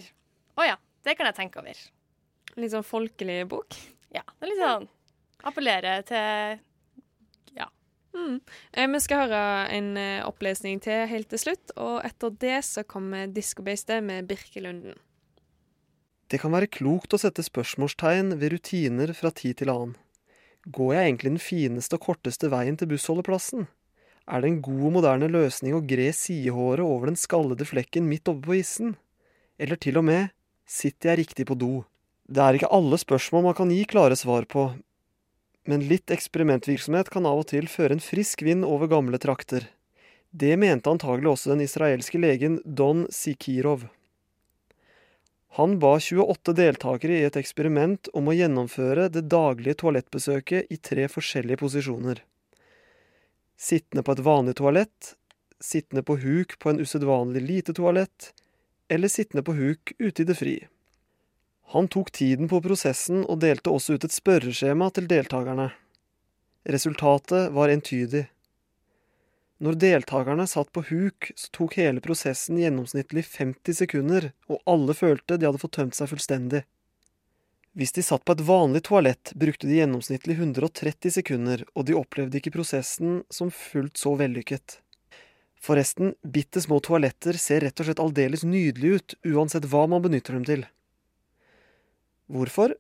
'Å 0.57 0.67
ja, 0.67 0.77
det 1.05 1.17
kan 1.17 1.27
jeg 1.27 1.37
tenke 1.37 1.61
over'. 1.61 1.91
Litt 2.57 2.73
sånn 2.73 2.87
folkelig 2.87 3.49
bok? 3.49 3.77
Ja. 4.15 4.23
Det 4.23 4.47
er 4.47 4.53
litt 4.53 4.65
sånn 4.65 4.89
Appellere 5.47 6.03
til 6.03 6.59
Mm. 8.19 8.41
Eh, 8.73 8.89
vi 8.89 9.01
skal 9.01 9.27
høre 9.27 9.43
en 9.75 9.93
eh, 10.01 10.27
opplesning 10.27 10.81
til 10.83 11.07
helt 11.11 11.29
til 11.31 11.43
slutt, 11.43 11.75
og 11.77 12.01
etter 12.07 12.35
det 12.43 12.59
så 12.67 12.85
kommer 12.89 13.29
Diskobeistet 13.31 14.03
med 14.05 14.29
Birkelunden. 14.31 14.97
Det 16.29 16.41
kan 16.43 16.53
være 16.53 16.69
klokt 16.69 17.15
å 17.15 17.21
sette 17.21 17.45
spørsmålstegn 17.45 18.35
ved 18.41 18.53
rutiner 18.53 19.15
fra 19.17 19.33
tid 19.33 19.61
til 19.61 19.73
annen. 19.73 19.97
Går 20.69 20.95
jeg 20.95 21.05
egentlig 21.07 21.33
den 21.33 21.41
fineste 21.41 21.97
og 21.97 22.05
korteste 22.05 22.51
veien 22.53 22.77
til 22.77 22.91
bussholdeplassen? 22.91 23.69
Er 24.29 24.43
det 24.43 24.51
en 24.51 24.61
god 24.65 24.83
og 24.91 24.95
moderne 24.99 25.31
løsning 25.33 25.77
å 25.77 25.85
gre 25.89 26.11
sidehåret 26.13 26.85
over 26.85 27.09
den 27.09 27.17
skallede 27.17 27.65
flekken 27.65 28.11
midt 28.11 28.29
oppe 28.29 28.51
på 28.51 28.59
issen? 28.59 28.99
Eller 29.57 29.81
til 29.81 29.97
og 29.97 30.05
med, 30.05 30.35
sitter 30.69 31.13
jeg 31.13 31.25
riktig 31.25 31.49
på 31.49 31.57
do? 31.59 31.73
Det 32.29 32.45
er 32.45 32.59
ikke 32.59 32.71
alle 32.77 32.99
spørsmål 33.01 33.49
man 33.49 33.57
kan 33.57 33.73
gi 33.73 33.81
klare 33.89 34.17
svar 34.21 34.45
på, 34.45 34.69
men 35.69 35.85
litt 35.89 36.13
eksperimentvirksomhet 36.13 37.11
kan 37.13 37.27
av 37.29 37.43
og 37.43 37.51
til 37.51 37.69
føre 37.73 37.97
en 37.97 38.05
frisk 38.05 38.45
vind 38.45 38.65
over 38.69 38.89
gamle 38.93 39.21
trakter. 39.21 39.67
Det 40.31 40.55
mente 40.61 40.93
antagelig 40.93 41.33
også 41.33 41.55
den 41.55 41.65
israelske 41.65 42.21
legen 42.21 42.61
Don 42.65 43.07
Sikirov. 43.13 43.87
Han 45.57 45.79
ba 45.81 45.95
28 45.99 46.53
deltakere 46.55 47.17
i 47.17 47.27
et 47.27 47.37
eksperiment 47.41 48.11
om 48.17 48.29
å 48.29 48.37
gjennomføre 48.37 49.09
det 49.13 49.25
daglige 49.33 49.81
toalettbesøket 49.83 50.69
i 50.73 50.77
tre 50.77 51.09
forskjellige 51.09 51.61
posisjoner. 51.65 52.21
Sittende 53.59 54.05
på 54.07 54.15
et 54.15 54.23
vanlig 54.23 54.55
toalett, 54.61 55.15
sittende 55.59 56.05
på 56.07 56.19
huk 56.23 56.59
på 56.63 56.71
en 56.71 56.85
usedvanlig 56.85 57.43
lite 57.43 57.75
toalett, 57.75 58.31
eller 58.89 59.09
sittende 59.09 59.43
på 59.45 59.55
huk 59.59 59.93
ute 59.99 60.23
i 60.23 60.29
det 60.29 60.37
fri. 60.39 60.57
Han 61.73 61.89
tok 61.89 62.11
tiden 62.13 62.49
på 62.49 62.63
prosessen 62.65 63.25
og 63.27 63.43
delte 63.45 63.71
også 63.71 63.99
ut 63.99 64.07
et 64.09 64.15
spørreskjema 64.15 64.89
til 64.97 65.09
deltakerne. 65.11 65.69
Resultatet 66.69 67.53
var 67.53 67.69
entydig. 67.69 68.25
Når 69.59 69.77
deltakerne 69.83 70.47
satt 70.47 70.71
på 70.73 70.85
huk, 70.89 71.31
så 71.37 71.51
tok 71.53 71.77
hele 71.81 72.01
prosessen 72.01 72.61
gjennomsnittlig 72.63 73.25
50 73.27 73.81
sekunder, 73.83 74.31
og 74.47 74.63
alle 74.71 74.95
følte 74.95 75.37
de 75.37 75.49
hadde 75.49 75.61
fått 75.61 75.77
tømt 75.77 75.99
seg 75.99 76.13
fullstendig. 76.13 76.63
Hvis 77.79 77.93
de 77.95 78.03
satt 78.03 78.25
på 78.25 78.35
et 78.35 78.45
vanlig 78.47 78.85
toalett, 78.89 79.33
brukte 79.39 79.69
de 79.69 79.81
gjennomsnittlig 79.81 80.39
130 80.39 81.13
sekunder, 81.19 81.67
og 81.75 81.85
de 81.87 81.99
opplevde 81.99 82.41
ikke 82.41 82.55
prosessen 82.55 83.21
som 83.31 83.53
fullt 83.55 83.99
så 84.01 84.15
vellykket. 84.19 84.81
Forresten, 85.59 86.15
bitte 86.23 86.63
små 86.63 86.79
toaletter 86.85 87.39
ser 87.41 87.65
rett 87.67 87.81
og 87.81 87.89
slett 87.89 88.03
aldeles 88.03 88.45
nydelige 88.47 88.99
ut, 88.99 89.17
uansett 89.27 89.67
hva 89.71 89.87
man 89.91 90.05
benytter 90.05 90.39
dem 90.39 90.45
til. 90.47 90.67
Hvorfor? 92.31 92.77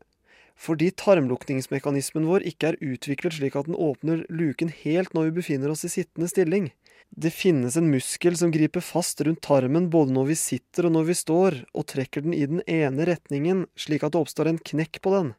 Fordi 0.59 0.91
tarmlukningsmekanismen 0.99 2.27
vår 2.27 2.45
ikke 2.51 2.73
er 2.73 2.81
utviklet 2.83 3.37
slik 3.37 3.57
at 3.59 3.69
den 3.69 3.79
åpner 3.79 4.25
luken 4.31 4.73
helt 4.83 5.15
når 5.15 5.29
vi 5.29 5.39
befinner 5.41 5.71
oss 5.71 5.85
i 5.87 5.93
sittende 5.93 6.31
stilling. 6.31 6.73
Det 7.09 7.31
finnes 7.33 7.77
en 7.79 7.91
muskel 7.91 8.37
som 8.37 8.51
griper 8.53 8.85
fast 8.85 9.23
rundt 9.25 9.41
tarmen 9.47 9.89
både 9.91 10.13
når 10.13 10.33
vi 10.33 10.39
sitter 10.39 10.89
og 10.89 10.97
når 10.97 11.07
vi 11.09 11.17
står, 11.17 11.61
og 11.73 11.87
trekker 11.95 12.27
den 12.27 12.35
i 12.37 12.45
den 12.51 12.61
ene 12.67 13.07
retningen 13.09 13.67
slik 13.79 14.05
at 14.05 14.13
det 14.15 14.21
oppstår 14.21 14.51
en 14.51 14.61
knekk 14.71 15.01
på 15.03 15.15
den. 15.15 15.31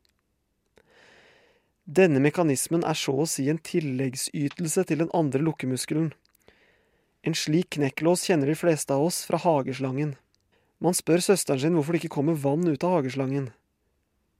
Denne 1.89 2.21
mekanismen 2.21 2.83
er 2.85 2.97
så 2.97 3.15
å 3.21 3.27
si 3.29 3.47
en 3.49 3.61
tilleggsytelse 3.65 4.87
til 4.89 5.03
den 5.03 5.13
andre 5.13 5.41
lukkemuskelen. 5.45 6.11
En 7.27 7.35
slik 7.35 7.75
knekklås 7.75 8.23
kjenner 8.29 8.47
de 8.47 8.55
fleste 8.55 8.95
av 8.95 9.03
oss 9.09 9.25
fra 9.27 9.39
hageslangen. 9.43 10.15
Man 10.79 10.95
spør 10.95 11.19
søsteren 11.19 11.59
sin 11.59 11.75
hvorfor 11.75 11.95
det 11.95 12.03
ikke 12.03 12.15
kommer 12.15 12.37
vann 12.39 12.63
ut 12.67 12.83
av 12.87 12.99
hageslangen. 12.99 13.49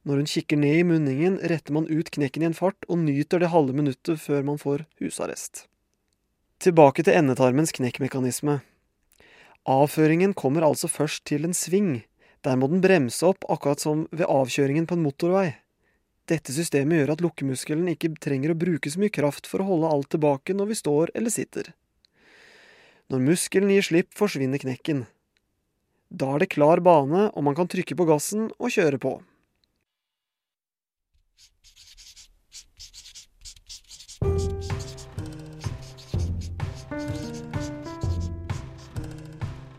Når 0.07 0.21
hun 0.21 0.29
kikker 0.31 0.59
ned 0.59 0.77
i 0.79 0.85
munningen, 0.87 1.35
retter 1.51 1.75
man 1.75 1.89
ut 1.91 2.07
knekken 2.15 2.45
i 2.45 2.47
en 2.47 2.55
fart 2.55 2.87
og 2.87 3.01
nyter 3.01 3.43
det 3.43 3.51
halve 3.51 3.75
minuttet 3.75 4.21
før 4.23 4.45
man 4.47 4.61
får 4.61 4.85
husarrest. 5.01 5.65
Tilbake 6.63 7.03
til 7.03 7.19
endetarmens 7.19 7.75
knekkmekanisme. 7.75 8.61
Avføringen 9.67 10.31
kommer 10.33 10.63
altså 10.63 10.87
først 10.87 11.25
til 11.27 11.43
en 11.47 11.55
sving. 11.55 12.05
Der 12.47 12.55
må 12.55 12.69
den 12.71 12.79
bremse 12.79 13.27
opp, 13.27 13.43
akkurat 13.51 13.83
som 13.83 14.07
ved 14.11 14.27
avkjøringen 14.27 14.87
på 14.87 14.95
en 14.95 15.03
motorvei. 15.03 15.49
Dette 16.31 16.55
systemet 16.55 17.01
gjør 17.01 17.13
at 17.15 17.23
lukkemuskelen 17.25 17.91
ikke 17.91 18.13
trenger 18.23 18.53
å 18.53 18.59
bruke 18.59 18.91
så 18.91 19.01
mye 19.01 19.11
kraft 19.11 19.49
for 19.49 19.59
å 19.59 19.67
holde 19.67 19.91
alt 19.91 20.11
tilbake 20.15 20.55
når 20.55 20.71
vi 20.71 20.79
står 20.79 21.11
eller 21.17 21.33
sitter. 21.33 21.73
Når 23.09 23.23
muskelen 23.25 23.71
gir 23.73 23.81
slipp, 23.81 24.11
forsvinner 24.13 24.61
knekken. 24.61 25.07
Da 26.13 26.27
er 26.35 26.43
det 26.43 26.51
klar 26.53 26.77
bane, 26.85 27.31
og 27.33 27.41
man 27.45 27.55
kan 27.57 27.65
trykke 27.69 27.95
på 27.97 28.05
gassen 28.05 28.51
og 28.61 28.69
kjøre 28.69 29.01
på. 29.01 29.17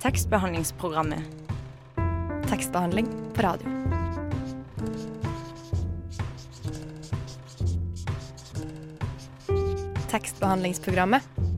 Tekstbehandlingsprogrammet. 0.02 1.22
Tekstbehandling 2.50 3.06
på 3.36 3.46
radio. 3.46 3.76
Tekstbehandlingsprogrammet. 10.10 11.49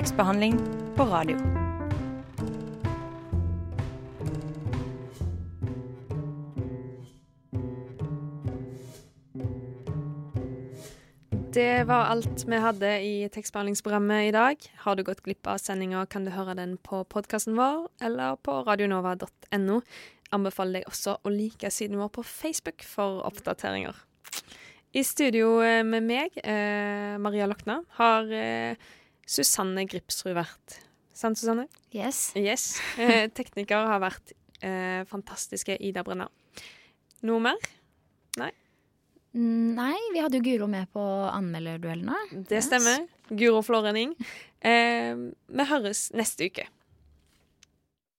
Tekstbehandling 0.00 0.54
på 0.96 1.04
radio. 1.04 1.36
Det 11.52 11.84
var 11.84 11.94
alt 11.94 12.46
vi 12.46 12.56
hadde 12.56 13.00
i 13.04 13.28
tekstbehandlingsprogrammet 13.28 14.28
i 14.28 14.30
dag. 14.32 14.56
Har 14.86 14.96
du 14.96 15.02
gått 15.04 15.20
glipp 15.20 15.44
av 15.46 15.58
sendinga, 15.60 16.06
kan 16.06 16.24
du 16.24 16.30
høre 16.32 16.54
den 16.56 16.78
på 16.80 17.02
podkasten 17.04 17.58
vår 17.58 17.90
eller 18.00 18.38
på 18.40 18.54
radionova.no. 18.64 19.82
Anbefaler 20.32 20.78
deg 20.78 20.88
også 20.88 21.18
å 21.20 21.34
like 21.34 21.68
siden 21.68 22.00
vår 22.00 22.08
på 22.16 22.24
Facebook 22.24 22.86
for 22.88 23.20
oppdateringer. 23.28 24.00
I 24.96 25.04
studio 25.04 25.60
eh, 25.60 25.84
med 25.84 26.08
meg, 26.08 26.40
eh, 26.40 27.20
Maria 27.20 27.44
Lokna, 27.52 27.82
har 28.00 28.32
eh, 28.32 28.88
Susanne 29.30 29.84
Gripsrud 29.86 30.34
vært. 30.34 30.80
Sant, 31.14 31.38
Susanne? 31.38 31.68
Yes. 31.94 32.30
Yes. 32.38 32.64
Eh, 32.98 33.28
tekniker 33.36 33.86
har 33.86 34.00
vært 34.02 34.32
eh, 34.64 35.04
fantastiske 35.10 35.76
Ida 35.86 36.02
Brenna. 36.06 36.26
Noe 37.28 37.42
mer? 37.44 37.60
Nei? 38.40 38.50
Mm, 39.36 39.76
Nei, 39.76 39.98
vi 40.14 40.22
hadde 40.24 40.40
jo 40.40 40.46
Guro 40.48 40.66
med 40.70 40.90
på 40.90 41.04
anmelderduellene. 41.30 42.16
Det 42.50 42.62
stemmer. 42.66 43.04
Guro-florening. 43.30 44.16
Eh, 44.66 45.14
vi 45.46 45.66
høres 45.70 46.08
neste 46.18 46.50
uke. 46.50 46.66